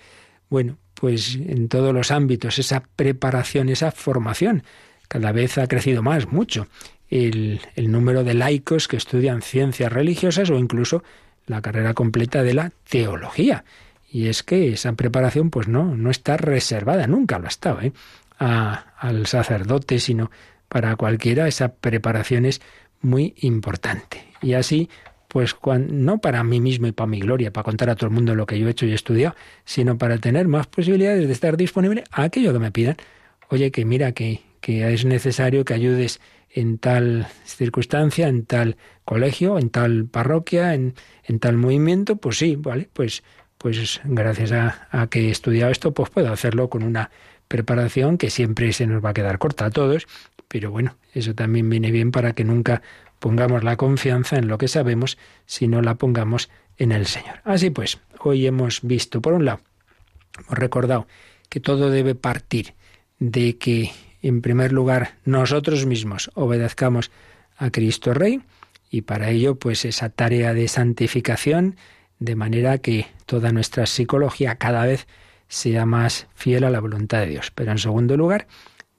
Bueno, 0.49 0.77
pues 0.93 1.35
en 1.35 1.67
todos 1.67 1.93
los 1.93 2.11
ámbitos, 2.11 2.59
esa 2.59 2.83
preparación, 2.95 3.67
esa 3.67 3.91
formación, 3.91 4.63
cada 5.09 5.33
vez 5.33 5.57
ha 5.57 5.67
crecido 5.67 6.01
más, 6.01 6.31
mucho, 6.31 6.67
el, 7.09 7.59
el 7.75 7.91
número 7.91 8.23
de 8.23 8.35
laicos 8.35 8.87
que 8.87 8.95
estudian 8.95 9.41
ciencias 9.41 9.91
religiosas 9.91 10.49
o 10.49 10.57
incluso 10.57 11.03
la 11.47 11.61
carrera 11.61 11.93
completa 11.93 12.41
de 12.41 12.53
la 12.53 12.71
teología. 12.89 13.65
Y 14.09 14.27
es 14.27 14.43
que 14.43 14.71
esa 14.71 14.93
preparación, 14.93 15.49
pues 15.49 15.67
no, 15.67 15.93
no 15.97 16.09
está 16.09 16.37
reservada, 16.37 17.05
nunca 17.05 17.37
lo 17.37 17.47
ha 17.47 17.49
estado, 17.49 17.81
¿eh? 17.81 17.91
al 18.37 19.27
sacerdote, 19.27 19.99
sino 19.99 20.31
para 20.67 20.95
cualquiera 20.95 21.47
esa 21.47 21.73
preparación 21.75 22.45
es 22.45 22.61
muy 23.01 23.33
importante. 23.37 24.25
Y 24.41 24.53
así, 24.53 24.89
pues 25.27 25.55
no 25.89 26.19
para 26.19 26.43
mí 26.43 26.59
mismo 26.59 26.87
y 26.87 26.91
para 26.91 27.07
mi 27.07 27.19
gloria, 27.19 27.51
para 27.51 27.63
contar 27.63 27.89
a 27.89 27.95
todo 27.95 28.07
el 28.07 28.13
mundo 28.13 28.35
lo 28.35 28.45
que 28.45 28.59
yo 28.59 28.67
he 28.67 28.71
hecho 28.71 28.85
y 28.85 28.91
he 28.91 28.95
estudiado, 28.95 29.35
sino 29.63 29.97
para 29.97 30.17
tener 30.17 30.47
más 30.47 30.67
posibilidades 30.67 31.27
de 31.27 31.33
estar 31.33 31.57
disponible 31.57 32.03
a 32.11 32.23
aquello 32.23 32.53
que 32.53 32.59
me 32.59 32.71
pidan. 32.71 32.97
Oye, 33.49 33.71
que 33.71 33.85
mira 33.85 34.11
que, 34.13 34.41
es 34.67 35.05
necesario 35.05 35.63
que 35.63 35.75
ayudes 35.75 36.19
en 36.49 36.79
tal 36.79 37.27
circunstancia, 37.43 38.27
en 38.27 38.45
tal 38.45 38.77
colegio, 39.03 39.59
en 39.59 39.69
tal 39.69 40.05
parroquia, 40.05 40.73
en, 40.73 40.95
en 41.23 41.39
tal 41.39 41.57
movimiento, 41.57 42.15
pues 42.15 42.37
sí, 42.37 42.55
vale, 42.55 42.89
pues 42.91 43.21
pues 43.57 44.01
gracias 44.03 44.51
a, 44.51 45.07
que 45.07 45.27
he 45.27 45.31
estudiado 45.31 45.71
esto, 45.71 45.91
pues 45.91 46.11
puedo 46.11 46.31
hacerlo 46.31 46.69
con 46.69 46.83
una 46.83 47.09
preparación 47.47 48.17
que 48.19 48.29
siempre 48.29 48.71
se 48.73 48.85
nos 48.85 49.03
va 49.03 49.09
a 49.09 49.13
quedar 49.13 49.39
corta 49.39 49.65
a 49.65 49.69
todos, 49.71 50.07
pero 50.55 50.71
bueno, 50.71 50.95
eso 51.11 51.35
también 51.35 51.69
viene 51.69 51.91
bien 51.91 52.11
para 52.11 52.31
que 52.31 52.45
nunca 52.45 52.81
pongamos 53.19 53.65
la 53.65 53.75
confianza 53.75 54.37
en 54.37 54.47
lo 54.47 54.57
que 54.57 54.69
sabemos, 54.69 55.17
sino 55.45 55.81
la 55.81 55.95
pongamos 55.95 56.49
en 56.77 56.93
el 56.93 57.07
Señor. 57.07 57.41
Así 57.43 57.71
pues, 57.71 57.99
hoy 58.21 58.47
hemos 58.47 58.79
visto, 58.81 59.21
por 59.21 59.33
un 59.33 59.43
lado, 59.43 59.59
hemos 60.39 60.57
recordado 60.57 61.07
que 61.49 61.59
todo 61.59 61.89
debe 61.89 62.15
partir 62.15 62.73
de 63.19 63.57
que, 63.57 63.91
en 64.21 64.39
primer 64.41 64.71
lugar, 64.71 65.15
nosotros 65.25 65.85
mismos 65.85 66.31
obedezcamos 66.35 67.11
a 67.57 67.69
Cristo 67.69 68.13
Rey, 68.13 68.41
y 68.89 69.01
para 69.01 69.31
ello, 69.31 69.55
pues 69.55 69.83
esa 69.83 70.07
tarea 70.07 70.53
de 70.53 70.69
santificación, 70.69 71.75
de 72.19 72.37
manera 72.37 72.77
que 72.77 73.07
toda 73.25 73.51
nuestra 73.51 73.87
psicología 73.87 74.55
cada 74.55 74.85
vez 74.85 75.05
sea 75.49 75.85
más 75.85 76.27
fiel 76.33 76.63
a 76.63 76.69
la 76.69 76.79
voluntad 76.79 77.19
de 77.19 77.27
Dios. 77.27 77.51
Pero 77.53 77.73
en 77.73 77.77
segundo 77.77 78.15
lugar, 78.15 78.47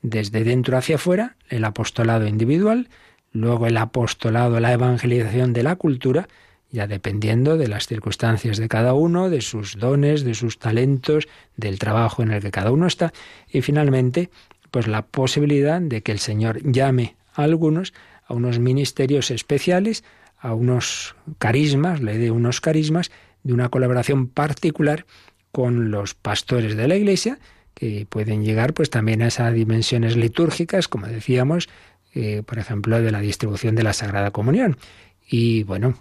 desde 0.02 0.44
dentro 0.44 0.76
hacia 0.76 0.96
afuera, 0.96 1.36
el 1.48 1.64
apostolado 1.64 2.26
individual, 2.26 2.88
luego 3.32 3.66
el 3.66 3.76
apostolado, 3.76 4.60
la 4.60 4.72
evangelización 4.72 5.52
de 5.52 5.62
la 5.62 5.76
cultura, 5.76 6.28
ya 6.70 6.86
dependiendo 6.86 7.56
de 7.56 7.68
las 7.68 7.86
circunstancias 7.86 8.58
de 8.58 8.68
cada 8.68 8.94
uno, 8.94 9.30
de 9.30 9.40
sus 9.40 9.76
dones, 9.76 10.24
de 10.24 10.34
sus 10.34 10.58
talentos, 10.58 11.28
del 11.56 11.78
trabajo 11.78 12.22
en 12.22 12.32
el 12.32 12.42
que 12.42 12.50
cada 12.50 12.70
uno 12.70 12.86
está, 12.86 13.12
y 13.48 13.62
finalmente, 13.62 14.30
pues 14.70 14.86
la 14.86 15.06
posibilidad 15.06 15.80
de 15.80 16.02
que 16.02 16.12
el 16.12 16.18
Señor 16.18 16.60
llame 16.62 17.16
a 17.34 17.42
algunos 17.44 17.94
a 18.26 18.34
unos 18.34 18.58
ministerios 18.58 19.30
especiales, 19.30 20.04
a 20.38 20.54
unos 20.54 21.14
carismas, 21.38 22.00
le 22.00 22.18
dé 22.18 22.30
unos 22.30 22.60
carismas 22.60 23.10
de 23.42 23.52
una 23.52 23.68
colaboración 23.68 24.28
particular 24.28 25.06
con 25.52 25.90
los 25.90 26.14
pastores 26.14 26.76
de 26.76 26.88
la 26.88 26.96
Iglesia, 26.96 27.38
que 27.76 28.06
pueden 28.08 28.42
llegar 28.42 28.72
pues 28.72 28.88
también 28.88 29.20
a 29.20 29.26
esas 29.28 29.52
dimensiones 29.54 30.16
litúrgicas, 30.16 30.88
como 30.88 31.06
decíamos, 31.06 31.68
eh, 32.14 32.42
por 32.44 32.58
ejemplo, 32.58 33.00
de 33.00 33.12
la 33.12 33.20
distribución 33.20 33.74
de 33.74 33.82
la 33.82 33.92
Sagrada 33.92 34.30
Comunión. 34.30 34.78
Y 35.28 35.62
bueno, 35.64 35.94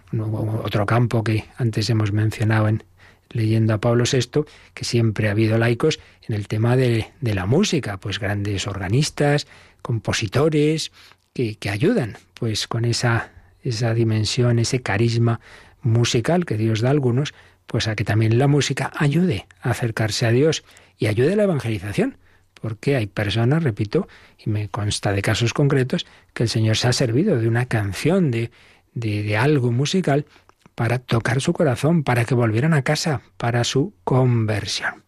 otro 0.64 0.86
campo 0.86 1.24
que 1.24 1.46
antes 1.58 1.90
hemos 1.90 2.12
mencionado 2.12 2.70
en 2.70 2.84
leyendo 3.30 3.74
a 3.74 3.80
Pablo 3.80 4.06
VI, 4.10 4.46
que 4.74 4.86
siempre 4.86 5.28
ha 5.28 5.32
habido 5.32 5.58
laicos 5.58 6.00
en 6.28 6.36
el 6.36 6.48
tema 6.48 6.78
de, 6.78 7.08
de 7.20 7.36
la 7.36 7.46
música, 7.46 7.98
pues 7.98 8.20
grandes 8.20 8.68
organistas, 8.68 9.48
compositores, 9.82 10.94
que, 11.34 11.56
que 11.56 11.70
ayudan 11.70 12.18
pues 12.36 12.68
con 12.68 12.86
esa 12.86 13.32
esa 13.66 13.94
dimensión, 13.94 14.60
ese 14.60 14.82
carisma 14.82 15.42
musical 15.82 16.46
que 16.46 16.56
Dios 16.58 16.82
da 16.82 16.90
a 16.90 16.92
algunos, 16.92 17.34
pues 17.66 17.88
a 17.88 17.96
que 17.96 18.04
también 18.04 18.38
la 18.38 18.48
música 18.48 18.92
ayude 18.96 19.48
a 19.60 19.72
acercarse 19.72 20.26
a 20.26 20.32
Dios 20.32 20.64
y 20.98 21.08
ayude 21.08 21.34
a 21.34 21.36
la 21.36 21.44
evangelización. 21.44 22.18
Porque 22.62 22.96
hay 22.96 23.08
personas, 23.08 23.64
repito, 23.64 24.08
y 24.44 24.50
me 24.50 24.70
consta 24.70 25.12
de 25.12 25.22
casos 25.22 25.54
concretos, 25.54 26.06
que 26.34 26.44
el 26.44 26.50
Señor 26.50 26.78
se 26.78 26.88
ha 26.88 26.94
servido 26.94 27.38
de 27.40 27.48
una 27.48 27.66
canción, 27.66 28.32
de, 28.32 28.50
de, 28.94 29.24
de 29.24 29.38
algo 29.38 29.72
musical, 29.72 30.26
para 30.74 31.00
tocar 31.00 31.42
su 31.42 31.54
corazón, 31.54 32.04
para 32.04 32.26
que 32.26 32.36
volvieran 32.36 32.74
a 32.74 32.82
casa, 32.82 33.22
para 33.38 33.64
su 33.64 33.94
conversión. 34.04 35.04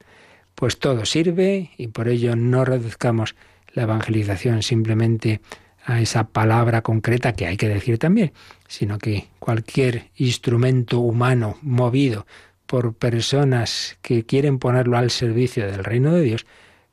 Pues 0.55 0.79
todo 0.79 1.05
sirve 1.05 1.71
y 1.77 1.87
por 1.87 2.07
ello 2.07 2.35
no 2.35 2.65
reduzcamos 2.65 3.35
la 3.73 3.83
evangelización 3.83 4.63
simplemente 4.63 5.41
a 5.85 6.01
esa 6.01 6.27
palabra 6.27 6.81
concreta 6.81 7.33
que 7.33 7.47
hay 7.47 7.57
que 7.57 7.69
decir 7.69 7.97
también, 7.97 8.33
sino 8.67 8.97
que 8.97 9.27
cualquier 9.39 10.09
instrumento 10.15 10.99
humano 10.99 11.57
movido 11.61 12.25
por 12.67 12.93
personas 12.93 13.97
que 14.01 14.25
quieren 14.25 14.59
ponerlo 14.59 14.97
al 14.97 15.09
servicio 15.09 15.65
del 15.65 15.83
reino 15.83 16.13
de 16.13 16.21
Dios 16.21 16.45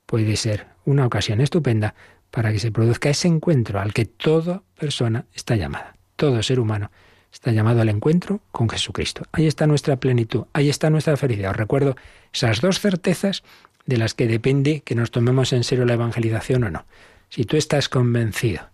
puede 0.07 0.37
ser 0.37 0.67
una 0.85 1.07
ocasión 1.07 1.41
estupenda 1.41 1.95
para 2.31 2.53
que 2.53 2.59
se 2.59 2.73
produzca 2.73 3.11
ese 3.11 3.29
encuentro 3.29 3.81
al 3.81 3.93
que 3.93 4.07
toda 4.07 4.63
persona 4.79 5.27
está 5.35 5.57
llamada. 5.57 5.97
Todo 6.17 6.43
ser 6.43 6.61
humano 6.61 6.91
está 7.33 7.53
llamado 7.53 7.81
al 7.81 7.89
encuentro 7.89 8.41
con 8.53 8.69
Jesucristo. 8.69 9.25
Ahí 9.33 9.47
está 9.47 9.67
nuestra 9.67 9.97
plenitud, 9.97 10.45
ahí 10.53 10.69
está 10.69 10.91
nuestra 10.91 11.17
felicidad. 11.17 11.51
Os 11.51 11.57
recuerdo 11.57 11.97
esas 12.33 12.61
dos 12.61 12.81
certezas 12.81 13.43
de 13.87 13.99
las 13.99 14.15
que 14.15 14.27
depende 14.27 14.81
que 14.81 14.95
nos 14.95 15.11
tomemos 15.11 15.53
en 15.53 15.65
serio 15.65 15.85
la 15.85 15.95
evangelización 15.95 16.65
o 16.65 16.71
no. 16.71 16.87
Si 17.29 17.45
tú 17.45 17.57
estás 17.57 17.89
convencido 17.89 18.71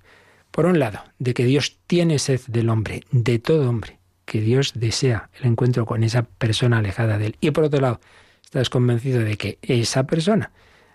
Por 0.51 0.66
un 0.66 0.78
lado, 0.80 0.98
de 1.18 1.32
que 1.32 1.44
Dios 1.44 1.78
tiene 1.86 2.18
sed 2.18 2.40
del 2.48 2.70
hombre, 2.70 3.05
de 3.12 3.38
todo 3.38 3.70
hombre, 3.70 3.99
que 4.31 4.41
Dios 4.41 4.74
desea 4.76 5.28
el 5.41 5.47
encuentro 5.51 5.85
con 5.87 6.05
esa 6.05 6.22
persona 6.22 6.78
alejada 6.78 7.18
de 7.18 7.26
él. 7.26 7.37
Y 7.41 7.51
por 7.51 7.64
otro 7.64 7.81
lado, 7.81 8.01
estás 8.45 8.70
convencido 8.70 9.18
de 9.18 9.37
que 9.37 9.59
esa 9.61 10.05
persona, 10.05 10.53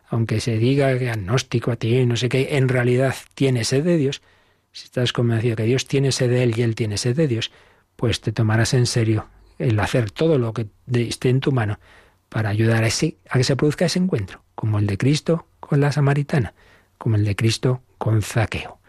aunque 0.07 0.39
se 0.39 0.57
diga 0.57 0.97
que 0.97 1.09
agnóstico 1.09 1.71
a 1.71 1.75
ti, 1.75 2.05
no 2.05 2.15
sé 2.15 2.29
qué, 2.29 2.55
en 2.55 2.69
realidad 2.69 3.13
tiene 3.33 3.65
sed 3.65 3.83
de 3.83 3.97
Dios, 3.97 4.21
si 4.71 4.85
estás 4.85 5.11
convencido 5.11 5.57
que 5.57 5.63
Dios 5.63 5.85
tiene 5.85 6.13
sed 6.13 6.29
de 6.29 6.43
él 6.43 6.57
y 6.57 6.61
él 6.61 6.75
tiene 6.75 6.97
sed 6.97 7.13
de 7.13 7.27
Dios, 7.27 7.51
pues 7.97 8.21
te 8.21 8.31
tomarás 8.31 8.73
en 8.73 8.85
serio 8.85 9.27
el 9.59 9.77
hacer 9.81 10.11
todo 10.11 10.37
lo 10.37 10.53
que 10.53 10.67
esté 10.93 11.27
en 11.27 11.41
tu 11.41 11.51
mano 11.51 11.77
para 12.29 12.47
ayudar 12.47 12.85
a, 12.85 12.87
ese, 12.87 13.17
a 13.29 13.37
que 13.37 13.43
se 13.43 13.57
produzca 13.57 13.83
ese 13.83 13.99
encuentro, 13.99 14.43
como 14.55 14.79
el 14.79 14.87
de 14.87 14.97
Cristo 14.97 15.45
con 15.59 15.81
la 15.81 15.91
samaritana, 15.91 16.53
como 16.97 17.17
el 17.17 17.25
de 17.25 17.35
Cristo 17.35 17.81
con 17.97 18.21
Zaqueo, 18.21 18.79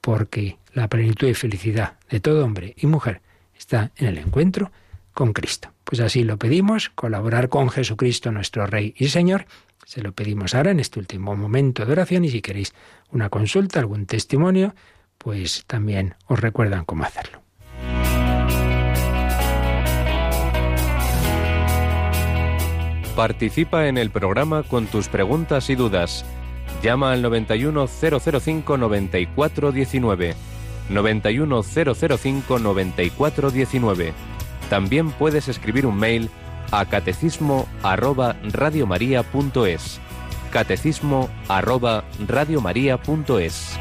porque 0.00 0.58
la 0.72 0.88
plenitud 0.88 1.28
y 1.28 1.34
felicidad 1.34 1.94
de 2.10 2.18
todo 2.18 2.44
hombre 2.44 2.74
y 2.76 2.88
mujer 2.88 3.22
está 3.64 3.92
en 3.96 4.08
el 4.08 4.18
encuentro 4.18 4.70
con 5.12 5.32
Cristo. 5.32 5.70
Pues 5.84 6.00
así 6.00 6.22
lo 6.22 6.36
pedimos, 6.38 6.90
colaborar 6.90 7.48
con 7.48 7.70
Jesucristo 7.70 8.30
nuestro 8.30 8.66
Rey 8.66 8.94
y 8.96 9.08
Señor. 9.08 9.46
Se 9.86 10.02
lo 10.02 10.12
pedimos 10.12 10.54
ahora 10.54 10.70
en 10.70 10.80
este 10.80 10.98
último 10.98 11.34
momento 11.34 11.86
de 11.86 11.92
oración 11.92 12.24
y 12.24 12.30
si 12.30 12.42
queréis 12.42 12.74
una 13.10 13.30
consulta, 13.30 13.80
algún 13.80 14.06
testimonio, 14.06 14.74
pues 15.18 15.64
también 15.66 16.14
os 16.26 16.40
recuerdan 16.40 16.84
cómo 16.84 17.04
hacerlo. 17.04 17.42
Participa 23.16 23.86
en 23.86 23.96
el 23.96 24.10
programa 24.10 24.64
con 24.64 24.86
tus 24.88 25.08
preguntas 25.08 25.70
y 25.70 25.76
dudas. 25.76 26.24
Llama 26.82 27.12
al 27.12 27.22
91005 27.22 28.76
9419. 28.76 30.53
91005 30.88 32.58
9419. 32.58 34.12
También 34.70 35.10
puedes 35.10 35.48
escribir 35.48 35.86
un 35.86 35.96
mail 35.96 36.30
a 36.70 36.84
catecismo 36.86 37.68
arroba 37.82 38.36
radiomaria.es. 38.42 40.00
Catecismo 40.50 41.28
arroba 41.48 42.04
radiomaria.es. 42.26 43.78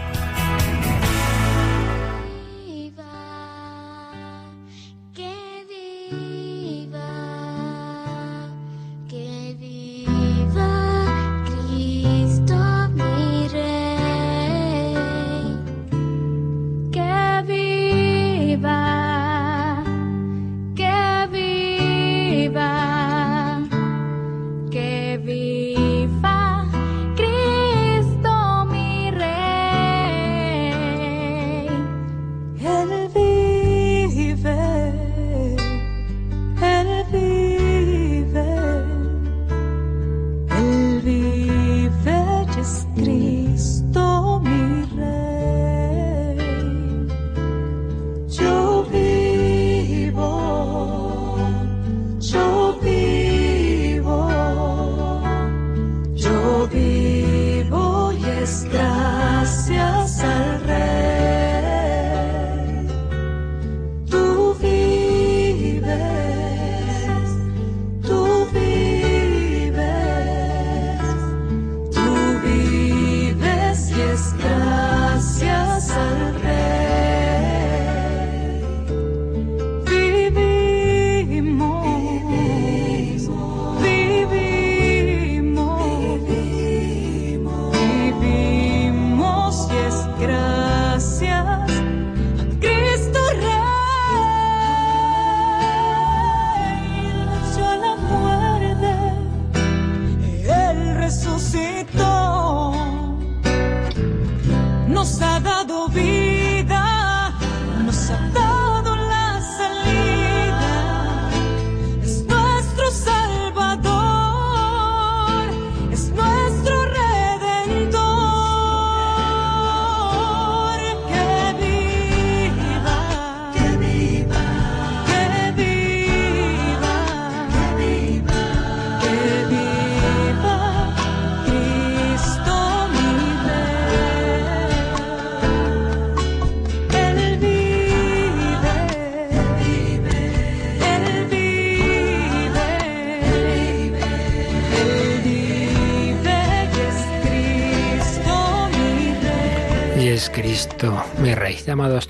llamados 58.62 58.93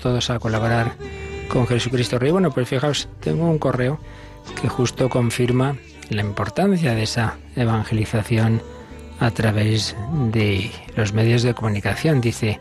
todos 0.04 0.28
a 0.28 0.38
colaborar 0.38 0.92
con 1.48 1.66
Jesucristo 1.66 2.18
Rey. 2.18 2.30
Bueno, 2.30 2.50
pues 2.50 2.68
fijaos, 2.68 3.08
tengo 3.20 3.48
un 3.48 3.58
correo 3.58 3.98
que 4.60 4.68
justo 4.68 5.08
confirma 5.08 5.78
la 6.10 6.20
importancia 6.20 6.94
de 6.94 7.04
esa 7.04 7.38
evangelización 7.56 8.60
a 9.18 9.30
través 9.30 9.96
de 10.30 10.70
los 10.94 11.14
medios 11.14 11.42
de 11.42 11.54
comunicación. 11.54 12.20
Dice, 12.20 12.60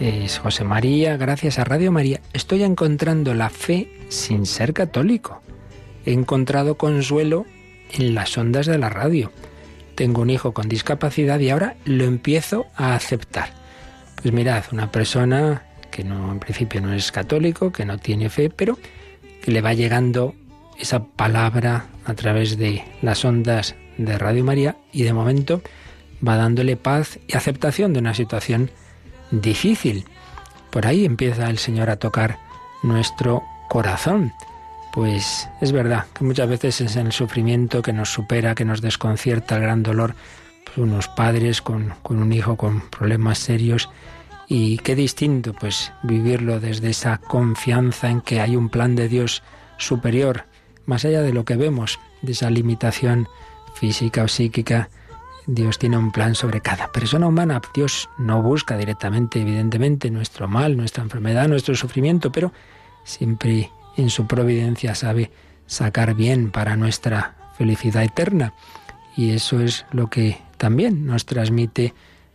es 0.00 0.40
José 0.40 0.64
María, 0.64 1.16
gracias 1.16 1.60
a 1.60 1.64
Radio 1.64 1.92
María, 1.92 2.20
estoy 2.32 2.64
encontrando 2.64 3.34
la 3.34 3.50
fe 3.50 3.88
sin 4.08 4.44
ser 4.44 4.72
católico. 4.72 5.42
He 6.04 6.12
encontrado 6.12 6.74
consuelo 6.74 7.46
en 7.92 8.16
las 8.16 8.36
ondas 8.36 8.66
de 8.66 8.78
la 8.78 8.88
radio. 8.88 9.30
Tengo 9.94 10.22
un 10.22 10.30
hijo 10.30 10.52
con 10.52 10.68
discapacidad 10.68 11.38
y 11.38 11.50
ahora 11.50 11.76
lo 11.84 12.02
empiezo 12.02 12.66
a 12.74 12.96
aceptar. 12.96 13.50
Pues 14.20 14.34
mirad, 14.34 14.64
una 14.72 14.90
persona 14.90 15.62
que 15.94 16.02
no 16.02 16.32
en 16.32 16.40
principio 16.40 16.80
no 16.80 16.92
es 16.92 17.12
católico, 17.12 17.70
que 17.70 17.84
no 17.84 17.98
tiene 17.98 18.28
fe, 18.28 18.50
pero 18.50 18.76
que 19.40 19.52
le 19.52 19.60
va 19.60 19.74
llegando 19.74 20.34
esa 20.76 21.04
palabra 21.04 21.86
a 22.04 22.14
través 22.14 22.58
de 22.58 22.82
las 23.00 23.24
ondas 23.24 23.76
de 23.96 24.18
Radio 24.18 24.42
María 24.42 24.76
y 24.92 25.04
de 25.04 25.12
momento 25.12 25.62
va 26.26 26.34
dándole 26.34 26.76
paz 26.76 27.20
y 27.28 27.36
aceptación 27.36 27.92
de 27.92 28.00
una 28.00 28.12
situación 28.12 28.72
difícil. 29.30 30.04
Por 30.70 30.88
ahí 30.88 31.04
empieza 31.04 31.48
el 31.48 31.58
Señor 31.58 31.90
a 31.90 31.96
tocar 31.96 32.38
nuestro 32.82 33.44
corazón. 33.68 34.32
Pues 34.92 35.48
es 35.60 35.70
verdad 35.70 36.06
que 36.12 36.24
muchas 36.24 36.48
veces 36.48 36.80
es 36.80 36.96
en 36.96 37.06
el 37.06 37.12
sufrimiento 37.12 37.82
que 37.82 37.92
nos 37.92 38.12
supera, 38.12 38.56
que 38.56 38.64
nos 38.64 38.80
desconcierta 38.80 39.54
el 39.54 39.62
gran 39.62 39.84
dolor, 39.84 40.16
pues 40.64 40.76
unos 40.78 41.06
padres 41.06 41.62
con, 41.62 41.94
con 42.02 42.20
un 42.20 42.32
hijo 42.32 42.56
con 42.56 42.80
problemas 42.90 43.38
serios 43.38 43.90
y 44.48 44.78
qué 44.78 44.94
distinto, 44.94 45.52
pues, 45.52 45.92
vivirlo 46.02 46.60
desde 46.60 46.90
esa 46.90 47.18
confianza 47.18 48.10
en 48.10 48.20
que 48.20 48.40
hay 48.40 48.56
un 48.56 48.68
plan 48.68 48.94
de 48.94 49.08
Dios 49.08 49.42
superior, 49.78 50.44
más 50.86 51.04
allá 51.04 51.22
de 51.22 51.32
lo 51.32 51.44
que 51.44 51.56
vemos, 51.56 51.98
de 52.22 52.32
esa 52.32 52.50
limitación 52.50 53.28
física 53.74 54.22
o 54.22 54.28
psíquica 54.28 54.88
Dios 55.46 55.78
tiene 55.78 55.98
un 55.98 56.10
plan 56.10 56.34
sobre 56.34 56.60
cada 56.60 56.90
persona 56.90 57.26
humana. 57.26 57.60
Dios 57.74 58.08
no 58.16 58.42
busca 58.42 58.76
directamente, 58.76 59.40
evidentemente, 59.40 60.10
nuestro 60.10 60.48
mal, 60.48 60.76
nuestra 60.76 61.02
enfermedad, 61.02 61.48
nuestro 61.48 61.74
sufrimiento, 61.74 62.32
pero 62.32 62.52
siempre 63.04 63.70
en 63.96 64.10
su 64.10 64.26
providencia 64.26 64.94
sabe 64.94 65.30
sacar 65.66 66.14
bien 66.14 66.50
para 66.50 66.76
nuestra 66.76 67.36
felicidad 67.58 68.04
eterna. 68.04 68.54
Y 69.16 69.32
eso 69.32 69.60
es 69.60 69.84
lo 69.92 70.08
que 70.08 70.38
también 70.56 71.06
nos 71.06 71.26
transmite 71.26 71.94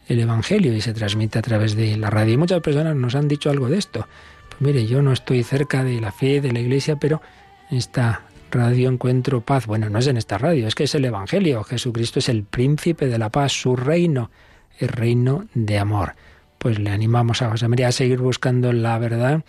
el 0.10 0.20
Evangelio 0.20 0.74
y 0.74 0.82
se 0.82 0.93
transmite 0.93 1.39
a 1.39 1.41
través 1.41 1.76
de 1.76 1.95
la 1.95 2.10
radio. 2.10 2.34
Y 2.34 2.38
muchas 2.38 2.62
personas 2.62 2.95
nos 2.95 3.16
han 3.16 3.28
dicho 3.28 3.49
algo 3.49 3.70
de 3.70 3.78
esto. 3.78 4.07
Pues 4.49 4.60
mire, 4.60 4.86
yo 4.88 5.01
no 5.01 5.14
estoy 5.14 5.43
cerca 5.43 5.84
de 5.84 6.01
la 6.01 6.12
fe, 6.12 6.41
de 6.41 6.51
la 6.51 6.60
iglesia, 6.60 6.97
pero 6.97 7.22
esta 7.70 8.24
radio 8.51 8.89
encuentro 8.89 9.41
paz. 9.41 9.68
Bueno, 9.68 9.89
no 9.89 9.99
es 9.99 10.07
en 10.07 10.18
esta 10.18 10.39
radio, 10.39 10.68
es 10.68 10.74
que 10.74 10.86
es 10.86 10.95
el 10.95 11.05
Evangelio. 11.05 11.64
Jesucristo 11.64 12.20
es 12.20 12.28
el 12.28 12.43
príncipe 12.43 13.05
de 13.05 13.20
la 13.20 13.30
paz, 13.30 13.51
su 13.51 13.76
reino, 13.76 14.32
el 14.80 14.88
reino 14.88 15.45
de 15.53 15.78
amor. 15.78 16.16
Pues 16.57 16.80
le 16.80 16.89
animamos 16.89 17.43
a 17.43 17.51
José 17.51 17.68
María 17.68 17.89
a 17.89 17.91
seguir 17.91 18.20
buscando 18.20 18.74
la 18.74 18.97
verdad, 18.97 19.43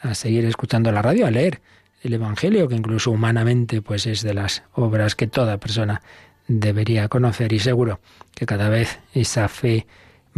a 0.00 0.14
seguir 0.14 0.44
escuchando 0.44 0.92
la 0.92 1.02
radio, 1.02 1.26
a 1.26 1.32
leer 1.32 1.60
el 2.02 2.12
Evangelio, 2.12 2.68
que 2.68 2.76
incluso 2.76 3.10
humanamente 3.10 3.82
pues 3.82 4.06
es 4.06 4.22
de 4.22 4.34
las 4.34 4.62
obras 4.74 5.16
que 5.16 5.26
toda 5.26 5.58
persona 5.58 6.02
debería 6.46 7.08
conocer 7.08 7.52
y 7.52 7.58
seguro 7.58 7.98
que 8.34 8.46
cada 8.46 8.68
vez 8.68 9.00
esa 9.14 9.48
fe 9.48 9.86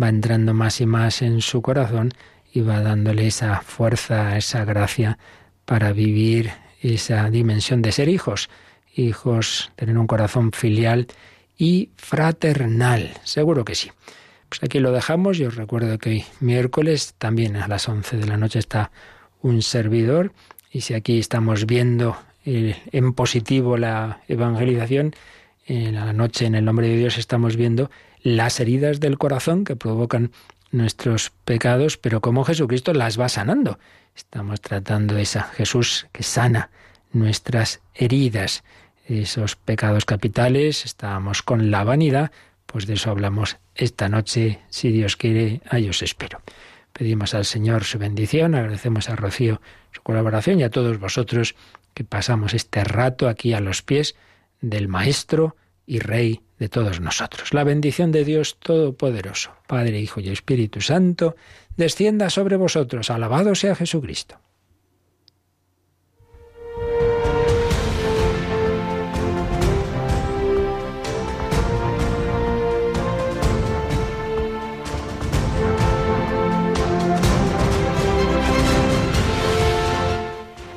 va 0.00 0.08
entrando 0.08 0.54
más 0.54 0.80
y 0.80 0.86
más 0.86 1.22
en 1.22 1.40
su 1.40 1.62
corazón 1.62 2.12
y 2.52 2.60
va 2.60 2.80
dándole 2.80 3.26
esa 3.26 3.60
fuerza, 3.60 4.36
esa 4.36 4.64
gracia 4.64 5.18
para 5.64 5.92
vivir 5.92 6.52
esa 6.80 7.28
dimensión 7.30 7.82
de 7.82 7.92
ser 7.92 8.08
hijos, 8.08 8.48
hijos, 8.94 9.72
tener 9.76 9.98
un 9.98 10.06
corazón 10.06 10.52
filial 10.52 11.06
y 11.58 11.90
fraternal. 11.96 13.14
Seguro 13.24 13.64
que 13.64 13.74
sí. 13.74 13.90
Pues 14.48 14.62
aquí 14.62 14.78
lo 14.78 14.92
dejamos. 14.92 15.38
Yo 15.38 15.48
os 15.48 15.56
recuerdo 15.56 15.98
que 15.98 16.10
hoy 16.10 16.24
miércoles 16.40 17.14
también 17.18 17.56
a 17.56 17.66
las 17.66 17.88
11 17.88 18.18
de 18.18 18.26
la 18.26 18.36
noche 18.36 18.58
está 18.58 18.90
un 19.42 19.62
servidor. 19.62 20.32
Y 20.70 20.82
si 20.82 20.94
aquí 20.94 21.18
estamos 21.18 21.66
viendo 21.66 22.16
eh, 22.44 22.76
en 22.92 23.12
positivo 23.12 23.76
la 23.76 24.20
evangelización, 24.28 25.14
en 25.66 25.94
la 25.94 26.12
noche 26.12 26.46
en 26.46 26.54
el 26.54 26.64
nombre 26.64 26.88
de 26.88 26.96
Dios 26.96 27.18
estamos 27.18 27.56
viendo 27.56 27.90
las 28.26 28.58
heridas 28.58 28.98
del 28.98 29.18
corazón 29.18 29.62
que 29.62 29.76
provocan 29.76 30.32
nuestros 30.72 31.30
pecados, 31.44 31.96
pero 31.96 32.20
como 32.20 32.42
Jesucristo 32.44 32.92
las 32.92 33.20
va 33.20 33.28
sanando. 33.28 33.78
Estamos 34.16 34.60
tratando 34.60 35.16
esa 35.16 35.44
Jesús 35.44 36.08
que 36.10 36.24
sana 36.24 36.70
nuestras 37.12 37.82
heridas, 37.94 38.64
esos 39.06 39.54
pecados 39.54 40.04
capitales. 40.04 40.84
Estábamos 40.84 41.42
con 41.42 41.70
la 41.70 41.84
vanidad, 41.84 42.32
pues 42.66 42.88
de 42.88 42.94
eso 42.94 43.12
hablamos 43.12 43.58
esta 43.76 44.08
noche, 44.08 44.58
si 44.70 44.90
Dios 44.90 45.16
quiere, 45.16 45.60
ahí 45.70 45.88
os 45.88 46.02
espero. 46.02 46.42
Pedimos 46.92 47.32
al 47.32 47.44
Señor 47.44 47.84
su 47.84 48.00
bendición, 48.00 48.56
agradecemos 48.56 49.08
a 49.08 49.14
Rocío 49.14 49.60
su 49.92 50.02
colaboración 50.02 50.58
y 50.58 50.64
a 50.64 50.70
todos 50.70 50.98
vosotros 50.98 51.54
que 51.94 52.02
pasamos 52.02 52.54
este 52.54 52.82
rato 52.82 53.28
aquí 53.28 53.52
a 53.52 53.60
los 53.60 53.82
pies 53.82 54.16
del 54.60 54.88
Maestro 54.88 55.54
y 55.86 56.00
Rey 56.00 56.42
de 56.58 56.68
todos 56.68 57.00
nosotros. 57.00 57.54
La 57.54 57.64
bendición 57.64 58.12
de 58.12 58.24
Dios 58.24 58.58
Todopoderoso, 58.58 59.52
Padre, 59.66 60.00
Hijo 60.00 60.20
y 60.20 60.28
Espíritu 60.28 60.80
Santo, 60.80 61.36
descienda 61.76 62.30
sobre 62.30 62.56
vosotros. 62.56 63.10
Alabado 63.10 63.54
sea 63.54 63.74
Jesucristo. 63.74 64.40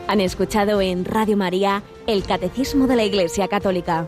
Han 0.07 0.21
escuchado 0.21 0.81
en 0.81 1.05
Radio 1.05 1.37
María 1.37 1.83
el 2.07 2.23
Catecismo 2.23 2.87
de 2.87 2.95
la 2.95 3.03
Iglesia 3.03 3.47
Católica 3.47 4.07